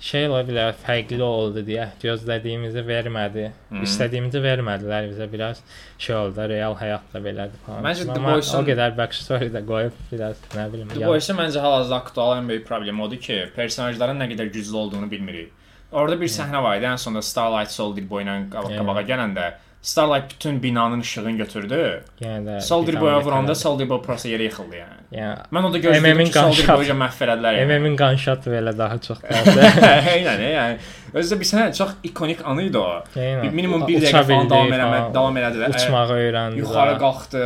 Şey 0.00 0.26
ola 0.28 0.42
bilər, 0.44 0.74
fərqli 0.84 1.22
oldu 1.24 1.62
deyə 1.64 1.86
gözlədiyimizi 2.02 2.82
vermədi. 2.84 3.46
Mhm. 3.70 3.82
İstədiyimizi 3.86 4.42
vermədilər 4.44 5.06
bizə 5.12 5.26
biraz 5.32 5.62
şey 5.98 6.16
oldu, 6.16 6.48
real 6.52 6.74
həyatda 6.76 7.22
belədir 7.24 7.60
falan. 7.66 7.82
Məncə 7.86 8.04
The 8.12 8.20
Boys-un- 8.20 8.60
o 8.60 8.66
qədər 8.68 8.96
backstory 8.98 9.48
də 9.54 9.64
qoyub 9.66 9.92
biraz 10.12 10.36
nə 10.54 10.66
bilim. 10.72 10.88
The 10.92 11.06
Boys-un 11.06 11.36
məncə 11.40 11.60
hal-hazırda 11.64 11.96
aktual 11.96 12.36
ən 12.42 12.48
böyük 12.48 12.66
problemi 12.68 13.02
odur 13.02 13.16
ki, 13.16 13.38
personajların 13.56 14.20
nə 14.20 14.28
qədər 14.34 14.52
güclü 14.52 14.76
olduğunu 14.76 15.10
bilmirik. 15.10 15.52
Orada 15.92 16.20
bir 16.20 16.28
səhnə 16.28 16.62
var 16.62 16.76
idi, 16.76 16.84
ən 16.84 16.98
sonda 16.98 17.22
Starlight 17.22 17.70
Soldier 17.70 18.04
Boy 18.10 18.24
ilə 18.24 18.50
qaba- 18.50 18.70
Yeah. 18.70 18.82
qabağa 18.84 19.02
gələndə 19.06 19.52
Starlight 19.86 20.30
bütün 20.30 20.62
binanın 20.62 21.00
işığını 21.00 21.30
götürdü. 21.38 22.02
yenə 22.20 22.40
də 22.46 22.60
Soldier 22.60 22.96
bir 22.96 23.00
Boya 23.00 23.12
tane 23.12 23.24
vuranda 23.24 23.88
Boy 23.90 24.02
prosta 24.02 24.28
yerə 24.28 24.42
yıxıldı 24.48 24.76
yəni. 24.80 24.96
yəni 25.12 25.36
Mən 25.54 25.66
orada 25.68 25.78
gözlədim 25.78 26.16
MM-in 26.16 26.30
ki, 26.34 26.64
Boyu 26.80 26.96
məhv 27.02 27.20
elədilər 27.26 27.58
yəni. 27.58 27.76
MM-in 27.80 27.94
gunshot 28.00 28.48
belə 28.50 28.72
daha 28.78 28.96
çox 28.98 29.20
dərdi. 29.22 29.68
Eynən, 30.14 30.42
yəni. 30.56 30.80
Özü 31.14 31.34
də 31.34 31.38
bir 31.42 31.48
sənə 31.52 31.68
çox 31.78 31.92
ikonik 32.10 32.42
anı 32.44 32.64
idi 32.66 32.78
o. 32.78 32.88
Yəni, 33.14 33.44
Bir 33.44 33.54
minimum 33.60 33.86
bir 33.86 34.00
uça 34.00 34.08
dəqiqə 34.08 34.24
falan 34.32 34.50
davam 34.50 34.74
eləmə, 34.74 34.98
falan, 34.98 35.14
davam 35.14 35.38
elədi. 35.44 35.70
Uçmağı 35.76 36.18
öyrəndi. 36.18 36.58
Yuxarı 36.64 36.98
qalxdı. 37.04 37.44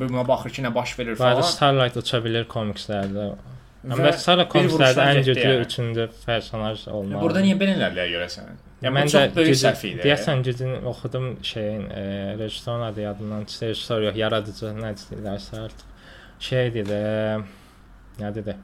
Boy 0.00 0.08
buna 0.08 0.26
baxır 0.28 0.50
ki, 0.58 0.66
nə 0.66 0.74
baş 0.74 0.98
verir 0.98 1.14
falan. 1.22 1.46
Starlight 1.52 1.96
uça 2.02 2.24
bilir 2.26 2.50
komikslərdə. 2.56 3.30
Amma 3.86 4.12
Starlight 4.26 4.50
komikslərdə 4.58 5.08
ən 5.14 5.22
güclü 5.30 5.46
yəni. 5.46 5.62
üçüncü 5.70 6.10
personaj 6.26 6.88
olmalı. 6.88 7.22
Burada 7.22 7.46
niyə 7.46 7.54
belə 7.62 7.78
elədilər 7.78 8.14
görəsən? 8.18 8.52
Ya 8.82 8.90
Mən 8.90 9.06
də 9.12 9.22
böyük 9.36 9.54
səhv 9.60 9.86
idi. 9.86 10.00
Deyəsən 10.02 10.42
gücünü 10.42 10.80
oxudum 10.90 11.28
şeyin, 11.42 11.84
e, 11.90 12.02
rejissorun 12.38 12.82
adı 12.88 13.00
yadımdan 13.00 13.44
çıxdı. 13.44 13.66
Rejissor 13.68 14.02
yox, 14.08 14.16
yaradıcı 14.16 14.72
nə 14.82 14.90
deyirlərsə 14.98 15.60
artıq. 15.64 15.88
Şeydir 16.42 16.86
də, 16.90 17.00
nə 18.18 18.34
dedi? 18.34 18.56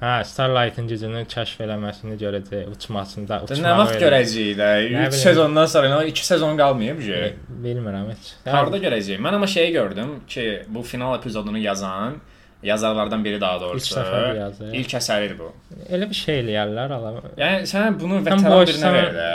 Hə, 0.00 0.14
Starlight-ın 0.24 0.86
gücünü 0.88 1.26
kəşf 1.28 1.58
eləməsini 1.60 2.14
görəcək, 2.22 2.70
uçmasında, 2.72 3.42
Nə 3.42 3.52
uçmağı. 3.52 3.78
vaxt 3.82 3.94
öyrənəcək. 3.98 4.06
görəcəyik 4.06 4.54
də? 4.56 4.68
Nə 4.80 4.86
3 4.86 4.94
bilim. 4.96 5.12
sezondan 5.26 5.66
sonra, 5.66 6.04
2 6.04 6.26
sezon 6.26 6.56
qalmayıb 6.56 7.02
ki. 7.04 7.12
E, 7.12 7.34
Bilmirəm 7.66 8.08
heç. 8.14 8.30
Harda 8.48 8.78
görəcəyik? 8.80 9.20
Mən 9.20 9.36
amma 9.36 9.46
şeyi 9.46 9.72
gördüm 9.72 10.14
ki, 10.28 10.46
bu 10.68 10.82
final 10.82 11.18
epizodunu 11.18 11.58
yazan 11.58 12.16
yazarlardan 12.62 13.24
biri 13.24 13.40
daha 13.40 13.60
doğrusu. 13.60 13.94
İlk 13.94 13.98
səfər 13.98 14.38
yazır. 14.38 14.72
İlk 14.80 14.94
əsəridir 15.00 15.38
bu. 15.38 15.50
Elə 15.90 16.08
bir 16.10 16.18
şey 16.18 16.42
eləyərlər 16.42 16.96
ala. 16.96 17.12
Yəni 17.40 17.68
sən 17.70 18.00
bunu 18.00 18.20
boş 18.24 18.74
birinə 18.74 18.92
ver 18.96 19.14
də. 19.16 19.30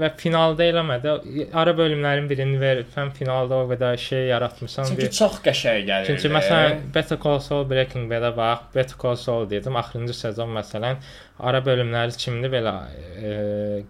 və 0.00 0.10
finalda 0.20 0.66
eləmədi. 0.66 1.14
Ara 1.56 1.72
bölümlərin 1.76 2.28
birini 2.30 2.60
verib, 2.60 2.90
sən 2.94 3.12
finalda 3.16 3.62
o 3.64 3.66
qədər 3.70 3.96
şey 4.00 4.28
yaratmısan. 4.30 4.90
Çünki 4.90 5.06
bir... 5.06 5.10
çox 5.20 5.40
qəşəng 5.46 5.82
gəlir. 5.88 6.10
Çünki 6.10 6.32
məsələn 6.36 6.84
Better 6.94 7.18
Call 7.24 7.40
Saul, 7.44 7.66
Breaking 7.70 8.10
Bad-ə 8.12 8.32
bax, 8.36 8.70
Better 8.74 9.00
Call 9.02 9.18
Saul 9.20 9.50
dedim, 9.50 9.76
axırıncı 9.80 10.16
sezon 10.20 10.54
məsələn 10.56 11.00
ara 11.40 11.60
bölümləri 11.64 12.16
kimdir 12.20 12.52
belə 12.52 12.74
e, 13.16 13.34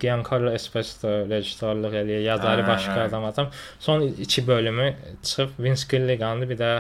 Giancarlo 0.01 0.53
Esposito 0.55 1.11
rejissorluq 1.31 1.97
eləyir, 2.03 2.25
yazarı 2.29 2.63
Hə, 2.63 2.69
başqa 2.69 2.99
adam 3.09 3.25
adam. 3.25 3.51
Son 3.79 4.03
2 4.03 4.47
bölümü 4.47 4.95
çıxıb 5.23 5.59
Vince 5.59 5.87
Gilligan'dı, 5.91 6.51
bir 6.51 6.59
də 6.59 6.73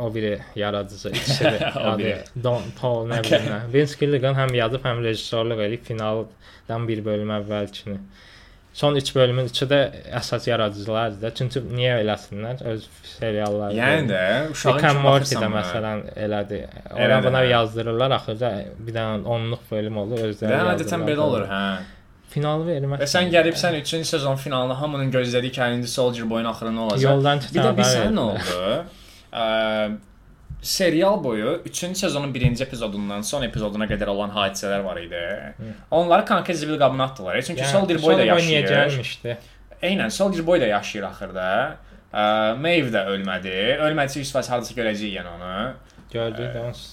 o 0.00 0.14
biri 0.14 0.38
yaradıcı 0.56 1.08
ikisi 1.08 1.48
adı. 1.74 2.14
Don 2.44 2.62
Paul 2.80 3.08
nə 3.08 3.22
bilim 3.24 3.48
nə. 3.52 3.60
Vince 3.72 3.96
Gilligan 4.00 4.36
həm 4.38 4.54
yazıb, 4.56 4.84
həm 4.84 5.02
rejissorluq 5.04 5.64
eləyib 5.66 5.84
finaldan 5.88 6.88
bir 6.88 7.04
bölüm 7.04 7.32
əvvəlkini. 7.40 7.98
Son 8.74 8.96
3 8.98 9.14
bölümün 9.14 9.46
üçü 9.46 9.68
də 9.70 9.78
əsas 10.18 10.48
yaradıcılardır 10.50 11.20
da. 11.22 11.30
Çünki 11.38 11.60
niyə 11.62 12.00
eləsinlər? 12.02 12.64
Öz 12.66 12.86
serialları. 13.18 13.76
Yəni 13.78 14.08
də 14.10 14.22
uşağın 14.50 14.74
Rick 14.74 14.88
and 14.88 15.00
Morty 15.04 15.36
də 15.38 15.50
məsələn 15.52 16.02
elədi. 16.24 16.58
Ona 16.94 17.20
buna 17.24 17.42
yazdırırlar 17.46 18.16
axırda 18.16 18.50
bir 18.78 18.96
dənə 18.96 19.22
10-luq 19.22 19.70
bölüm 19.70 20.00
olur 20.02 20.24
özləri. 20.26 20.50
Yazdırırlar. 20.50 20.74
adətən 20.74 21.06
belə 21.06 21.22
olur, 21.28 21.46
hə. 21.52 21.62
Finalı 22.34 22.66
verməz. 22.66 23.04
Və 23.04 23.10
sən 23.14 23.30
gəlibsən 23.30 23.78
3-cü 23.78 24.02
sezon 24.10 24.42
finalına 24.42 24.80
hamının 24.80 25.14
gözlədiyi 25.14 25.54
ki, 25.54 25.70
indi 25.78 25.88
Soldier 25.94 26.26
Boyun 26.30 26.50
axırı 26.50 26.74
nə 26.74 26.86
olacaq? 26.88 27.10
yoldan 27.12 27.38
Bir 27.38 27.46
çıxan 27.46 27.68
də 27.68 27.78
bilsən 27.78 28.18
nə 28.18 28.24
oldu? 28.26 28.84
Ə, 29.34 29.44
serial 30.64 31.18
boyu 31.24 31.56
3-cü 31.66 31.94
sezonun 31.94 32.32
1-ci 32.34 32.62
epizodundan 32.64 33.20
son 33.26 33.42
epizoduna 33.44 33.84
qədər 33.90 34.08
olan 34.12 34.30
hadisələr 34.32 34.84
var 34.84 34.96
idi. 35.02 35.22
Onları 35.90 36.24
konkret 36.24 36.56
zibil 36.58 36.78
qabına 36.80 37.04
atdılar. 37.10 37.40
Çünki 37.42 37.62
yəni, 37.62 37.72
Soldier 37.72 38.02
Boy 38.02 38.16
da 38.18 38.24
niyə 38.24 38.60
yaşayır. 38.62 38.68
gəlmişdi? 38.70 39.36
Eynən 39.82 40.10
Soldier 40.10 40.46
Boy 40.46 40.60
da 40.60 40.66
yaşayır 40.70 41.04
axırda. 41.10 41.48
Ə, 42.14 42.24
Maeve 42.62 42.92
də 42.94 43.02
ölmədi. 43.12 43.54
Ölmədisə 43.88 44.22
100% 44.22 44.50
hardasa 44.54 44.74
görəcəyik 44.78 45.16
yəni 45.18 45.32
onu. 45.36 45.54
Gördük 46.12 46.54
də 46.54 46.62
ons. 46.68 46.84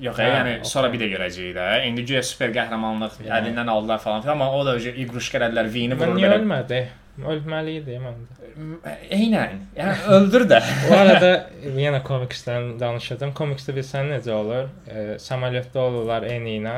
Yox, 0.00 0.18
Hə, 0.20 0.26
yəni 0.28 0.50
okey. 0.58 0.68
sonra 0.68 0.90
bir 0.92 1.00
də 1.00 1.06
görəcəyik 1.14 1.54
də. 1.56 1.66
İndi 1.88 2.02
güya 2.04 2.20
super 2.22 2.50
qəhrəmanlıq 2.52 3.14
Yəni. 3.24 3.30
əlindən 3.38 3.70
aldılar 3.72 3.98
falan 4.04 4.20
filan, 4.22 4.36
amma 4.36 4.50
o 4.52 4.66
da 4.66 4.74
öcə 4.76 4.92
iqruşka 5.06 5.38
elədilər, 5.40 5.70
vini 5.72 5.96
vurur 5.96 6.18
niyə 6.18 6.28
belə. 6.28 6.42
ölmədi? 6.42 6.80
Ölməli 7.16 7.78
idi 7.80 7.96
məndə. 8.00 8.94
Eynən. 9.14 9.62
Yəni 9.76 10.12
öldür 10.18 10.44
də. 10.50 10.58
Bu 10.84 10.94
arada 10.96 11.30
yenə 11.78 12.02
komiksdən 12.04 12.74
danışacağam. 12.80 13.32
Komiksdə 13.36 13.72
bilsən 13.76 14.12
necə 14.12 14.34
olur? 14.36 14.68
E, 14.88 15.04
samolyotda 15.22 15.80
olurlar 15.80 16.26
eni 16.28 16.58
ilə. 16.60 16.76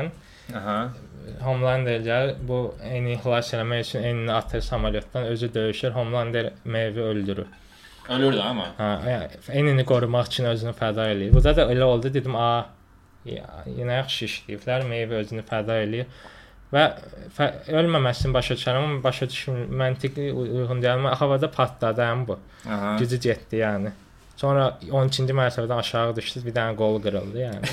Aha. 0.55 0.79
Homelander 1.43 1.99
gəlir, 2.05 2.37
bu 2.47 2.61
eni 2.87 3.17
xilas 3.21 3.51
eləmək 3.53 3.83
üçün 3.85 4.07
enini 4.07 4.31
atır 4.33 4.63
samolyotdan, 4.65 5.27
özü 5.33 5.53
döyüşür, 5.53 5.91
Homelander 5.91 6.51
Maeve 6.65 7.01
öldürür. 7.01 7.51
Ölür 8.09 8.33
də 8.33 8.41
amma. 8.41 8.71
Hə, 8.79 8.89
yəni 9.11 9.43
enini 9.61 9.85
qorumaq 9.85 10.31
üçün 10.31 10.47
özünü 10.49 10.73
fəda 10.79 11.05
eləyir. 11.11 11.33
Burada 11.35 11.55
da 11.59 11.67
elə 11.73 11.85
oldu, 11.85 12.09
dedim, 12.13 12.35
a, 12.35 12.65
ya, 13.27 13.45
yenə 13.67 13.99
yaxşı 13.99 14.25
işləyiblər, 14.31 14.87
Maeve 14.89 15.19
özünü 15.21 15.43
fəda 15.51 15.77
eləyir. 15.83 16.09
Və 16.73 16.83
fə, 17.37 17.45
ölməməsini 17.73 18.33
başa 18.33 18.53
düşürəm, 18.59 18.83
amma 18.83 19.03
başa 19.03 19.29
düşmür, 19.29 19.63
məntiqli 19.81 20.27
uy- 20.31 20.51
uyğun 20.59 20.81
deyil. 20.81 20.93
Amma 20.93 21.15
Havada 21.21 21.49
patladı 21.51 22.01
həm 22.01 22.27
bu. 22.27 22.37
Aha. 22.69 22.95
Gücü 22.99 23.17
getdi 23.25 23.55
yəni. 23.63 23.91
Sonra 24.39 24.69
12-ci 24.87 25.33
mərtəbədən 25.35 25.81
aşağı 25.83 26.13
düşdü, 26.15 26.39
bir 26.45 26.53
dənə 26.55 26.71
qol 26.79 26.93
qırıldı 27.03 27.41
yəni. 27.41 27.59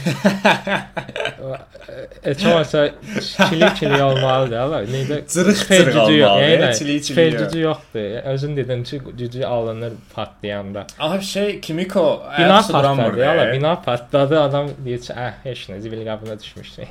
e, 2.24 2.34
çoxsa 2.34 2.90
çili-çili 3.20 4.02
olmalıdır, 4.02 4.56
amma 4.64 4.80
necə 4.82 5.20
Cırıq 5.34 5.56
süper 5.60 5.78
cırıq 5.78 5.92
gücü 6.00 6.18
yox, 6.18 6.30
olmalı, 6.30 6.42
yəni 6.50 6.72
çili-çili 6.78 7.02
süper 7.02 7.32
yox. 7.32 7.42
gücü 7.42 7.60
yoxdur. 7.60 8.00
Özün 8.32 8.56
dedin 8.56 8.82
ki, 8.84 8.98
gücü 9.18 9.44
alınır 9.44 9.92
patlayanda. 10.14 10.86
Aha 10.98 11.20
şey 11.20 11.60
Kimiko 11.60 12.22
Bina 12.38 12.54
ayaq 12.54 12.68
duramır. 12.68 13.04
patladı, 13.04 13.20
yala 13.20 13.52
bina 13.52 13.82
patladı. 13.82 14.40
Adam 14.40 14.68
deyir 14.84 15.00
ki, 15.00 15.12
"Əh, 15.12 15.32
heç 15.44 15.68
nə, 15.68 15.80
zibil 15.80 16.04
qabına 16.06 16.40
düşmüşdü." 16.40 16.82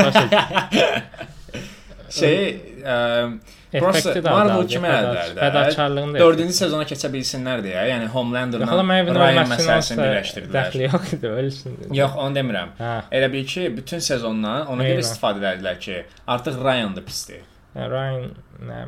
Şey, 2.14 2.44
effekti 3.74 4.20
də 4.22 4.30
Marvel 4.30 4.66
kimi 4.70 4.88
əllərdə. 4.90 5.74
4-cü 6.20 6.54
sezona 6.56 6.86
keçə 6.88 7.10
bilsinlər 7.12 7.62
deyə, 7.64 7.84
yəni 7.90 8.08
Homelanderla 8.12 8.68
Ryan 8.70 9.48
məsələsini 9.50 9.98
birləşdirdilər. 10.02 10.54
dəxli 10.58 10.86
yox 10.88 11.14
idi, 11.16 11.30
ölsün. 11.42 11.78
Yox, 11.98 12.18
onu 12.24 12.38
demirəm. 12.38 12.74
Hə. 12.78 12.92
Elə 13.18 13.30
bil 13.32 13.46
ki, 13.50 13.68
bütün 13.76 14.04
sezondan 14.04 14.68
ona 14.72 14.86
görə 14.86 15.02
istifadə 15.04 15.42
edildilər 15.42 15.80
ki, 15.86 16.02
artıq 16.36 16.60
Ryan 16.62 16.94
da 16.96 17.04
pisdir. 17.06 17.42
Ryan 17.74 18.28
nə? 18.68 18.82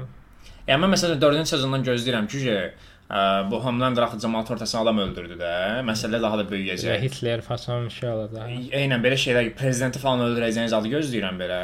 Yəni 0.67 0.83
mən 0.83 0.95
məsələn 0.95 1.19
4-cü 1.23 1.49
sezondan 1.57 1.83
gözləyirəm 1.87 2.29
ki, 2.31 2.45
ə, 3.07 3.25
bu 3.51 3.59
Homelander 3.63 4.07
axı 4.07 4.19
cəmaət 4.23 4.53
ortasında 4.55 4.83
adam 4.87 4.99
öldürdü 5.07 5.37
də. 5.41 5.51
Məsələ 5.87 6.21
daha 6.23 6.41
da 6.43 6.47
böyüyəcək. 6.51 7.01
Hitler 7.03 7.43
fason 7.47 7.87
bir 7.87 7.95
şey 7.95 8.11
olacaq. 8.11 8.55
Eynən 8.75 9.03
belə 9.03 9.19
şeylər 9.19 9.51
prezidenti 9.59 10.03
falan 10.03 10.25
öldürəcəyiniz 10.29 10.75
adı 10.79 10.91
gözləyirəm 10.95 11.39
belə. 11.43 11.61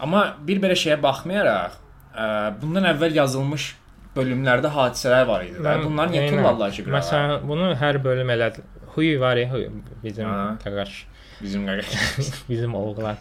Amma 0.00 0.22
bir 0.48 0.60
belə 0.62 0.76
şeyə 0.76 0.98
baxmayaraq, 1.02 1.76
ə, 2.12 2.26
bundan 2.60 2.88
əvvəl 2.92 3.16
yazılmış 3.16 3.70
bölümlərdə 4.16 4.70
hadisələr 4.72 5.26
var 5.28 5.44
idi. 5.46 5.60
Və 5.64 5.76
bunları 5.84 6.12
niyə 6.14 6.28
tullarlar 6.32 6.74
ki? 6.76 6.84
Məsələn, 6.92 7.40
bunu 7.48 7.72
hər 7.80 8.00
bölüm 8.04 8.32
elədi. 8.36 8.64
Huy 8.96 9.16
var 9.20 9.40
Huy 9.50 9.66
bizim 10.04 10.30
qaqaş, 10.62 11.02
bizim 11.42 11.66
qaqa. 11.68 12.06
bizim 12.50 12.74
oğlan. 12.74 13.20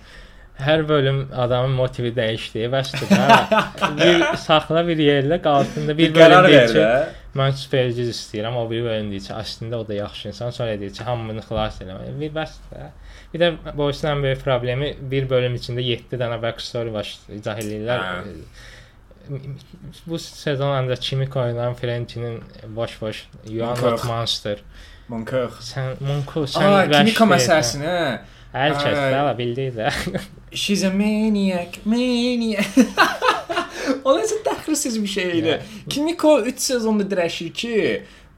Hər 0.56 0.86
bölüm 0.88 1.26
adamın 1.36 1.74
motivi 1.76 2.14
dəyişdi. 2.16 2.70
Bəsdir 2.72 3.10
də. 3.12 3.64
bir 4.00 4.22
saxla 4.40 4.86
bir 4.88 5.02
yerdə 5.04 5.42
qalsın 5.44 5.90
da 5.90 5.98
bir 5.98 6.14
Bir 6.14 6.22
bölüm 6.22 6.48
deyir 6.48 6.72
ki, 6.72 6.86
mən 7.36 7.58
süper 7.60 7.90
güc 7.92 8.14
istəyirəm. 8.14 8.56
O 8.62 8.70
bir 8.72 8.86
bölüm 8.88 9.10
deyir 9.12 9.26
ki, 9.28 9.34
əslində 9.36 9.82
o 9.84 9.88
da 9.88 9.98
yaxşı 10.00 10.30
insan. 10.32 10.56
Sonra 10.56 10.80
deyir 10.80 10.96
ki, 10.96 11.04
hamını 11.04 11.44
xilas 11.44 11.82
eləmək. 11.84 12.16
Bir 12.22 12.32
bəs 12.40 12.56
də. 12.72 12.88
Bir 13.34 13.40
də 13.42 13.50
bu 13.78 13.90
işin 13.92 14.08
ən 14.14 14.22
böyük 14.24 14.44
problemi 14.44 14.94
bir 15.12 15.30
bölüm 15.30 15.56
içində 15.60 15.84
7 15.84 16.20
dənə 16.22 16.38
backstory 16.42 16.94
baş 16.94 17.16
izah 17.40 17.60
eləyirlər. 17.64 18.06
Hə. 18.06 18.36
Bu 20.08 20.20
sezon 20.22 20.70
ancaq 20.78 21.02
Kimiko 21.02 21.40
ilə 21.50 21.72
Frencinin 21.80 22.40
boş-boş 22.76 23.24
You 23.50 23.66
are 23.66 23.82
Monk. 23.82 23.92
not 23.92 24.04
monster. 24.06 24.62
Monkör. 25.10 25.50
Sən 25.62 25.96
Monko 26.02 26.46
sən 26.50 26.64
Aa, 26.66 26.84
vəhşi 26.86 26.98
Kimiko 27.00 27.26
deyilsən. 27.26 27.34
məsələsini. 27.36 27.90
hə. 27.90 28.20
Hər 28.56 28.76
kəs 28.80 29.00
Ay. 29.02 29.12
də 29.14 29.16
ala 29.20 29.34
bildi 29.38 29.66
də. 29.76 29.90
She's 30.54 30.84
a 30.88 30.90
maniac, 30.94 31.80
maniac. 31.86 32.78
o 34.06 34.14
necə 34.16 34.38
təxirsiz 34.46 34.96
bir 35.02 35.08
şey 35.12 35.34
idi. 35.40 35.58
Kimiko 35.90 36.38
3 36.46 36.60
sezonda 36.70 37.04
dirəşir 37.12 37.52
ki, 37.54 37.74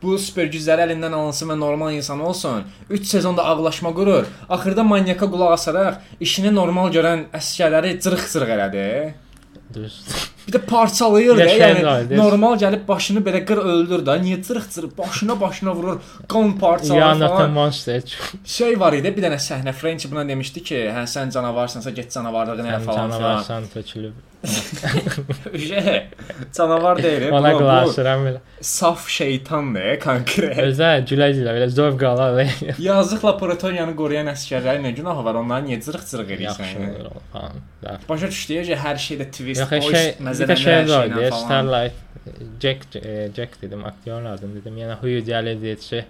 bu 0.01 0.17
super 0.21 0.45
gücləri 0.53 0.85
əlindən 0.87 1.15
alınsın 1.17 1.51
və 1.53 1.59
normal 1.59 1.97
insan 1.97 2.21
olsun. 2.21 2.63
3 2.89 3.05
sezonda 3.07 3.45
ağlaşma 3.45 3.93
qurur. 3.97 4.29
Axırda 4.49 4.83
manyaka 4.83 5.29
qulaq 5.33 5.57
asaraq 5.57 6.01
işini 6.19 6.53
normal 6.55 6.93
görən 6.93 7.27
əsgərləri 7.41 7.97
cırıq-cırıq 8.03 8.55
elədi. 8.57 8.87
Düz. 9.73 10.01
Bir 10.47 10.53
də 10.53 10.59
parçalayır 10.69 11.35
də 11.35 11.45
da, 11.45 11.55
yəni 11.59 11.85
var, 11.85 12.09
deyir. 12.09 12.19
normal 12.19 12.55
gəlib 12.61 12.87
başını 12.87 13.19
belə 13.25 13.41
qır 13.45 13.57
öldür 13.57 14.05
da. 14.05 14.15
Niyə 14.21 14.37
cırıq-cırıq 14.47 14.97
başına 14.97 15.41
başına 15.41 15.75
vurur, 15.75 15.99
qan 16.27 16.53
parçalar 16.59 17.01
are 17.01 17.19
not 17.19 17.31
a 17.31 17.35
falan. 17.37 17.51
monster. 17.51 18.01
Şey 18.45 18.79
var 18.79 18.93
idi, 18.93 19.11
bir 19.17 19.23
dənə 19.27 19.41
səhnə 19.49 19.73
French 19.73 20.07
buna 20.11 20.23
demişdi 20.27 20.63
ki, 20.63 20.79
hə 20.95 21.03
sən 21.03 21.33
canavarsansa 21.35 21.89
get 21.89 22.11
canavarlığını 22.15 22.67
elə 22.67 22.79
Sən 22.79 22.85
falan 22.85 23.11
canavarsan 23.11 23.67
tökülüb. 23.73 24.13
Canavar 26.57 27.03
deyil. 27.03 27.31
Ona 27.31 27.79
asıram 27.81 28.25
belə. 28.25 28.37
saf 28.61 29.07
şeytandır 29.09 29.99
konkret. 29.99 30.57
Özə 30.61 30.91
gülə-gülə 31.09 31.55
belə 31.57 31.67
zövq 31.73 32.03
alar. 32.05 32.45
Yazıq 32.79 33.25
laboratoriyanı 33.25 33.95
qoruyan 33.97 34.29
əsgərlərin 34.31 34.85
nə 34.85 34.91
günahı 34.97 35.25
var? 35.25 35.35
Onları 35.41 35.65
niyə 35.67 35.79
cırıq-cırıq 35.85 36.29
Yaxşı 36.41 36.63
edirsən? 36.63 37.01
olur 37.01 37.05
o 37.15 37.21
falan. 37.33 37.53
Başa 38.09 38.27
düşdü 38.31 38.61
ki, 38.69 38.77
hər 38.83 38.97
şeydə 39.07 39.25
twist, 39.31 39.61
Yox, 39.61 39.71
o 39.87 39.91
şey, 39.91 40.15
bir 40.39 40.53
də 40.53 40.57
şey 40.63 40.83
var. 40.89 41.31
Starlight 41.31 42.03
Jack 42.61 42.95
e, 42.95 43.29
Jack 43.35 43.61
dedim, 43.61 43.85
aktyorun 43.85 44.25
adını 44.25 44.61
dedim. 44.61 44.77
Yəni 44.77 44.95
Huyu 45.01 45.21
gəlir 45.25 45.61
deyir 45.61 45.79
ki, 45.81 46.03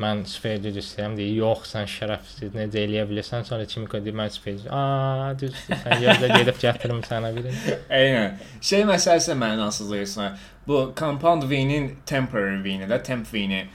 mən 0.00 0.22
güc 0.26 0.76
istəyirəm 0.82 1.16
deyir. 1.16 1.38
Yox, 1.40 1.70
sən 1.72 1.88
şərəfsiz 1.90 2.52
necə 2.56 2.82
eləyə 2.84 3.06
bilirsən? 3.08 3.46
Sonra 3.48 3.64
Kimiko 3.70 4.00
deyir 4.04 4.18
mən 4.18 4.36
güc. 4.44 4.66
Aa, 4.70 5.32
düz. 5.40 5.56
Sən 5.70 6.04
yerdə 6.04 6.30
gedib 6.34 6.60
gətirim 6.60 7.00
sənə 7.06 7.32
birini. 7.36 7.78
Eynən. 8.00 8.36
Şey 8.60 8.84
məsələsi 8.90 9.38
mənasızlığına. 9.40 10.30
Bu 10.68 10.92
Compound 10.98 11.48
V-nin 11.50 11.92
temporary 12.06 12.62
V-ni 12.64 12.88
də, 12.90 13.02
temp 13.02 13.32
V-ni. 13.32 13.66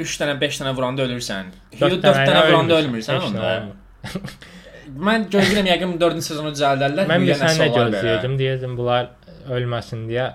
3 0.00 0.16
dənə, 0.22 0.38
5 0.40 0.62
dənə 0.62 0.76
vuranda 0.76 1.04
ölürsən. 1.04 1.52
4 1.80 2.00
dənə 2.04 2.46
vuranda 2.48 2.80
ölmürsən 2.80 3.28
onda. 3.30 3.52
Mən 5.08 5.26
gözləyirəm 5.32 5.68
yəqin 5.70 5.96
4-cü 6.00 6.22
sezonu 6.26 6.52
düzəldərlər. 6.54 7.08
Mən 7.10 7.26
bir 7.26 7.34
sənə 7.40 7.66
belə. 7.66 7.84
gözləyirdim, 7.90 8.38
deyirdim 8.40 8.76
bunlar 8.78 9.10
ölməsin 9.50 10.06
deyə 10.08 10.30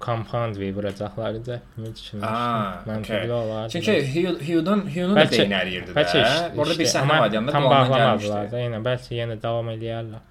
compound 0.00 0.56
V 0.60 0.70
vuracaqlar 0.76 1.34
idi. 1.40 1.58
Ümid. 1.78 2.00
Aa, 2.22 2.82
Məntiqli 2.86 3.24
okey. 3.24 3.32
olardı. 3.32 3.72
Çünki 3.72 3.92
Hugh- 4.14 4.40
Hugh'dan 4.48 4.80
Hugh'un 4.94 5.16
da 5.16 5.24
əriyirdi 5.24 5.96
bəlkə 5.96 6.22
də. 6.22 6.58
Orada 6.58 6.78
bir 6.78 6.90
səhnə 6.94 7.02
amma 7.02 7.20
var 7.20 7.30
yanında 7.32 7.52
tam 7.52 7.62
dolandan 7.62 7.90
bağlamadılar 7.90 8.50
da. 8.52 8.60
Yenə 8.66 8.82
bəlkə 8.88 9.12
yenə 9.20 9.42
davam 9.42 9.68
eləyərlər. 9.74 10.22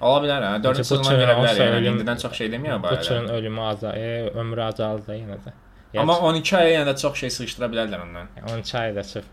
Ola 0.00 0.20
bilər 0.24 0.42
hə. 0.44 0.54
4-cü 0.60 0.68
Butcher 0.68 0.84
sezondan 0.84 1.20
gələ 1.22 1.36
bilər. 1.40 1.76
Yəni 1.78 1.92
indidən 1.94 2.20
çox 2.22 2.32
şey 2.40 2.52
demiyor 2.52 2.82
bu 2.82 2.90
Butcher'ın 2.90 3.28
ölümü 3.28 3.60
azal, 3.60 3.96
e, 3.96 4.30
ömrü 4.34 4.62
azaldı 4.62 5.16
yenə 5.16 5.38
də. 5.46 5.52
Amma 6.02 6.16
12 6.28 6.56
aya 6.56 6.70
yəni 6.78 6.88
də 6.90 6.94
çox 7.00 7.20
şey 7.22 7.30
sıxışdıra 7.30 7.68
bilərlər 7.72 8.02
ondan. 8.02 8.28
12 8.52 8.78
ayda 8.78 9.02
çıx. 9.10 9.24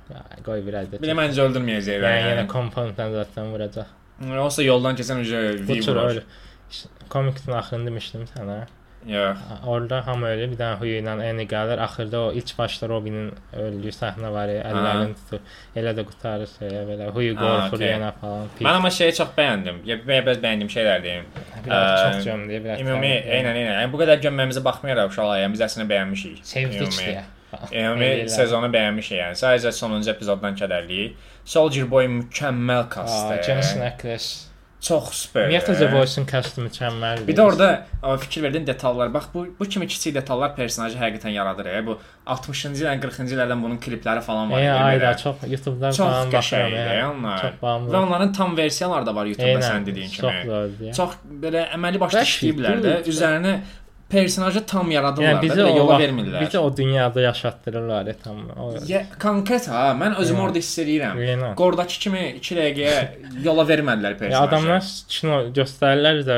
Qoy 0.45 0.66
bir 0.68 0.78
ayda. 0.82 0.99
Bir 1.01 1.09
də 1.12 1.16
məncə 1.18 1.45
öldürməyəcəklər. 1.47 2.18
yəni 2.18 2.30
yenə 2.36 2.45
compounddan 2.51 3.16
zaten 3.18 3.49
vuracaq. 3.53 3.89
Olsa 4.45 4.64
yoldan 4.64 4.99
keçən 4.99 5.24
ücə 5.26 5.41
V 5.62 5.68
Butcher 5.68 5.95
vurur. 5.97 6.24
komiksin 7.09 7.51
axırını 7.51 7.89
demişdim 7.89 8.28
sənə. 8.36 8.59
Yox. 9.08 9.38
Orada 9.66 10.08
hamı 10.08 10.28
ölür, 10.30 10.52
bir 10.52 10.58
dənə 10.60 10.78
Huyu 10.80 10.99
ilə 11.02 11.14
Annie 11.30 11.45
gəlir. 11.49 11.80
Axırda 11.82 12.20
o 12.28 12.32
ilk 12.38 12.52
başda 12.58 12.89
Robinin 12.89 13.32
öldüyü 13.58 13.93
səhnə 13.95 14.30
var, 14.34 14.52
əllərini 14.54 15.16
tutur. 15.18 15.41
Elə 15.76 15.95
də 15.97 16.06
qurtarır 16.06 16.52
şey, 16.52 16.76
belə 16.89 17.10
Huyu 17.16 17.34
qorxur 17.39 17.80
okey. 17.80 17.93
yenə 17.95 18.12
falan. 18.22 18.47
Pis. 18.58 18.68
Mən 18.68 18.78
amma 18.82 18.91
şeyi 18.93 19.16
çox 19.18 19.34
bəyəndim. 19.38 19.82
Ya 19.89 19.97
bəyə 20.06 20.26
bəz 20.28 20.41
bəyəndiyim 20.45 20.70
şeylər 20.76 21.04
deyim. 21.04 21.26
biraz 21.66 22.16
çox 22.16 22.26
gömdü, 22.26 22.62
biraz. 22.64 22.82
Ümumi, 22.86 23.12
eynən, 23.38 23.58
eynən. 23.58 23.74
Yəni 23.82 23.91
bu 23.93 24.04
qədər 24.04 24.22
gömməyimizə 24.28 24.64
baxmayaraq 24.70 25.10
uşaqlar, 25.16 25.41
yəni 25.45 25.58
biz 25.58 25.66
əslində 25.70 25.88
bəyənmişik. 25.95 26.38
sevdik 26.54 26.93
deyə. 26.99 27.26
Ümumi 27.74 28.30
sezonu 28.38 28.70
bəyənmişik 28.78 29.18
yəni. 29.18 29.39
Sadəcə 29.41 29.74
sonuncu 29.76 30.14
epizoddan 30.14 30.56
kədərliyik. 30.62 31.18
Soldier 31.43 31.89
Boy 31.89 32.06
mükəmməl 32.20 32.88
kastdır. 32.89 33.41
Jensen 33.43 33.82
Ackles. 33.82 34.51
Çox 34.82 35.10
super. 35.14 35.44
Ümumiyyətlə 35.46 35.76
The 35.78 35.88
Voice-un 35.94 36.26
kastı 36.26 36.64
mükəmməldir. 36.66 37.28
Bir 37.28 37.36
də 37.38 37.44
orada 37.46 37.66
ə, 38.02 38.16
fikir 38.24 38.42
verdin 38.48 38.64
detallar. 38.66 39.12
Bax 39.14 39.28
bu 39.34 39.44
bu 39.60 39.66
kimi 39.70 39.86
kiçik 39.88 40.16
detallar 40.16 40.56
personajı 40.58 40.98
həqiqətən 40.98 41.36
yaradır. 41.36 41.68
E. 41.70 41.84
Bu 41.86 42.00
60-cı 42.26 42.82
illərin, 42.82 43.04
40-cı 43.04 43.36
illərdən 43.36 43.62
bunun 43.62 43.78
klipləri 43.84 44.24
falan 44.26 44.50
var. 44.52 44.58
Ey, 44.64 44.68
e, 44.68 44.72
ayda 44.72 45.12
belə. 45.12 45.18
çox 45.22 45.44
YouTube-dan 45.52 45.92
çox 45.92 46.02
falan 46.08 46.34
baxıram. 46.34 46.72
qəşəngdir 46.72 46.98
ya. 46.98 47.12
onlar. 47.12 47.38
Çox 47.44 47.62
bağımlı. 47.62 47.94
Və 47.94 48.02
onların 48.08 48.34
tam 48.40 48.58
versiyaları 48.58 49.06
da 49.06 49.16
var 49.16 49.26
YouTube-da 49.26 49.68
sən 49.70 49.86
dediyin 49.86 50.10
Çox 50.10 50.32
kimi. 50.42 50.88
ya. 50.88 50.94
Çox 50.98 51.16
belə 51.46 51.68
əməli 51.78 52.02
Və 52.02 52.26
işləyiblər 52.26 52.82
də, 52.88 52.96
üzərinə 53.14 53.54
personajı 54.12 54.66
tam 54.66 54.91
yaradırlar 54.91 55.43
Yəni 55.43 55.49
da, 55.55 55.70
yola 55.70 55.93
vaxt- 55.93 56.01
vermirlər. 56.03 56.41
Bizi 56.41 56.59
o 56.59 56.78
dünyada 56.78 57.22
yaşatdırırlar 57.22 58.05
ya, 58.07 58.16
tam. 58.24 58.38
O 58.59 58.74
Ya, 58.88 59.05
konkret 59.22 59.68
ha, 59.68 59.95
mən 60.01 60.16
özümü 60.22 60.39
Yəni. 60.39 60.43
orada 60.45 60.57
hiss 60.59 60.80
edirəm. 60.80 61.16
Yəni. 61.30 61.55
Qordakı 61.55 61.99
kimi 62.03 62.24
2 62.41 62.55
dəqiqəyə 62.59 62.97
yola 63.47 63.64
vermədilər 63.72 64.12
Ya 64.12 64.18
personajı. 64.18 64.47
adamlar 64.47 64.84
kino 65.09 65.39
göstərirlər 65.59 66.22
də 66.32 66.38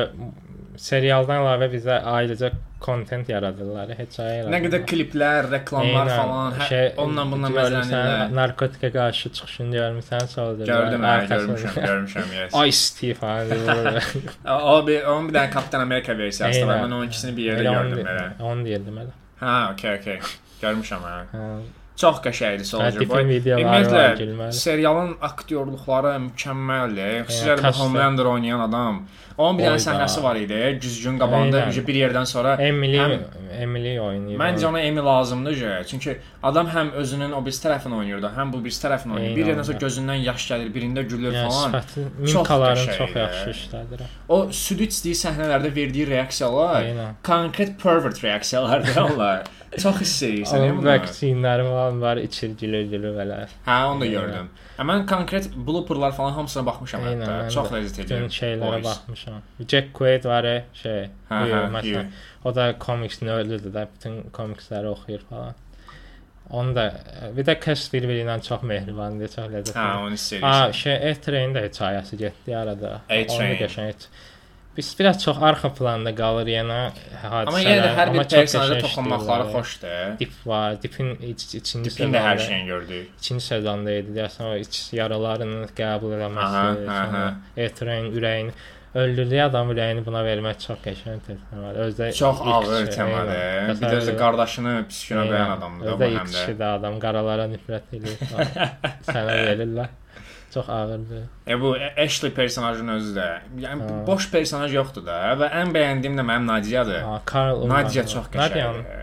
serialdan 0.77 1.41
əlavə 1.43 1.67
bizə 1.73 1.99
ayrıca 2.17 2.51
kontent 2.83 3.29
yaradırlar, 3.31 3.89
heç 3.97 4.19
ay 4.19 4.31
yaradırlar. 4.37 4.53
Nə 4.53 4.61
qədər 4.65 4.85
kliplər, 4.91 5.49
reklamlar 5.51 6.07
Eynən, 6.09 6.21
falan, 6.21 6.55
hə, 6.59 6.67
şey, 6.69 6.87
onunla 7.03 7.25
bundan 7.31 7.55
görmüsən, 7.57 7.91
məzələnirlər. 7.91 8.33
Narkotikə 8.39 8.91
qarşı 8.97 9.31
çıxışını 9.39 9.75
görmüsən, 9.79 10.27
sonra 10.33 10.65
Gördüm, 10.71 11.05
hə, 11.09 11.13
görmüşəm, 11.33 11.77
görmüşəm, 11.89 12.33
yes. 12.39 12.55
Ay 12.61 12.71
Steve 12.71 13.13
falan 13.13 13.49
deyir. 13.49 14.09
O 14.73 14.87
bir 14.87 15.03
onun 15.03 15.29
bir 15.29 15.39
dənə 15.39 15.49
Kapitan 15.53 15.81
Amerika 15.87 16.17
versiyası 16.17 16.61
da 16.61 16.67
var. 16.67 16.75
Eynən. 16.77 16.83
Mən 16.87 16.97
onun 16.99 17.07
ikisini 17.07 17.37
bir 17.37 17.51
yerdə 17.51 17.63
Elə 17.67 17.77
gördüm 17.77 17.99
onu- 17.99 18.09
belə. 18.09 18.27
Onu 18.51 18.65
deyirdim 18.65 18.97
elə. 19.05 19.15
Ha, 19.39 19.55
okey, 19.73 19.95
okey. 19.99 20.19
Görmüşəm 20.61 21.07
hə. 21.11 21.15
Hə. 21.37 21.47
Çox 21.95 22.17
qəşəngdir 22.25 22.65
Soldier 22.65 23.05
Boy. 23.09 23.21
Ümumiyyətlə 23.21 24.51
serialın 24.57 25.11
aktyorluqları 25.21 26.15
mükəmməldir. 26.23 27.19
Xüsusilə 27.27 27.57
kastı. 27.61 27.83
Homelander 27.83 28.25
oynayan 28.31 28.59
adam. 28.65 29.03
Onun 29.37 29.57
bir 29.59 29.65
dənə 29.67 29.81
səhnəsi 29.81 30.23
var 30.23 30.37
idi. 30.41 30.57
Güzgün 30.81 31.19
qabağında 31.21 31.61
ücə 31.69 31.83
bir 31.87 31.95
yerdən 32.01 32.25
sonra 32.29 32.55
Emily 32.61 32.97
həm- 32.97 33.21
Emily 33.61 33.93
oynayır. 34.01 34.39
Məncə 34.41 34.65
ona 34.71 34.81
Emi 34.81 35.01
lazımdır 35.05 35.53
ücə. 35.57 35.71
Çünki 35.87 36.17
adam 36.43 36.67
həm 36.73 36.91
özünün 37.01 37.31
o 37.31 37.45
birisi 37.45 37.61
tərəfini 37.67 37.95
oynayır 37.97 38.21
da, 38.25 38.31
həm 38.37 38.53
bu 38.53 38.63
birisi 38.65 38.85
tərəfini 38.87 39.13
oynayır. 39.13 39.35
Bir 39.35 39.45
Eynən, 39.45 39.49
yerdən 39.53 39.63
sonra 39.69 39.77
gözündən 39.85 40.21
yaş 40.27 40.45
gəlir, 40.51 40.69
birində 40.75 41.01
gülür 41.09 41.33
yəni, 41.33 41.47
falan. 41.49 41.71
sifəti, 41.71 42.05
Çox 42.19 42.35
mimikaların 42.35 42.83
qəşəngdir. 42.83 42.97
çox 42.97 43.15
yaxşı 43.15 43.49
işlədir. 43.57 44.05
O 44.29 44.37
süd 44.51 44.79
içdiyi 44.89 45.15
səhnələrdə 45.23 45.75
verdiyi 45.75 46.07
reaksiyalar 46.09 46.83
Eynən. 46.83 47.11
konkret 47.23 47.77
pervert 47.83 48.23
reaksiyalardır 48.23 49.01
onlar. 49.01 49.43
Çox 49.81 49.99
hiss 50.01 50.23
edirsən 50.23 50.59
Onun 50.59 50.77
bunu. 50.77 50.87
vaksinləri 50.89 51.63
falan 51.69 52.01
var, 52.01 52.17
içir 52.21 52.51
gülür 52.59 52.83
gülür 52.91 53.15
belə. 53.17 53.39
Hə, 53.65 53.77
onu 53.89 54.01
da 54.01 54.05
gördüm. 54.11 54.49
Hə, 54.77 54.85
mən 54.89 55.05
konkret 55.09 55.47
blooperlar 55.55 56.11
falan 56.17 56.33
hamısına 56.37 56.65
baxmışam 56.65 57.01
Eynən, 57.09 57.23
hətta. 57.25 57.49
Çox 57.55 57.71
ləzzət 57.73 58.03
Bütün 58.03 58.15
edirəm. 58.27 58.35
şeylərə 58.37 58.71
Boys. 58.77 58.85
baxmışam. 58.85 59.41
Jack 59.67 59.93
Quaid 59.97 60.25
var 60.29 60.47
şey, 60.83 61.01
Hə, 61.29 61.41
hə, 61.53 61.61
məsələn, 61.77 62.11
o 62.45 62.55
da 62.55 62.67
komiksini 62.79 63.31
öldürdü 63.31 63.73
də, 63.75 63.87
bütün 63.95 64.21
komiksləri 64.37 64.87
oxuyur 64.93 65.25
falan. 65.29 65.55
Onu 66.49 66.75
da 66.75 66.83
bir 67.37 67.45
də 67.47 67.55
Cass 67.65 67.87
bir-biri 67.93 68.25
ilə 68.25 68.35
çox 68.43 68.61
mehribandır, 68.67 69.27
çox 69.31 69.47
ləzzətli. 69.53 69.79
Hə, 69.79 69.97
onu 70.05 70.11
hiss 70.17 70.33
A, 70.33 70.37
edirsən. 70.37 70.73
şey 70.83 71.11
A-Train 71.11 71.55
də 71.55 71.63
hekayəsi 71.69 72.17
getdi 72.19 72.57
arada. 72.57 72.91
A-Train. 73.09 73.29
Onu 73.39 73.59
qəşəng. 73.63 74.07
Biraz 74.77 75.23
çox 75.23 75.37
arxa 75.37 75.69
planda 75.77 76.15
qalır 76.17 76.47
yenə 76.49 76.77
hadisələr. 77.21 77.49
Amma 77.51 77.59
yenə 77.61 77.81
də 77.85 77.89
hər 77.99 78.11
bir 78.15 78.23
qəşəng 78.33 78.79
toxunmaqları 78.81 79.49
xoşdur. 79.53 80.15
Dip 80.19 80.33
var, 80.49 80.77
Dipin 80.81 81.11
iç, 81.21 81.45
ikinci 81.59 81.91
Dipin 81.91 82.13
də 82.15 82.23
hər 82.25 82.39
şeyini 82.41 82.65
gördük. 82.71 83.11
İkinci 83.21 83.45
sezonda 83.45 83.93
idi. 83.99 84.15
Deyəsən 84.17 84.49
o 84.49 84.55
iç 84.57 84.79
yaralarını 84.97 85.67
qəbul 85.77 86.17
aha. 86.25 87.27
Etrein 87.57 88.09
ürəyini 88.17 88.51
öldürdüyü 88.97 89.41
adam 89.45 89.71
ürəyini 89.73 90.05
buna 90.05 90.21
vermək 90.25 90.59
çox 90.65 90.81
qəşəng 90.85 91.21
təsəvvür. 91.27 91.79
Özdə 91.87 92.11
Çox 92.17 92.41
ağır 92.41 92.91
temadır. 92.97 93.73
Bir 93.81 93.87
də 93.87 93.95
özü 94.01 94.17
qardaşını 94.17 94.75
pis 94.89 95.03
günə 95.09 95.27
qoyan 95.29 95.57
adamdır 95.57 95.85
da 95.85 95.93
Özdə 95.93 95.99
bu 95.99 96.17
həm 96.17 96.27
də. 96.27 96.31
kişi 96.31 96.57
də 96.61 96.71
adam 96.79 96.99
qaralara 97.01 97.47
nifrət 97.53 97.93
edir. 97.97 98.17
falan. 98.29 98.71
Sənə 99.09 99.37
verirlər. 99.47 99.99
Çox 100.53 100.69
ağırdır. 100.69 101.23
E 101.47 101.61
bu 101.61 101.75
Ashley 101.97 102.31
personajının 102.33 102.93
özü 102.93 103.19
də. 103.19 103.27
Yəni 103.59 103.81
Ha. 103.81 104.07
boş 104.07 104.31
personaj 104.31 104.73
yoxdur 104.75 105.05
da 105.05 105.15
və 105.39 105.49
ən 105.61 105.71
bəyəndiyim 105.75 106.19
də 106.19 106.25
mənim 106.29 106.45
Nadiyadır. 106.47 107.01
Ha, 107.01 107.21
Karl 107.25 107.67
Nadia 107.67 108.05
çox 108.07 108.27
qəşəngdir. 108.35 109.01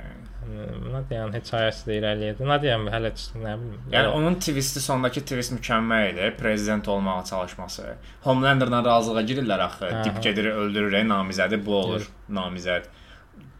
Nadia'nın 0.92 1.32
hekayəsi 1.32 1.86
də 1.88 1.96
irəliləyirdi. 2.00 2.46
Nadia'nın 2.48 2.90
hələ 2.92 3.10
nə 3.42 3.52
bilim. 3.60 3.76
Yəni 3.92 4.08
onun 4.18 4.34
twisti 4.44 4.80
sondakı 4.82 5.20
twist 5.20 5.52
mükəmməl 5.56 6.12
idi. 6.12 6.30
Prezident 6.38 6.88
olmağa 6.88 7.24
çalışması. 7.30 7.94
Homelander'la 8.22 8.84
razılığa 8.84 9.22
girirlər 9.22 9.62
axı. 9.66 9.84
Hə, 9.84 10.04
Dip 10.04 10.18
hə. 10.18 10.22
gedir 10.22 10.44
öldürür, 10.44 10.92
e, 10.92 11.02
namizədi 11.02 11.64
bu 11.66 11.76
olur. 11.76 12.08
Namizəd. 12.30 12.82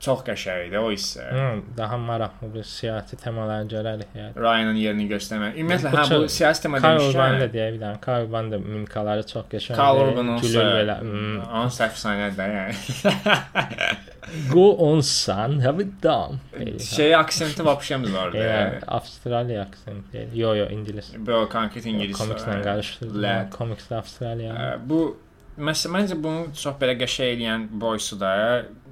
Çox 0.00 0.22
qəşəng 0.24 0.62
idi 0.68 0.78
o 0.80 0.88
hissə. 0.88 1.26
Hı, 1.28 1.48
daha 1.76 1.96
maraqlı 2.00 2.48
bir 2.54 2.64
siyasi 2.64 3.16
temalar 3.20 3.66
görərik 3.68 4.14
yəni. 4.16 4.32
Ryan'ın 4.40 4.78
yerini 4.80 5.08
göstərmə. 5.10 5.50
Ümumiyyətlə 5.60 5.92
hə 5.92 6.20
bu 6.22 6.28
siyasi 6.32 6.64
tema 6.64 6.80
Karl 6.80 7.04
Urban 7.04 7.36
da 7.42 7.50
deyə 7.52 7.74
dənə. 7.74 8.00
Karl 8.00 8.24
Urban 8.24 8.48
da 8.52 8.62
mimikaları 8.64 9.26
çox 9.28 9.44
qəşəngdir. 9.52 9.76
Karl 9.82 10.02
Urban 10.06 10.32
olsa 10.38 10.64
belə. 10.78 10.98
Onun 11.04 11.76
əfsanədir 11.90 12.56
yəni. 12.56 12.74
Go 14.52 14.70
on 14.78 15.00
son, 15.00 15.58
have 15.60 15.82
it 15.82 16.02
done. 16.02 16.38
Şey 16.78 17.16
aksenti 17.16 17.64
vapşemiz 17.64 18.14
vardı. 18.14 18.36
Yəni 18.36 18.84
Avstraliya 18.86 19.62
aksenti. 19.62 20.28
Yo 20.34 20.54
yo 20.54 20.68
İngilis. 20.70 21.12
Bu 21.18 21.48
konkret 21.52 21.86
İngilis. 21.86 22.20
Komikslə 22.20 22.62
qarışdırdım. 22.64 23.22
Lad. 23.22 23.50
Komiksdə 23.52 23.98
Avstraliya. 24.00 24.54
Ə, 24.54 24.78
Bu 24.88 25.16
məsəl 25.60 25.92
məncə 25.92 26.16
bunu 26.22 26.52
çox 26.56 26.76
belə 26.80 26.94
qəşəng 27.00 27.34
eləyən 27.34 27.66
boysu 27.80 28.20
da 28.20 28.30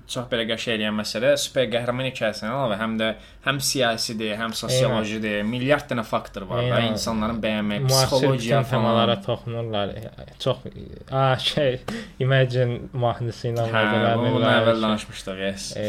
çox 0.09 0.25
belə 0.31 0.45
qəşəng 0.49 0.75
eləyən 0.79 0.95
məsələ 0.97 1.35
super 1.41 1.67
qəhrəman 1.73 2.07
hekayəsindən 2.09 2.53
əlavə 2.55 2.79
həm 2.81 2.95
də 3.01 3.09
həm 3.45 3.59
siyasidir, 3.65 4.33
həm 4.41 4.55
sosiolojidir, 4.57 5.43
milyard 5.45 5.85
dənə 5.91 6.05
faktor 6.09 6.47
var 6.49 6.63
da 6.65 6.79
Eynən. 6.79 6.95
insanların 6.97 7.43
bəyənmək, 7.43 7.85
Müasir 7.85 8.09
psixologiya 8.09 8.63
temalara 8.71 9.19
toxunurlar. 9.27 9.93
Çox 10.39 10.65
a 11.13 11.37
şey 11.39 11.81
Imagine 12.25 12.81
mahnısı 12.93 13.53
ilə 13.53 13.69
Hə, 13.73 13.85
bunu 14.25 14.49
əvvəl 14.49 14.83
danışmışdıq, 14.87 15.45
yes. 15.45 15.69
E, 15.77 15.87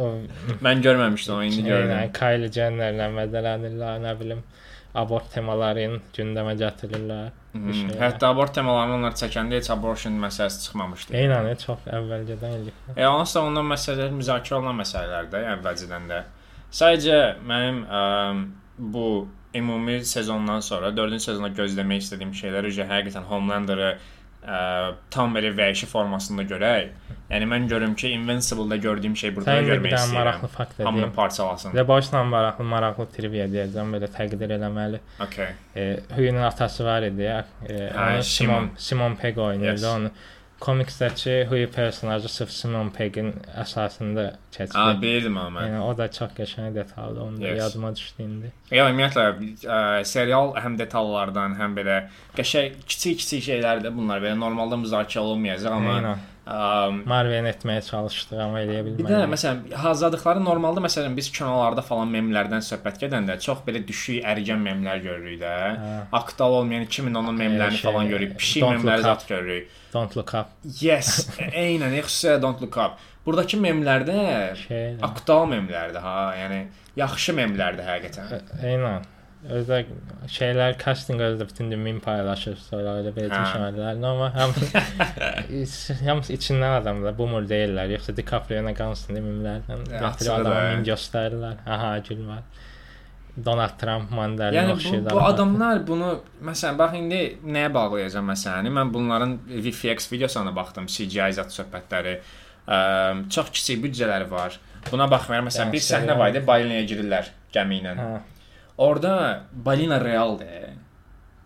o 0.00 0.10
Mən 0.64 0.82
görməmişdim, 0.88 1.34
onu 1.36 1.44
indi 1.50 1.62
Yəni 1.62 1.70
gördüm. 1.70 2.12
Kylie 2.18 2.52
Jennerlə 2.56 3.12
mədələnirlər, 3.20 4.02
nə 4.04 4.18
bilim, 4.20 4.44
abort 4.94 5.28
temalarını 5.34 6.00
gündəmə 6.16 6.56
gətirirlər. 6.60 7.32
Hmm, 7.54 7.74
şey. 7.74 7.94
Hətta 8.00 8.32
abort 8.34 8.54
temalarını 8.54 8.96
onlar 8.98 9.14
çəkəndə 9.18 9.60
heç 9.60 9.68
abortion 9.70 10.16
məsələsi 10.18 10.64
çıxmamışdı. 10.64 11.14
Eynən, 11.20 11.50
çox 11.62 11.84
əvvəlcədən 11.86 12.56
eləyib. 12.58 12.80
E, 12.96 13.06
onsuz 13.06 13.36
da 13.38 13.44
ondan 13.46 13.68
məsələlər 13.70 14.10
müzakirə 14.16 14.58
olunan 14.58 14.80
məsələlərdir 14.80 15.46
əvvəlcədən 15.52 16.10
də. 16.10 16.20
Sadəcə 16.74 17.20
mənim 17.46 17.84
ə, 17.86 18.02
bu 18.78 19.06
ümumi 19.54 20.00
sezondan 20.04 20.60
sonra 20.66 20.90
4-cü 20.96 21.20
sezonda 21.28 21.52
gözləmək 21.54 22.02
istədiyim 22.02 22.34
şeylər 22.34 22.66
üzrə 22.72 22.88
həqiqətən 22.90 23.28
Homelander-ı 23.30 23.92
ə, 24.46 24.94
tam 25.10 25.34
belə 25.36 25.50
vəhşi 25.56 25.86
formasında 25.86 26.42
görək. 26.42 26.88
Yəni 27.30 27.46
mən 27.48 27.68
görüm 27.68 27.94
ki, 27.94 28.08
Invincible-da 28.14 28.76
gördüyüm 28.76 29.16
şey 29.16 29.32
burada 29.36 29.50
da 29.56 29.62
Sən 29.62 29.66
görmək 29.70 29.92
dənə 29.94 30.12
maraqlı 30.14 30.46
istəyirəm. 30.48 30.56
fakt 30.56 30.78
Hamını 30.78 30.98
edeyim. 31.00 31.14
parçalasın. 31.16 31.72
The 31.72 31.88
Boys-la 31.88 32.24
maraqlı, 32.24 32.64
maraqlı 32.64 33.06
trivia 33.16 33.46
deyəcəm, 33.48 33.94
belə 33.96 34.10
təqdir 34.18 34.52
eləməli. 34.58 35.00
Okay. 35.20 35.48
E, 35.76 36.00
Huyunun 36.16 36.42
atası 36.42 36.84
var 36.84 37.02
idi. 37.02 37.22
E, 37.68 37.74
Hə. 37.96 38.22
Simon 38.22 38.70
Simon 38.76 39.16
Pegg 39.16 39.38
oynayırdı 39.38 39.80
Yes. 39.80 39.84
onu. 39.96 40.10
Komiksdəki 40.60 41.46
Hui 41.48 41.66
personajı 41.66 42.28
sırf 42.28 42.50
Simon 42.50 42.90
Pegg'in 42.90 43.32
əsasında 43.62 44.26
A, 44.28 44.36
keçir. 44.56 45.00
bilirdim 45.02 45.36
amma. 45.38 45.60
mən. 45.60 45.68
Yəni 45.72 45.80
o 45.82 45.96
da 45.98 46.10
çox 46.10 46.30
qəşəng 46.38 46.74
detaldır. 46.74 47.20
Onu 47.20 47.40
da 47.42 47.46
Yes. 47.48 47.58
yadıma 47.58 47.94
düşdü 47.96 48.22
indi. 48.22 48.52
Ya 48.70 48.88
ümumiyyətlə 48.90 49.24
ə, 49.64 50.04
serial 50.04 50.54
həm 50.54 50.78
detallardan, 50.78 51.54
həm 51.60 51.74
belə 51.78 51.98
qəşəng 52.36 52.72
kiçik-kiçik 52.86 53.42
şeylərdir 53.48 53.96
bunlar. 53.96 54.20
Belə 54.22 54.38
normalda 54.38 54.76
müzakirə 54.76 55.18
olunmayacaq 55.18 55.72
amma 55.72 55.94
Aynen. 55.96 56.18
Ə, 56.46 56.58
Marvel 57.08 57.48
etməyə 57.50 57.82
çalışdı, 57.86 58.38
amma 58.44 58.60
eləyə 58.64 58.82
bir 58.86 58.98
bilmədi. 58.98 59.14
də 59.14 59.30
məsələn 59.32 59.74
hazırladıkları 59.84 60.44
normalda 60.44 60.82
məsələn 60.84 61.16
biz 61.16 61.30
kinolarda 61.34 61.84
falan 61.86 62.12
memlərdən 62.14 62.64
söhbət 62.66 63.00
gedəndə 63.04 63.38
çox 63.44 63.64
belə 63.66 63.82
düşük 63.86 64.24
ərgən 64.34 64.60
memlər 64.66 65.00
görürük 65.04 65.40
də. 65.42 65.54
Hə. 65.80 65.96
Aktual 66.20 66.60
olmayan 66.60 66.84
2010-un 66.88 67.40
memlərini 67.40 67.80
şey, 67.80 67.90
falan 67.90 68.12
görürük. 68.12 68.36
Pişik 68.42 68.68
memləri 68.68 69.06
zət 69.08 69.26
görürük. 69.30 69.72
Don't 69.94 70.16
look 70.18 70.34
up 70.34 70.52
Yes, 70.80 71.28
eynən, 71.64 71.94
xüsusilə 72.02 72.40
Don't 72.42 72.60
Look 72.64 72.78
Up. 72.82 73.02
Buradakı 73.24 73.56
memlərdə 73.56 74.16
şey. 74.66 74.98
aktual 75.06 75.46
memlərdir 75.48 76.02
ha. 76.04 76.34
Yəni 76.36 76.64
yaxşı 76.98 77.32
memlərdir 77.38 77.86
həqiqətən. 77.88 78.50
Aynen. 78.60 79.06
Özdə 79.44 79.82
şeylər 80.32 80.78
casting 80.80 81.20
özdə 81.20 81.44
bütün 81.48 81.68
gün 81.72 81.82
min 81.84 81.98
paylaşır, 82.00 82.54
sonra 82.64 82.94
elə 83.02 83.10
belə 83.12 83.28
düşünürlər. 83.28 83.98
Amma 84.08 84.30
həm 84.32 84.54
hamısı 86.08 86.32
içindən 86.38 86.78
adamlar, 86.80 87.16
boomer 87.18 87.44
deyirlər. 87.50 87.92
Yoxsa 87.92 88.14
DiCaprio-na 88.16 88.72
qansın 88.78 89.18
demimlərdən. 89.18 89.84
Ya, 89.92 90.00
Gətirib 90.06 90.32
adamı 90.38 90.64
min 90.78 90.86
göstərirlər. 90.88 91.60
Aha, 91.76 91.92
gül 92.08 92.24
var. 92.28 92.42
Donald 93.44 93.76
Trump 93.80 94.10
mandalina 94.14 94.62
Yəni 94.62 94.72
oxşayır. 94.78 95.04
bu, 95.04 95.14
bu 95.14 95.22
adamlar 95.26 95.86
bunu 95.86 96.10
məsələn 96.48 96.76
bax 96.78 96.92
indi 97.00 97.22
nəyə 97.44 97.72
bağlayacağam 97.74 98.28
məsələni? 98.30 98.70
Mən 98.80 98.92
bunların 98.94 99.38
VFX 99.50 100.06
videosuna 100.12 100.52
baxdım, 100.56 100.86
CGI 100.86 101.32
zət 101.36 101.50
söhbətləri. 101.56 102.20
Ə, 102.64 102.76
çox 103.34 103.50
kiçik 103.50 103.82
büdcələri 103.84 104.30
var. 104.30 104.56
Buna 104.90 105.10
baxmayaraq 105.10 105.50
məsələn 105.50 105.72
bir 105.74 105.82
səhnə 105.84 106.16
var 106.18 106.30
idi, 106.32 106.40
balinaya 106.46 106.86
girirlər 106.88 107.28
gəmi 107.52 107.82
ilə. 107.82 107.96
Hə. 107.98 108.14
Orda 108.78 109.44
balina 109.52 110.00
realdır. 110.04 110.72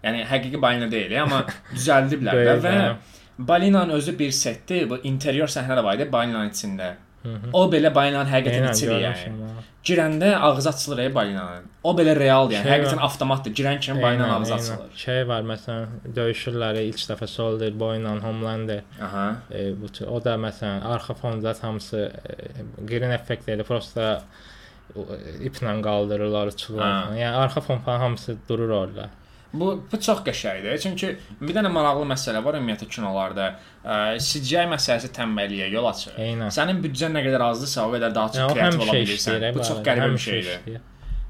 Yəni 0.04 0.22
həqiqi 0.30 0.60
balina 0.62 0.86
deyil, 0.90 1.16
amma 1.22 1.42
düzəldiblər 1.74 2.44
də 2.46 2.56
və 2.64 2.76
balinanın 3.38 3.98
özü 3.98 4.18
bir 4.18 4.30
setdir. 4.30 4.88
Bu 4.90 5.00
interior 5.04 5.50
səhnə 5.50 5.76
də 5.78 5.84
var 5.84 5.98
idi 5.98 6.08
balinanın 6.12 6.54
içində. 6.54 6.94
O 7.52 7.64
belə 7.68 7.90
balinanın 7.94 8.30
həqiqətən 8.30 8.62
Eynən, 8.62 8.76
içidir 8.76 9.02
yəni. 9.02 9.48
Girəndə 9.84 10.30
ağzı 10.48 10.68
açılır 10.70 10.98
ey 11.02 11.08
balinanın. 11.14 11.64
O 11.84 11.92
belə 11.98 12.14
realdır, 12.16 12.56
yəni 12.56 12.68
Şey 12.68 12.72
həqiqətən 12.72 13.02
avtomatdır. 13.08 13.54
Girən 13.58 13.80
kimi 13.84 14.02
balinanın 14.02 14.34
ağzı 14.40 14.54
açılır. 14.54 14.92
Şey 15.02 15.22
var 15.28 15.46
məsələn, 15.50 15.96
döyüşürlər 16.16 16.78
ilk 16.84 17.02
dəfə 17.10 17.28
Soldier 17.28 17.74
Boy 17.80 17.98
ilə 18.00 18.14
Homelander. 18.22 18.84
Aha. 19.02 19.26
E, 19.50 19.72
bu 19.80 19.90
o 20.06 20.22
da 20.24 20.36
məsələn 20.40 20.86
arxa 20.94 21.18
fonda 21.18 21.54
hamısı 21.60 22.06
e, 22.06 22.38
green 22.86 23.12
effektləri 23.18 23.66
prosta 23.66 24.06
o, 24.08 24.14
e, 24.14 24.57
iplə 24.96 25.74
qaldırırlar, 25.82 26.50
falan. 26.66 27.16
Yəni 27.16 27.34
arxa 27.44 27.60
falan 27.60 28.00
hamısı 28.00 28.36
durur 28.48 28.70
orada. 28.70 29.10
Bu 29.52 29.84
bu 29.92 30.00
çox 30.00 30.18
qəşəngdir. 30.26 30.78
Çünki 30.82 31.14
bir 31.40 31.54
dənə 31.56 31.70
maraqlı 31.72 32.04
məsələ 32.10 32.42
var 32.44 32.58
ümumiyyətlə 32.58 32.88
kinolarda. 32.92 33.46
Ə, 33.84 34.18
CGI 34.20 34.66
məsələsi 34.68 35.08
tənbəlliyə 35.16 35.70
yol 35.72 35.88
açır. 35.88 36.18
Eynən. 36.20 36.52
Sənin 36.52 36.82
büdcən 36.84 37.16
nə 37.16 37.22
qədər 37.24 37.44
azdırsa, 37.46 37.86
o 37.88 37.94
qədər 37.94 38.14
daha 38.14 38.32
çox 38.34 38.52
kreativ 38.52 38.84
ola 38.84 38.96
bilirsən. 38.98 39.38
işləyir. 39.38 39.54
Bu 39.56 39.64
çox 39.64 39.80
qəribə 39.86 40.10
bir 40.12 40.24
şeydir. 40.26 40.80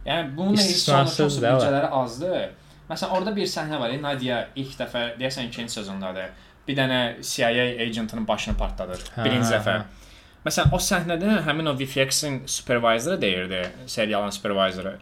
Yəni 0.09 0.35
bunun 0.37 0.59
İstisnasız 0.59 1.39
büdcələri 1.45 1.93
azdır. 2.01 2.51
Məsələn, 2.91 3.15
orada 3.19 3.37
bir 3.37 3.47
səhnə 3.47 3.79
var. 3.81 3.95
Nadia 4.03 4.43
ilk 4.57 4.75
dəfə 4.81 5.05
deyəsən 5.21 5.51
ikinci 5.53 5.79
sezondadır. 5.79 6.31
Bir 6.69 6.77
dənə 6.77 7.01
CIA 7.23 7.67
agentının 7.85 8.27
başını 8.29 8.57
partladır. 8.57 9.03
Hə, 9.15 9.25
Birinci 9.25 9.53
hə, 9.53 9.59
dəfə. 9.59 9.75
hə. 9.79 10.08
Məsələn, 10.47 10.73
o 10.73 10.79
səhnədə 10.79 11.39
həmin 11.47 11.67
o 11.67 11.75
VFX-in 11.79 12.43
supervisoru 12.47 13.21
deyirdi, 13.21 13.63
serialın 13.87 14.31
supervisoru. 14.31 14.93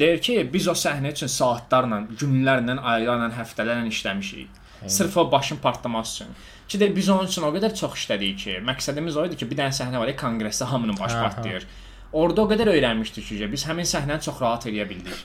Deyir 0.00 0.20
ki, 0.24 0.38
biz 0.52 0.68
o 0.68 0.74
səhnə 0.76 1.12
üçün 1.12 1.30
saatlarla, 1.30 2.02
günlərlə, 2.20 2.78
aylarla, 2.80 3.28
həftələrlə 3.36 3.92
işləmişik. 3.92 4.62
Sırf 4.86 5.16
o 5.16 5.32
başın 5.32 5.56
partlaması 5.56 6.24
üçün. 6.24 6.34
Ki 6.68 6.80
deyir 6.80 6.96
biz 6.96 7.08
onun 7.08 7.26
üçün 7.26 7.42
o 7.46 7.52
qədər 7.54 7.74
çox 7.74 7.94
işlədik 8.00 8.38
ki, 8.42 8.56
məqsədimiz 8.66 9.16
o 9.16 9.26
idi 9.28 9.38
ki, 9.38 9.48
bir 9.50 9.60
dənə 9.60 9.74
səhnə 9.76 10.00
var 10.02 10.10
konqresdə 10.18 10.66
hamının 10.72 10.98
başı 10.98 11.16
Aha. 11.16 11.28
partlayır. 11.28 11.66
Orada 12.12 12.42
o 12.42 12.50
qədər 12.50 12.72
öyrənmişdik 12.74 13.28
ki, 13.28 13.48
biz 13.52 13.66
həmin 13.68 13.86
səhnəni 13.86 14.24
çox 14.26 14.40
rahat 14.42 14.66
eləyə 14.66 14.88
bildik. 14.88 15.22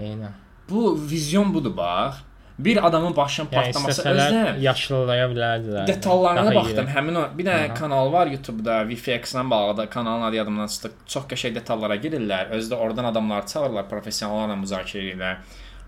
Eynən. 0.00 0.34
Bu 0.68 0.96
vizyon 1.10 1.54
budur 1.54 1.76
bax. 1.76 2.22
Bir 2.58 2.86
adamın 2.86 3.16
başının 3.16 3.46
Yəni 3.48 3.54
partlaması 3.54 4.02
istəsələr 4.02 4.28
özünə 4.28 4.60
yaşıllaya 4.60 5.26
bilərdilər. 5.32 5.86
detallarına 5.86 6.54
baxdım. 6.54 6.86
iyi. 6.86 6.94
Həmin 6.96 7.14
o 7.16 7.24
bir 7.38 7.44
dənə 7.46 7.66
Aha. 7.70 7.74
kanal 7.74 8.12
var 8.12 8.26
YouTube-da 8.26 8.82
VFX-lə 8.82 9.50
bağlı 9.50 9.76
da 9.76 9.90
kanalın 9.90 10.22
adı 10.22 10.36
yadımdan 10.36 10.66
çıxdı. 10.66 10.90
Çox 11.06 11.24
qəşəng 11.32 11.54
detallara 11.54 11.96
girirlər. 11.96 12.48
Özü 12.50 12.74
də 12.74 12.76
oradan 12.76 13.04
adamlar 13.04 13.46
çağırırlar, 13.46 13.88
professionallarla 13.88 14.54
müzakirə 14.54 15.02
edirlər. 15.06 15.36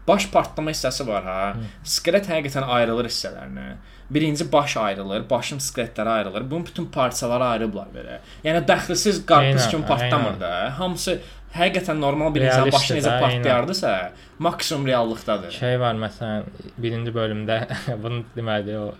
Baş 0.08 0.30
partlama 0.30 0.70
hissəsi 0.70 1.06
var 1.06 1.24
ha. 1.24 1.54
Skelet 1.84 2.26
həqiqətən 2.28 2.64
ayrılır 2.64 3.04
hissələrinə. 3.08 3.68
Birinci 4.10 4.52
baş 4.52 4.76
ayrılır, 4.76 5.30
başın 5.30 5.58
skeletləri 5.58 6.08
ayrılır. 6.08 6.50
Bunun 6.50 6.66
bütün 6.66 6.86
parçaları 6.86 7.44
ayrılıblar 7.44 7.86
belə. 7.94 8.18
Yəni 8.44 8.66
dəxilsiz 8.68 9.24
qarpız 9.26 9.68
kimi 9.68 9.86
partlamır 9.86 10.40
da. 10.40 10.78
Hamısı 10.78 11.20
həqiqətən 11.54 12.00
normal 12.00 12.34
bir 12.34 12.46
insan 12.48 12.72
başı 12.72 12.96
necə 12.98 13.16
partlayardısa, 13.20 13.94
maksimum 14.38 14.86
reallıqdadır. 14.86 15.54
Şey 15.54 15.80
var 15.80 15.94
məsələn 15.94 16.48
birinci 16.78 17.14
bölümdə 17.14 17.60
bunu 18.02 18.24
deməli 18.36 18.78
o 18.78 18.94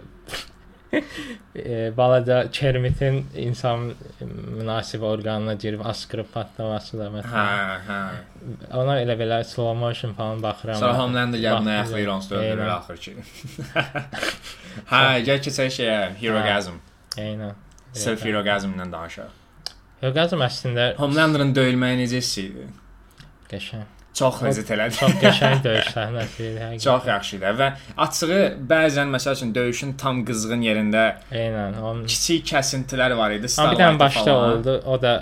e, 1.56 1.96
balaca 1.96 2.50
Kermitin 2.50 3.26
insan 3.36 3.92
münasib 4.58 5.02
orqanına 5.02 5.54
girib 5.54 5.80
askırıb 5.84 6.26
partlaması 6.34 6.98
da 6.98 7.08
Hə, 7.08 7.18
məsələn. 7.18 7.84
hə. 7.88 8.00
Ona 8.78 8.98
elə 9.02 9.16
belə 9.18 9.40
slow 9.44 9.74
motion 9.78 10.14
falan 10.14 10.42
baxıram. 10.42 10.78
Sonra 10.78 10.98
Homelander 10.98 11.38
gəlib 11.38 11.58
Baxdı, 11.64 11.70
ayaqlayır 11.70 12.08
onsuz 12.16 12.30
da 12.30 12.36
öldürür 12.36 12.66
axır 12.78 12.96
ki. 12.96 13.16
hə, 14.92 15.04
gəl 15.26 15.42
keçək 15.48 15.78
şeyə, 15.80 16.00
Herogasm. 16.20 16.78
Eynən. 17.18 17.58
Self 17.92 18.24
Herogasmdən 18.26 18.92
danışaq. 18.92 19.40
Orqazm 20.02 20.42
əslində 20.44 20.94
Homelanderın 20.98 21.54
döyülməyi 21.56 22.02
necə 22.04 22.22
hiss 22.22 22.38
idi? 22.42 22.66
qəşəng. 23.50 23.90
Çox 24.14 24.36
ləzzət 24.44 24.68
elədi. 24.70 24.94
Çox 24.94 25.14
qəşəng 25.18 25.62
döyüş 25.64 25.86
səhnəsi 25.96 26.44
idi. 26.46 26.66
Çox 26.84 27.06
yaxşı 27.10 27.32
idi 27.36 27.48
və 27.58 27.66
açığı 28.04 28.36
bəzən 28.70 29.10
məsəl 29.10 29.34
üçün 29.34 29.50
döyüşün 29.56 29.96
tam 29.98 30.20
qızğın 30.28 30.62
yerində 30.62 31.02
Eynən. 31.34 31.80
Onun 31.82 32.04
kiçik 32.06 32.46
kəsintilər 32.52 33.16
var 33.18 33.34
idi. 33.34 33.50
Amma 33.58 33.72
bir 33.72 33.80
dənə 33.82 33.98
başda 33.98 34.24
falan. 34.28 34.54
oldu. 34.60 34.76
O 34.86 35.00
da 35.02 35.16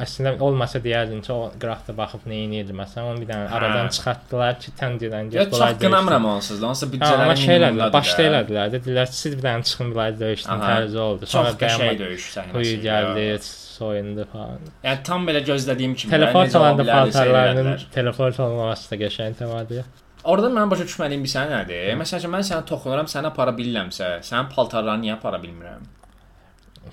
əslində 0.00 0.32
olmasa 0.48 0.80
deyərdin 0.80 1.20
ki, 1.26 1.32
o 1.36 1.52
qıraqda 1.60 1.96
baxıb 2.00 2.24
nə 2.32 2.40
edirdi 2.48 2.78
məsələn. 2.80 3.12
Onu 3.12 3.20
bir 3.26 3.30
dənə 3.34 3.50
Hə. 3.52 3.60
aradan 3.60 3.92
çıxartdılar 3.98 4.58
ki, 4.64 4.74
təncirdən 4.80 5.30
Ya 5.36 5.44
çox 5.52 5.78
qınamıram 5.84 6.30
onsuz 6.32 6.64
da. 6.64 6.72
Hə, 6.72 6.92
büdcələri 6.96 7.28
amma 7.28 7.38
şey 7.44 7.56
elədilər, 7.60 7.92
başda 8.00 8.18
da. 8.22 8.28
elədilər. 8.32 8.74
Dedilər 8.78 9.12
siz 9.20 9.36
bir 9.36 9.44
dənə 9.44 9.68
çıxın 9.68 9.92
bir 9.92 10.20
döyüşdən 10.24 10.68
tərzi 10.68 11.04
oldu. 11.04 11.28
Çox 11.28 11.36
Sonra 11.36 11.56
qəşəng 11.66 11.98
döyüş 12.06 12.30
səhnəsi. 12.38 12.56
Quyu 12.56 12.76
idi. 12.80 13.66
Gəldi, 13.78 13.80
soyundu 13.80 14.26
falan. 14.32 14.58
Yəni 14.84 15.02
tam 15.04 15.26
belə 15.28 15.40
gözlədiyim 15.46 15.94
kimi. 15.96 16.10
də, 16.12 16.16
Teleport 16.18 16.48
necə 16.48 16.56
ola 16.58 16.66
olanda 16.68 16.82
bilərdisə 16.82 17.18
paltarlarının 17.18 17.66
elədilər. 17.72 17.90
teleport 17.94 18.40
olmaması 18.40 18.90
da 18.90 18.96
qəşəng 19.04 19.38
təmadür. 19.42 19.84
Orada 20.24 20.48
mənim 20.50 20.70
başa 20.70 20.84
düşmədiyim 20.84 21.22
bir 21.24 21.30
sən 21.36 21.52
nədir? 21.54 21.92
Məsələn, 22.00 22.30
mən 22.34 22.42
sənə 22.50 22.64
toxunuram, 22.66 23.06
sənə 23.06 23.30
apara 23.30 23.52
bilirəmsə, 23.56 24.18
sənin 24.26 24.50
paltarlarını 24.54 25.02
niyə 25.06 25.14
apara 25.20 25.38
bilmirəm? 25.42 25.86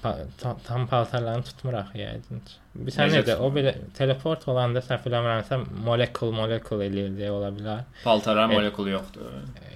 Pa- 0.01 0.17
ta- 0.41 0.57
tam 0.67 0.87
paltarlarını 0.91 1.43
tutmur 1.43 1.73
axı 1.79 1.97
yəqin. 1.97 2.39
Bir 2.75 2.91
sən 2.91 3.07
Necə 3.07 3.21
nədir? 3.21 3.35
O 3.39 3.47
tutmur? 3.47 3.55
belə 3.55 3.73
teleport 3.97 4.47
olanda 4.51 4.79
səhv 4.83 5.05
eləmirəmsə 5.09 5.59
molekul 5.87 6.31
molekul 6.35 6.81
eləyirdi 6.83 7.29
ola 7.31 7.49
bilər. 7.55 7.83
Paltarların 8.03 8.51
E- 8.51 8.55
molekulu 8.59 8.89
yoxdur. 8.89 9.31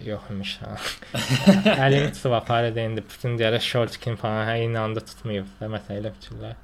Yox 0.06 0.22
imiş 0.34 0.58
ha. 0.62 0.76
Əlini 1.86 2.12
tutub 2.16 2.34
apardı 2.40 2.80
indi 2.84 3.02
bütün 3.02 3.38
deyərək 3.40 3.62
short 3.64 3.98
kim 4.04 4.16
falan 4.20 4.46
hə 4.50 4.58
eyni 4.64 4.80
anda 4.80 5.00
tutmayıb 5.00 5.48
da 5.60 5.66
məsələ 5.72 6.02
elə 6.04 6.12
fikirlər. 6.18 6.56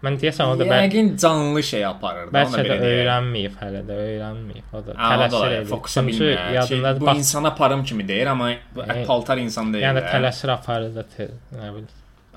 Mən 0.00 0.16
deyəsən 0.16 0.48
o 0.48 0.56
da 0.56 0.64
bəlkə 0.64 0.86
Yəqin 0.88 1.08
canlı 1.20 1.62
şey 1.62 1.82
aparır 1.86 2.30
da, 2.32 2.42
ona 2.46 2.56
bəlkə 2.56 2.76
də 2.80 2.90
öyrənməyib 2.94 3.56
hələ 3.60 3.82
də 3.88 3.96
öyrənməyib. 4.06 4.68
O 4.72 4.80
da 4.86 4.94
tələsir 4.96 5.56
edir. 5.58 5.66
fokusa 5.68 6.06
bilmir. 6.06 6.38
Yadında 6.54 7.00
bu 7.00 7.06
bax, 7.06 7.18
insan 7.18 7.44
aparım 7.44 7.84
kimi 7.84 8.08
deyir, 8.08 8.26
amma 8.26 8.50
E, 8.50 9.04
paltar 9.06 9.36
insan 9.38 9.72
deyil. 9.74 9.84
yəni 9.84 10.04
tələsir 10.08 10.52
aparır 10.56 10.94
da 10.94 11.04
nə 11.04 11.74
bilim. 11.74 11.88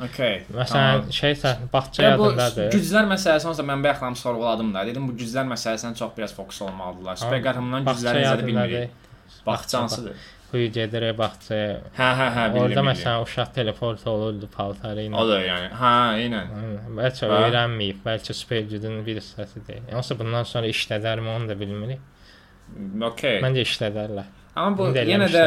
Okay. 0.04 0.42
Məsələn, 0.50 0.68
tamam. 0.68 1.12
şey 1.14 1.36
bağça 1.74 2.04
yadındadır. 2.04 2.72
güclər 2.74 3.06
məsələsi 3.14 3.48
onsuz 3.48 3.60
da 3.62 3.66
mən 3.72 3.84
bayaqlam 3.84 4.16
sorğuladım 4.16 4.74
da. 4.74 4.86
Dedim 4.88 5.08
bu 5.08 5.14
güclər 5.14 5.46
məsələsinə 5.52 5.96
çox 5.96 6.16
biraz 6.18 6.34
fokus 6.36 6.62
olmalıdırlar. 6.62 7.16
Süper 7.22 7.44
qəhrəmanların 7.46 7.86
Bağça 7.86 8.00
gücləri 8.00 8.24
necədir 8.24 8.48
bilmirik. 8.48 8.90
Bağçansıdır. 9.46 10.16
Huyu 10.54 10.70
gedir 10.72 11.08
bağçaya. 11.18 11.80
Hə, 11.98 12.08
hə, 12.20 12.26
hə, 12.36 12.44
bildim. 12.54 12.70
Bildim. 12.70 12.86
məsələn 12.92 13.24
uşaq 13.26 13.54
teleport 13.56 14.04
olurdu 14.08 14.50
paltarı 14.54 15.08
ilə. 15.08 15.18
o 15.18 15.24
da 15.28 15.40
yəni. 15.42 15.72
Hə, 15.80 15.94
eynən. 16.22 16.52
Bəlkə 17.00 17.30
Ha. 17.32 17.40
öyrənməyib, 17.48 18.04
bəlkə 18.06 18.36
super 18.38 18.62
gücün 18.70 19.00
bir 19.08 19.18
hissəsidir. 19.18 19.80
Yoxsa 19.92 20.20
bundan 20.20 20.46
sonra 20.46 20.70
işlədərmi 20.70 21.34
onu 21.36 21.50
da 21.50 21.58
bilmirik. 21.60 22.00
Okay. 23.10 23.42
Məncə 23.42 23.66
işlədərlər. 23.66 24.30
Amma 24.56 24.78
bu 24.78 24.88
İndi 24.92 25.02
yenə 25.10 25.26
də 25.34 25.44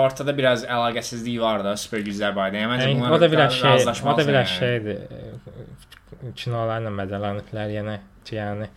ortada 0.00 0.32
biraz 0.36 0.64
əlaqəsizlik 0.64 1.36
var 1.40 1.60
da 1.64 1.74
super 1.76 2.00
güclər 2.00 2.32
barədə. 2.38 2.62
Yəni 2.62 2.70
məncə 2.72 2.88
bunlar 2.94 3.12
o 3.12 3.20
da 3.20 3.28
biraz 3.32 3.52
şey, 3.60 3.84
o 4.12 4.16
da 4.16 4.26
biraz 4.28 4.48
şeydir. 4.48 5.02
Kinolarla 6.36 6.90
mədələniblər 7.02 7.74
yenə 7.76 7.98
ki, 8.24 8.38
yəni 8.38 8.70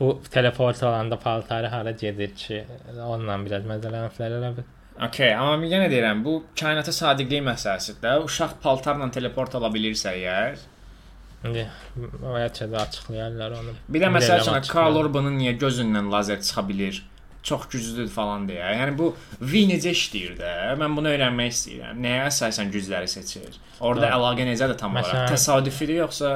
bu 0.00 0.10
teleport 0.32 0.82
olanda 0.82 1.16
paltarı 1.22 1.70
hara 1.70 1.90
gedir 2.02 2.34
ki, 2.34 2.64
onunla 2.98 3.38
biraz 3.46 3.66
mədələniblər 3.70 4.36
elə 4.40 4.52
bil. 4.58 4.68
Okay, 5.06 5.30
amma 5.32 5.64
yenə 5.64 5.86
deyirəm, 5.88 6.18
bu 6.24 6.34
kainata 6.60 6.92
sadiqlik 6.92 7.40
məsələsidir 7.46 8.02
də. 8.02 8.16
Uşaq 8.26 8.58
paltarla 8.64 9.06
teleport 9.14 9.54
ola 9.56 9.70
bilirsə 9.72 10.12
əgər. 10.12 10.58
İndi 11.48 11.62
bəlkə 12.20 12.66
də 12.68 12.76
açıqlayarlar 12.82 13.54
onu. 13.62 13.72
Bir 13.88 14.02
də 14.04 14.10
məsəl 14.12 14.42
üçün. 14.42 14.58
Karl 14.68 14.98
Urbanın 15.00 15.38
niyə 15.40 15.54
gözündən 15.62 16.10
lazer 16.12 16.42
çıxa 16.44 16.66
bilir? 16.68 17.00
Çox 17.42 17.62
güclüdür 17.72 18.10
falan 18.12 18.44
deyə. 18.50 18.74
Yəni 18.76 18.98
bu 18.98 19.14
V 19.40 19.62
necə 19.70 19.94
işləyir 19.96 20.34
də? 20.42 20.50
Mən 20.82 20.96
bunu 20.98 21.08
öyrənmək 21.14 21.54
istəyirəm. 21.54 22.02
Nəyə 22.04 22.26
əsasən 22.28 22.68
gücləri 22.74 23.08
seçir? 23.08 23.56
Orda 23.80 24.10
Ha. 24.10 24.18
əlaqə 24.18 24.44
necədir 24.50 24.76
tam 24.76 24.92
olaraq? 24.92 25.08
Məsələn- 25.08 25.32
Təsadüfidir 25.32 26.02
yoxsa 26.02 26.34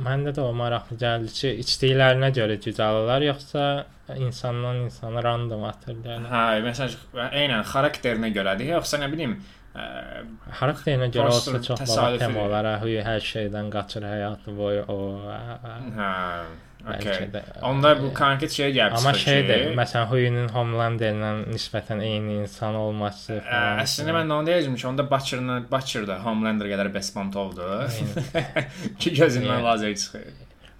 Məndə 0.00 0.32
də 0.36 0.42
o 0.44 0.50
maraqlı 0.56 0.96
gəldi 1.00 1.32
ki, 1.36 1.50
içdiklərinə 1.64 2.30
görə 2.36 2.56
güc 2.64 2.78
alırlar 2.84 3.24
yoxsa 3.26 3.64
insandan 4.16 4.84
insana 4.86 5.22
random 5.22 5.64
atırlar. 5.68 6.24
hə, 6.32 6.44
məsələn, 6.66 7.28
eynən 7.42 7.66
xarakterinə 7.72 8.32
görədir, 8.34 8.72
yoxsa 8.74 8.98
nə 9.02 9.10
bilim, 9.12 9.36
ə, 9.74 9.84
Xarakterinə 10.60 11.10
görə 11.14 11.34
olsa 11.36 11.60
çox 11.68 11.84
tema 12.18 12.46
olaraq 12.48 12.82
huy 12.84 12.98
hər 13.06 13.22
şeydən 13.32 13.70
qaçır 13.74 14.08
həyatı 14.08 14.56
boyu 14.56 14.82
o. 14.88 14.98
ə, 15.30 15.38
ə, 15.60 15.76
hə, 15.98 16.10
bəlkə 16.84 17.14
okay. 17.14 17.28
də. 17.34 17.42
Onda 17.66 17.92
bu 18.00 18.10
konkret 18.16 18.52
şey 18.56 18.72
gəlib 18.76 18.96
Amma 18.98 19.12
çıxır 19.12 19.24
şeydir, 19.30 19.62
ki, 19.64 19.72
məsələn, 19.78 20.06
Huyunun 20.10 20.48
Homelanderlə 20.54 21.32
nisbətən 21.50 22.02
eyni 22.04 22.38
insan 22.44 22.78
olması 22.80 23.36
Ə, 23.38 23.42
falan. 23.48 23.82
Əslində 23.84 24.14
mən 24.16 24.34
onu 24.36 24.48
deyəcəm 24.50 24.78
ki, 24.80 24.86
onda 24.90 25.06
Butcher-la 25.10 25.58
Butcher 25.72 26.06
da 26.08 26.20
Homelander 26.24 26.70
qədər 26.72 26.92
bespontovdur. 26.94 28.00
ki 29.00 29.14
gözündən 29.20 29.66
lazer 29.66 29.94
çıxır. 30.04 30.26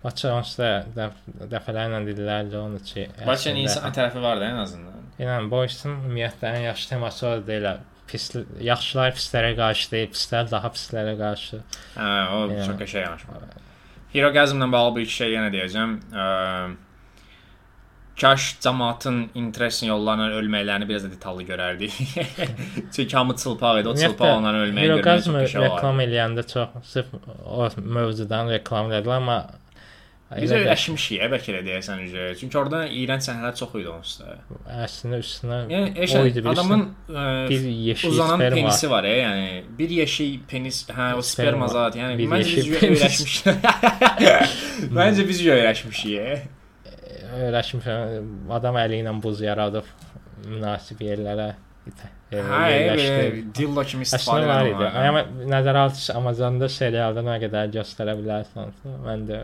Butcher 0.05 0.33
onsuz 0.33 0.57
da 0.63 0.73
dəf 0.97 1.21
dəfələrlə 1.53 2.03
dedilər 2.09 2.55
onu 2.63 2.81
ki, 2.81 3.07
Butcher-ın 3.27 3.63
insan 3.67 3.97
tərəfi 3.97 4.25
var 4.25 4.41
da 4.41 4.49
ən 4.49 4.65
azından. 4.65 5.09
Yəni 5.21 5.51
Boysun 5.53 5.99
ümumiyyətlə 5.99 6.55
ən 6.57 6.69
yaxşı 6.71 6.95
teması 6.95 7.27
o 7.29 7.39
deyil. 7.47 7.73
Pis 8.11 8.31
yaxşılar 8.67 9.13
pislərə 9.15 9.51
qarşı 9.55 9.91
deyil, 9.93 10.09
pislər 10.11 10.49
daha 10.51 10.73
pislərə 10.75 11.13
qarşı. 11.21 11.61
Hə, 11.95 12.07
o 12.35 12.47
Yəni. 12.51 12.65
çox 12.67 12.81
qəşəng 12.81 13.05
yanaşma. 13.05 13.69
Herogasmla 14.13 14.73
bağlı 14.73 14.97
bir 14.97 15.07
şey 15.19 15.35
yenə 15.37 15.51
deyəcəm. 15.55 15.99
Ə, 16.13 16.25
Kaş 18.21 18.47
cəmaatın 18.61 19.21
interest 19.39 19.81
yollarla 19.87 20.27
ölməklərini 20.37 20.85
biraz 20.89 21.07
da 21.07 21.11
detallı 21.13 21.43
görərdik. 21.49 21.95
Çünki 22.97 23.17
hamı 23.17 23.37
çılpaq 23.37 23.81
idi. 23.81 23.89
O 23.89 23.95
çılpaq 23.97 24.35
onların 24.35 24.67
ölməyi 24.67 24.91
görmək 24.91 24.99
Heroqazm 24.99 25.31
çox 25.31 25.47
qəşəng 25.47 25.65
reklam 25.65 25.95
olardı. 25.95 26.11
eləyəndə 26.11 26.45
çox 26.53 26.91
sırf 26.91 27.15
o 27.47 27.69
mövzudan 27.97 28.51
reklam 28.53 28.91
edilər, 28.93 29.17
amma 29.23 29.39
Biz 30.31 30.51
elə 30.53 30.59
də 30.61 30.63
öyrəşmişik, 30.63 31.23
bəlkə 31.33 31.53
də 31.57 31.61
deyəsən 31.67 32.03
üzə. 32.07 32.25
Çünki 32.39 32.59
orada 32.61 32.85
iyrənc 32.87 33.25
səhnələr 33.27 33.55
çox 33.59 33.73
idi 33.81 33.89
onsuz 33.91 34.21
da. 34.21 34.37
əslində 34.85 35.19
üstünə 35.25 35.57
Yəni 35.73 35.89
o 35.91 36.05
eşə, 36.07 36.21
idi, 36.31 36.43
bilirsən. 36.45 36.53
adamın 36.53 36.85
ə, 37.09 37.25
bir 37.51 37.65
yeşil 37.89 38.13
uzanan 38.13 38.37
sperm 38.37 38.53
var. 38.53 38.59
penisi 38.61 38.91
var, 38.91 39.09
ya, 39.11 39.17
yəni 39.25 39.49
bir 39.81 39.95
yeşil 39.97 40.37
penis, 40.53 40.79
hə 40.89 41.09
o 41.19 41.23
Sperm 41.23 41.57
sperma 41.57 41.69
zat, 41.75 41.99
yəni 41.99 42.19
Bir 42.21 42.31
məncə 42.31 42.57
biz 42.61 42.71
öyrəşmişik. 42.79 43.49
məncə 45.01 45.27
biz 45.29 45.43
öyrəşmişik. 45.47 46.47
öyrəşmişəm. 47.41 48.31
Adam 48.61 48.79
əli 48.85 49.03
ilə 49.03 49.17
buz 49.23 49.43
yaradıb 49.45 49.87
münasib 50.47 51.03
yerlərə 51.05 51.49
e, 51.51 51.59
Hə, 52.31 53.43
dillo 53.57 53.83
kimi 53.89 54.05
istifadə 54.07 54.47
var 54.47 54.69
idi. 54.69 54.85
Amma 54.87 55.23
nəzərə 55.51 55.81
al 55.89 55.97
Amazonda 56.21 56.69
serialda 56.71 57.25
nə 57.27 57.39
qədər 57.43 57.73
göstərə 57.75 58.15
bilərsən. 58.21 58.71
Mən 59.07 59.25
də 59.27 59.41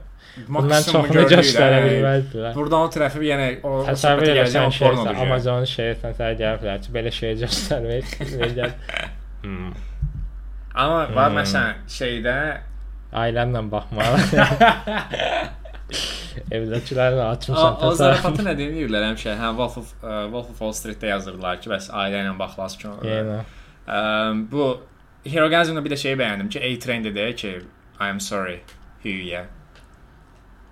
bundan 0.47 0.85
çoxunu 0.87 1.25
göstərə 1.33 1.81
bilməzdilər. 1.87 2.53
Buradan 2.55 2.87
o 2.87 2.93
tərəfi 2.95 3.25
yəni 3.27 3.49
o, 3.67 3.73
Təsəvvür 3.89 4.29
edirsən 4.31 4.39
gələcəm 4.39 4.77
şey, 4.77 4.87
pornodur. 4.87 5.11
yəni. 5.17 5.27
Amazon 5.27 5.67
şeydən 5.73 6.17
sənə 6.21 6.39
gəliblər 6.43 6.79
ki, 6.87 6.95
belə 7.01 7.15
şey 7.19 7.37
göstərmək. 7.43 8.07
Hmm. 9.47 9.69
Amma 10.75 11.03
var 11.15 11.29
Hmm. 11.31 11.37
məsələn 11.39 11.85
şeydə 11.87 12.33
Ailənlə 13.17 13.61
baxmalı. 13.71 14.19
Evdəkilərlə 16.51 17.23
o, 17.23 17.29
açmışam 17.33 17.77
o 17.87 17.93
zarafatı 17.97 18.45
nə 18.47 18.57
deyirlər 18.59 19.07
həmişə? 19.11 19.37
Hə 19.39 19.53
of 19.63 19.77
uh, 19.79 20.27
Wolf 20.33 20.51
of 20.51 20.59
Wall 20.59 20.75
Street-də 20.77 21.13
yazırlar 21.15 21.61
ki, 21.63 21.71
bəs 21.73 21.89
ailə 21.95 22.25
ilə 22.25 22.35
baxlas 22.39 22.77
ki. 22.81 22.91
Yəni. 23.07 23.39
Um, 23.87 24.47
bu 24.51 24.71
Herogasmda 25.27 25.85
bir 25.85 25.95
də 25.95 25.99
şey 26.03 26.19
bəyəndim 26.19 26.49
ki, 26.51 26.63
A-Train 26.63 27.05
dedi 27.05 27.29
ki, 27.37 27.53
I 28.01 28.11
am 28.11 28.21
sorry. 28.21 28.61
Hüyə. 29.05 29.45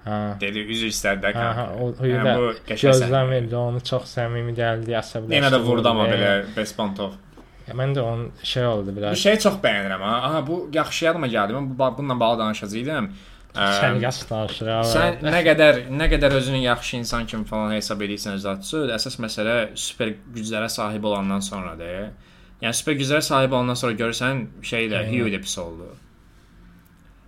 Hə. 0.05 0.17
Dedi 0.41 0.67
üzr 0.69 0.91
istədi 0.91 1.25
də 1.25 1.31
Hə, 1.33 1.45
hə, 1.59 1.67
o 1.81 1.93
Yəni 2.05 2.35
bu 2.37 2.49
qəşəng 2.69 2.81
səhnə. 2.93 3.07
gözləmirdi, 3.07 3.57
onu 3.57 3.81
çox 3.89 4.11
səmimi 4.19 4.53
gəldi, 4.59 4.93
əsəbləşdi. 4.99 5.39
Yenə 5.39 5.51
də 5.55 5.61
vurdu 5.65 5.89
amma 5.89 6.09
belə 6.11 6.33
yəni. 6.33 6.51
Bespantov. 6.59 7.15
Ya, 7.65 7.73
Mən 7.79 7.95
də 7.97 8.03
onun 8.05 8.27
şey 8.43 8.67
oldu 8.69 8.93
biraz. 8.97 9.17
şeyi 9.19 9.39
çox 9.41 9.55
bəyənirəm 9.63 10.03
ha. 10.05 10.17
Aha 10.29 10.47
bu 10.47 10.59
yaxşı 10.75 11.05
yadıma 11.07 11.27
gəldi. 11.33 11.57
Mən 11.57 11.71
bu 11.71 11.97
bununla 11.99 12.21
bağlı 12.21 12.39
danışacağam. 12.39 13.09
Yaş 13.55 14.21
danışır. 14.31 14.69
ha. 14.69 14.81
Sən 14.89 15.21
nə 15.23 15.41
qədər 15.47 15.81
nə 15.95 16.09
qədər 16.11 16.35
özünü 16.41 16.63
yaxşı 16.65 16.97
insan 16.97 17.27
kimi 17.27 17.45
falan 17.47 17.75
hesab 17.77 18.01
edirsən 18.03 18.41
zətçü, 18.43 18.81
əsas 18.97 19.19
məsələ 19.23 19.57
super 19.79 20.15
güclərə 20.35 20.69
sahib 20.69 21.05
olandan 21.05 21.41
sonradır. 21.45 22.09
Yəni 22.63 22.75
super 22.75 22.97
güclərə 22.99 23.23
sahib 23.23 23.53
olandan 23.53 23.79
sonra 23.79 23.93
görürsən 24.01 24.47
şey 24.63 24.89
də. 24.91 25.05
Hugh 25.13 25.31
də 25.35 25.41
pis 25.45 25.59
oldu. 25.59 25.93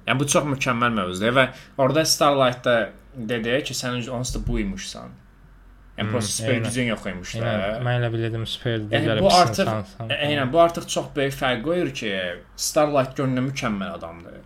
Yəni 0.07 0.19
bu 0.21 0.27
çox 0.27 0.45
mükəmməl 0.51 0.93
mövzudur 0.99 1.35
və 1.39 1.47
orada 1.79 2.05
Starlight-da 2.07 2.75
dedi 3.17 3.63
ki, 3.67 3.75
sən 3.75 4.03
onsuz 4.11 4.35
da 4.37 4.43
buymuşsan. 4.49 5.15
Yəni 5.97 6.05
Hmm, 6.07 6.13
prosta 6.13 6.33
super 6.43 6.59
gücün 6.67 6.91
yox 6.91 7.07
imiş 7.07 7.31
də. 7.41 7.53
Mən 7.87 7.95
elə 8.03 8.11
bilirdim 8.13 8.43
super 8.47 8.75
Yəni 8.77 8.91
digər 8.93 9.21
bu 9.25 9.31
artıq. 9.33 9.71
E, 10.11 10.15
Eynən 10.27 10.53
bu 10.53 10.61
artıq 10.61 10.87
çox 10.93 11.07
böyük 11.17 11.33
fərq 11.39 11.63
qoyur 11.65 11.95
ki, 11.95 12.11
Starlight 12.57 13.15
görünə 13.19 13.47
mükəmməl 13.49 13.95
adamdır. 13.97 14.43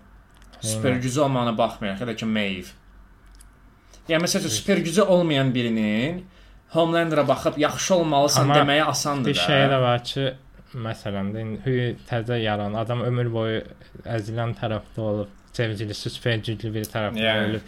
Super 0.61 0.90
Eynən. 0.92 1.00
gücü 1.00 1.20
olmağına 1.20 1.58
baxmayaraq, 1.58 2.00
ya 2.00 2.06
da 2.06 2.16
ki 2.16 2.26
Maeve. 2.26 2.70
Yəni 4.08 4.22
məsələn 4.24 4.48
super 4.48 4.76
gücü 4.76 5.02
olmayan 5.02 5.54
birinin 5.54 6.24
Homelander'a 6.70 7.28
baxıb 7.28 7.58
yaxşı 7.58 7.94
olmalısan 7.94 8.42
Amma 8.42 8.54
deməyə 8.58 8.82
asandır 8.84 9.30
Bir 9.30 9.36
da. 9.36 9.40
şey 9.40 9.56
də 9.72 9.80
var 9.82 10.04
ki, 10.04 10.32
məsələn 10.74 11.30
də 11.34 11.44
hüy 11.66 11.94
təzə 12.11 12.36
yaran 12.42 12.74
adam 12.74 13.00
ömür 13.06 13.30
boyu 13.32 13.62
əzilən 14.04 14.54
tərəfdə 14.61 15.00
olub, 15.00 15.28
sevgilisi 15.52 16.11
super 16.11 16.36
güclü 16.38 16.74
bir 16.74 16.84
tərəfdə 16.84 17.18
Yəni. 17.24 17.48
ölüb. 17.48 17.62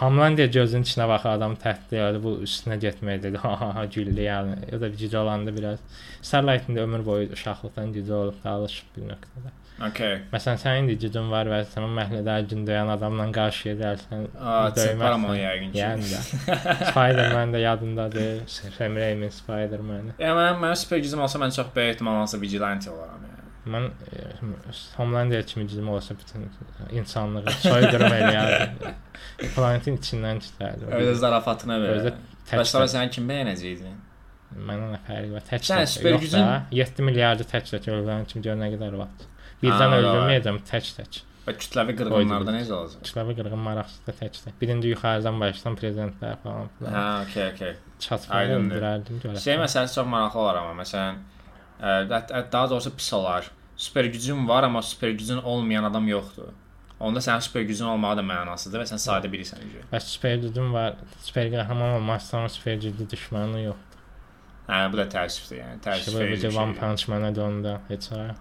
Hamlandiya 0.00 0.46
gözünün 0.46 0.82
içinə 0.86 1.08
baxır 1.08 1.28
adam 1.34 1.56
təhdid 1.58 1.96
edir, 1.98 2.20
bu 2.22 2.36
üstünə 2.46 2.76
getmək 2.80 3.22
dedi. 3.22 3.38
Ha 3.44 3.56
ha 3.60 3.74
ha 3.74 3.84
güldü 3.84 4.20
yəni. 4.22 4.56
Ya 4.72 4.80
da 4.80 4.88
gücü 4.88 5.16
olanda 5.16 5.56
biraz 5.56 5.78
Starlight'ın 6.22 6.76
da 6.76 6.80
ömür 6.80 7.06
boyu 7.06 7.28
uşaqlıqdan 7.32 7.92
gücü 7.92 8.12
olub 8.12 8.44
da 8.44 8.50
alışıb 8.50 8.86
bir 8.96 9.02
nöqtədə. 9.02 9.50
Okay. 9.80 10.18
Məsələn, 10.32 10.58
sənin 10.60 10.88
də 10.90 10.94
gücün 11.00 11.30
var 11.32 11.48
və 11.48 11.62
sən 11.70 11.86
məhlədə 11.96 12.34
gün 12.50 12.66
döyən 12.68 12.90
adamla 12.92 13.24
çırparam 14.76 15.24
onu 15.24 15.36
döyməksən. 15.36 15.46
yəqin 15.46 15.70
ki. 15.72 15.78
Yəni 15.80 16.10
də. 16.10 16.20
Spider-Man 16.90 17.54
də 17.54 17.62
yadındadır. 17.64 18.42
Sam 18.76 18.96
Raimi 19.00 19.30
Spider-Man. 19.32 20.10
Yəni 20.20 20.36
mən, 20.40 20.60
mən 20.66 20.76
super 20.82 21.00
gücüm 21.00 21.22
olsa 21.24 21.40
mən 21.40 21.54
çox 21.56 21.70
böyük 21.76 21.94
ehtimal 21.94 22.20
olsa 22.26 22.40
vigilante 22.40 22.90
olaram 22.90 23.24
yəni. 23.24 23.46
Mən 23.70 23.88
e, 24.12 24.26
Homelandia 24.98 25.42
kimi 25.42 25.66
gücüm 25.66 25.88
olsa 25.88 26.14
bütün 26.18 26.46
insanlığı 26.98 27.50
soydurum 27.64 28.12
eləyərdim. 28.20 28.94
Planetin 29.56 29.96
içindən 29.96 30.40
çıxardım. 30.44 30.92
Özü 31.00 31.18
zarafatına 31.24 31.80
görə. 31.86 32.14
tək 32.50 32.60
Bəs 32.60 32.72
sonra 32.76 32.84
sən 32.98 33.10
kim 33.16 33.28
bəyənəcəydin? 33.32 33.98
Mənə 34.66 34.92
nə 34.92 34.98
fərqi 35.06 35.32
var? 35.32 35.44
Tək 35.46 35.62
Sən 35.68 35.84
super 35.86 36.16
gücün- 36.20 36.42
da, 36.42 36.62
7 36.74 37.04
milyardı 37.06 37.44
tək 37.52 37.68
tək 37.70 37.86
öldürən 37.94 38.24
kimi 38.26 38.42
gör 38.48 38.56
nə 38.58 38.72
qədər 38.72 38.96
vaxt. 38.98 39.28
Birdən 39.62 39.96
öldürməyəcəm 39.98 40.58
tək 40.70 40.94
tək. 40.98 41.20
Və 41.46 41.54
kütləvi 41.56 41.94
qırğınlarda 41.98 42.52
necə 42.54 42.72
olacaq? 42.76 43.02
Kütləvi 43.06 43.34
qırğın 43.38 43.62
maraqsız 43.64 44.00
da 44.06 44.12
tək 44.20 44.38
tək. 44.44 44.54
Birinci 44.60 44.88
yuxarıdan 44.92 45.40
başlayan 45.40 45.76
prezidentlər 45.80 46.36
falan 46.42 46.68
filan. 46.78 46.94
Hə, 46.94 47.04
okay. 47.54 47.74
Çatmalı 47.98 48.38
aydındır. 48.40 48.76
öldürərdim 48.76 49.20
görə. 49.24 49.40
Şey 49.44 49.56
məsələsi 49.62 49.94
çox 49.98 50.06
maraqlı 50.14 50.40
olar 50.40 50.60
amma 50.62 50.74
məsələn 50.82 51.20
ə, 51.80 51.94
dət- 52.12 52.30
dət- 52.34 52.50
daha 52.52 52.70
doğrusu 52.70 52.92
pis 52.96 53.12
olar. 53.16 53.50
Super 53.76 54.04
gücün 54.04 54.48
var 54.48 54.62
amma 54.68 54.82
super 54.82 55.10
gücün 55.10 55.36
olmayan 55.42 55.84
adam 55.84 56.08
yoxdur. 56.08 56.52
Onda 57.00 57.18
sənin 57.24 57.40
super 57.40 57.62
gücün 57.62 57.84
olmağı 57.88 58.16
da 58.20 58.24
mənasızdır 58.28 58.82
və 58.84 58.88
sən 58.92 59.00
sadə 59.00 59.30
birisən. 59.32 59.64
Bəs 59.92 60.10
super 60.14 60.36
gücüm 60.44 60.72
var. 60.74 60.98
Super 61.24 61.48
qəhrəman 61.54 61.96
olmazsan 61.96 62.46
super 62.52 62.74
güclü 62.76 63.06
düşməni 63.14 63.64
yox. 63.64 63.80
Hə, 64.68 64.84
bu 64.92 65.00
da 65.00 65.06
təəssüfdür, 65.16 65.56
yəni 65.64 65.80
təəssüf 65.84 66.18
verici. 66.20 66.46
bizə 66.46 66.50
bir 66.52 66.56
One 66.60 66.74
şeydir. 66.74 66.80
Punch 66.80 67.08
Man-ə 67.08 67.34
döndü. 67.34 67.78
Heç 67.88 68.12
ara. 68.12 68.34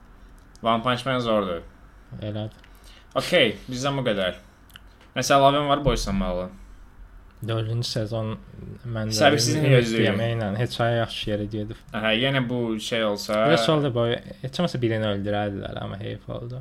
One 0.62 0.84
Punch 0.84 1.06
Man 1.08 1.20
zordur. 1.24 1.62
Elədir. 2.22 2.52
Okay, 3.16 3.54
bizdən 3.70 3.98
bu 4.00 4.04
qədər. 4.08 4.38
Nəsə 5.16 5.36
əlavən 5.38 5.68
var 5.72 5.84
boysanmalı. 5.86 6.50
4-cü 7.48 7.84
sezon 7.88 8.34
mən 8.92 9.14
Səbirsizliklə 9.16 9.70
gözləyirəm. 9.78 10.20
Eynən, 10.26 10.58
heç 10.60 10.74
ay 10.84 10.98
yaxşı 11.00 11.30
yerə 11.32 11.46
gedib. 11.54 11.80
Hə, 11.94 12.12
yenə 12.20 12.42
bu 12.50 12.76
şey 12.84 13.06
olsa, 13.08 13.46
Biraz 13.48 13.70
oldu 13.72 13.94
boy. 13.96 14.18
Heç 14.42 14.60
olmasa 14.60 14.82
birini 14.82 15.08
öldürərdilər, 15.14 15.80
amma 15.86 16.00
heyf 16.02 16.28
oldu. 16.30 16.60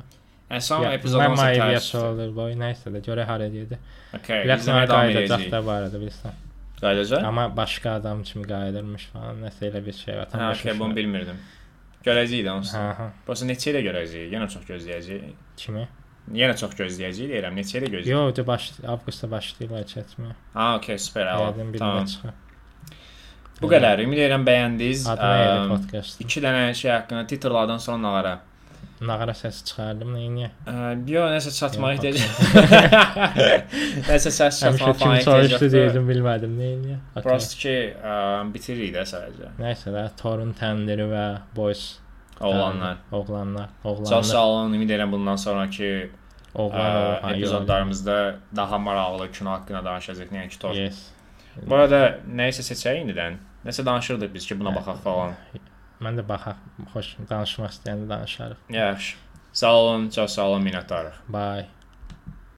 yəni 0.49 0.61
son 0.63 0.85
Ya, 0.87 0.93
epizod 0.95 1.19
Mən 1.19 1.33
olsa 1.35 1.43
Maivia 1.43 1.67
tərs. 1.75 1.89
olur 1.99 2.31
boy. 2.35 2.55
Nəysə 2.63 2.93
də 2.95 3.03
görə 3.05 3.25
hara 3.27 3.47
gedir. 3.51 3.77
Okay, 4.15 4.45
izləməyə 4.47 4.87
davam 4.87 5.11
qayıdacaq 5.11 5.51
da 5.51 5.65
var 5.65 5.89
idi 5.89 5.99
bilirsən. 6.05 6.39
Qayıdacaq? 6.79 7.25
Amma 7.27 7.49
başqa 7.57 7.97
adam 7.99 8.23
kimi 8.23 8.47
qayıdırmış 8.47 9.05
falan. 9.13 9.43
Nəsə 9.43 9.67
elə 9.73 9.85
bir 9.85 9.93
şey 9.99 10.15
var. 10.17 10.31
Hə, 10.31 10.51
okay, 10.55 10.79
bunu 10.79 10.95
bilmirdim. 10.95 11.43
Görəcəyik 12.09 12.45
də 12.47 12.51
onsuz. 12.57 12.75
Hə, 12.75 12.83
hə. 12.99 13.07
Prosta 13.27 13.47
neçə 13.49 13.71
ilə 13.73 13.85
görəcəyik? 13.85 14.33
Yenə 14.33 14.49
çox 14.51 14.67
gözləyəcəyik. 14.69 15.39
Kimi? 15.61 15.85
Yenə 16.39 16.57
çox 16.59 16.75
gözləyəcəyik 16.77 17.31
deyirəm. 17.33 17.55
Neçə 17.61 17.79
ilə 17.79 17.89
gözləyəcəyik? 17.95 18.13
Yo, 18.13 18.35
de 18.37 18.45
baş 18.47 18.69
avqustda 18.95 19.31
başlayırlar 19.31 19.87
çəkməyə. 19.93 20.35
Ha, 20.57 20.67
okay, 20.77 20.99
super. 21.01 21.31
Yəqin 21.33 21.73
bir 21.73 21.83
Tamam. 21.85 22.05
çıxır. 22.05 22.37
Bu 23.61 23.67
qədər. 23.67 24.03
Ümid 24.05 24.21
edirəm 24.23 24.45
bəyəndiniz. 24.47 25.07
Adına 25.11 25.31
yeri 25.39 25.55
Əm, 25.63 25.71
podkast. 25.73 26.21
İki 26.23 26.43
dənə 26.45 26.73
şey 26.79 26.91
haqqında 26.91 27.25
titrlardan 27.27 27.81
sonra 27.83 28.01
nağara. 28.05 28.35
Nağara 28.99 29.31
səsi 29.31 29.63
çıxardım, 29.69 30.09
nəyə? 30.17 30.49
Yo, 31.07 31.21
nəsə 31.31 31.53
çatmağa 31.55 31.93
Yox, 31.93 32.05
ehtiyac. 32.09 33.19
nəsə 34.09 34.31
səs 34.35 34.57
Həmişə 34.65 34.79
çatmağa 34.81 34.93
falan 34.99 35.15
ehtiyac 35.15 35.23
soruşdu 35.29 35.53
yoxdur. 35.55 35.71
deyirdim, 35.75 36.09
bilmədim 36.09 36.57
nəyə. 36.59 36.97
Prosta 37.23 37.59
ki, 37.61 37.75
bitiririk 38.55 38.91
də 38.97 39.05
sadəcə. 39.13 39.51
Nəysə 39.61 39.93
də 39.95 40.03
Torun 40.19 40.51
təndiri 40.59 41.05
və 41.13 41.25
Boys 41.55 41.85
Oğlanlar. 42.39 42.97
oğlanlar, 43.11 43.69
Çox 43.83 43.99
oğlanlar, 43.99 44.23
sağ 44.23 44.45
olun. 44.47 44.73
Ümid 44.73 44.89
edirəm 44.89 45.11
bundan 45.11 45.35
sonrakı 45.35 46.09
oğlan 46.55 47.33
epizodlarımızda 47.33 48.35
daha 48.55 48.77
maraqlı 48.77 49.31
kino 49.31 49.51
haqqında 49.51 49.85
danışacağıq. 49.85 50.31
Yəni 50.35 50.49
ki, 50.49 50.59
tor. 50.59 50.73
Yes. 50.75 51.01
Bu 51.67 51.75
arada 51.75 52.19
nəyisə 52.35 52.63
seçək 52.67 53.01
indidən. 53.03 53.39
Nəsə 53.65 53.83
danışırdıq 53.85 54.33
biz 54.33 54.47
ki, 54.47 54.59
buna 54.59 54.75
baxaq 54.75 55.01
falan. 55.03 55.33
Mən 55.99 56.19
də 56.19 56.23
baxaq, 56.27 56.59
xoş 56.93 57.15
danışmaq 57.29 57.73
istəyəndə 57.75 58.07
danışarıq. 58.09 58.61
Yaxşı. 58.75 59.17
Sağ 59.53 59.73
olun, 59.75 60.09
çox 60.09 60.31
sağ 60.31 60.47
olun, 60.49 60.63
minnətdarıq. 60.67 61.17
Bye. 61.27 61.67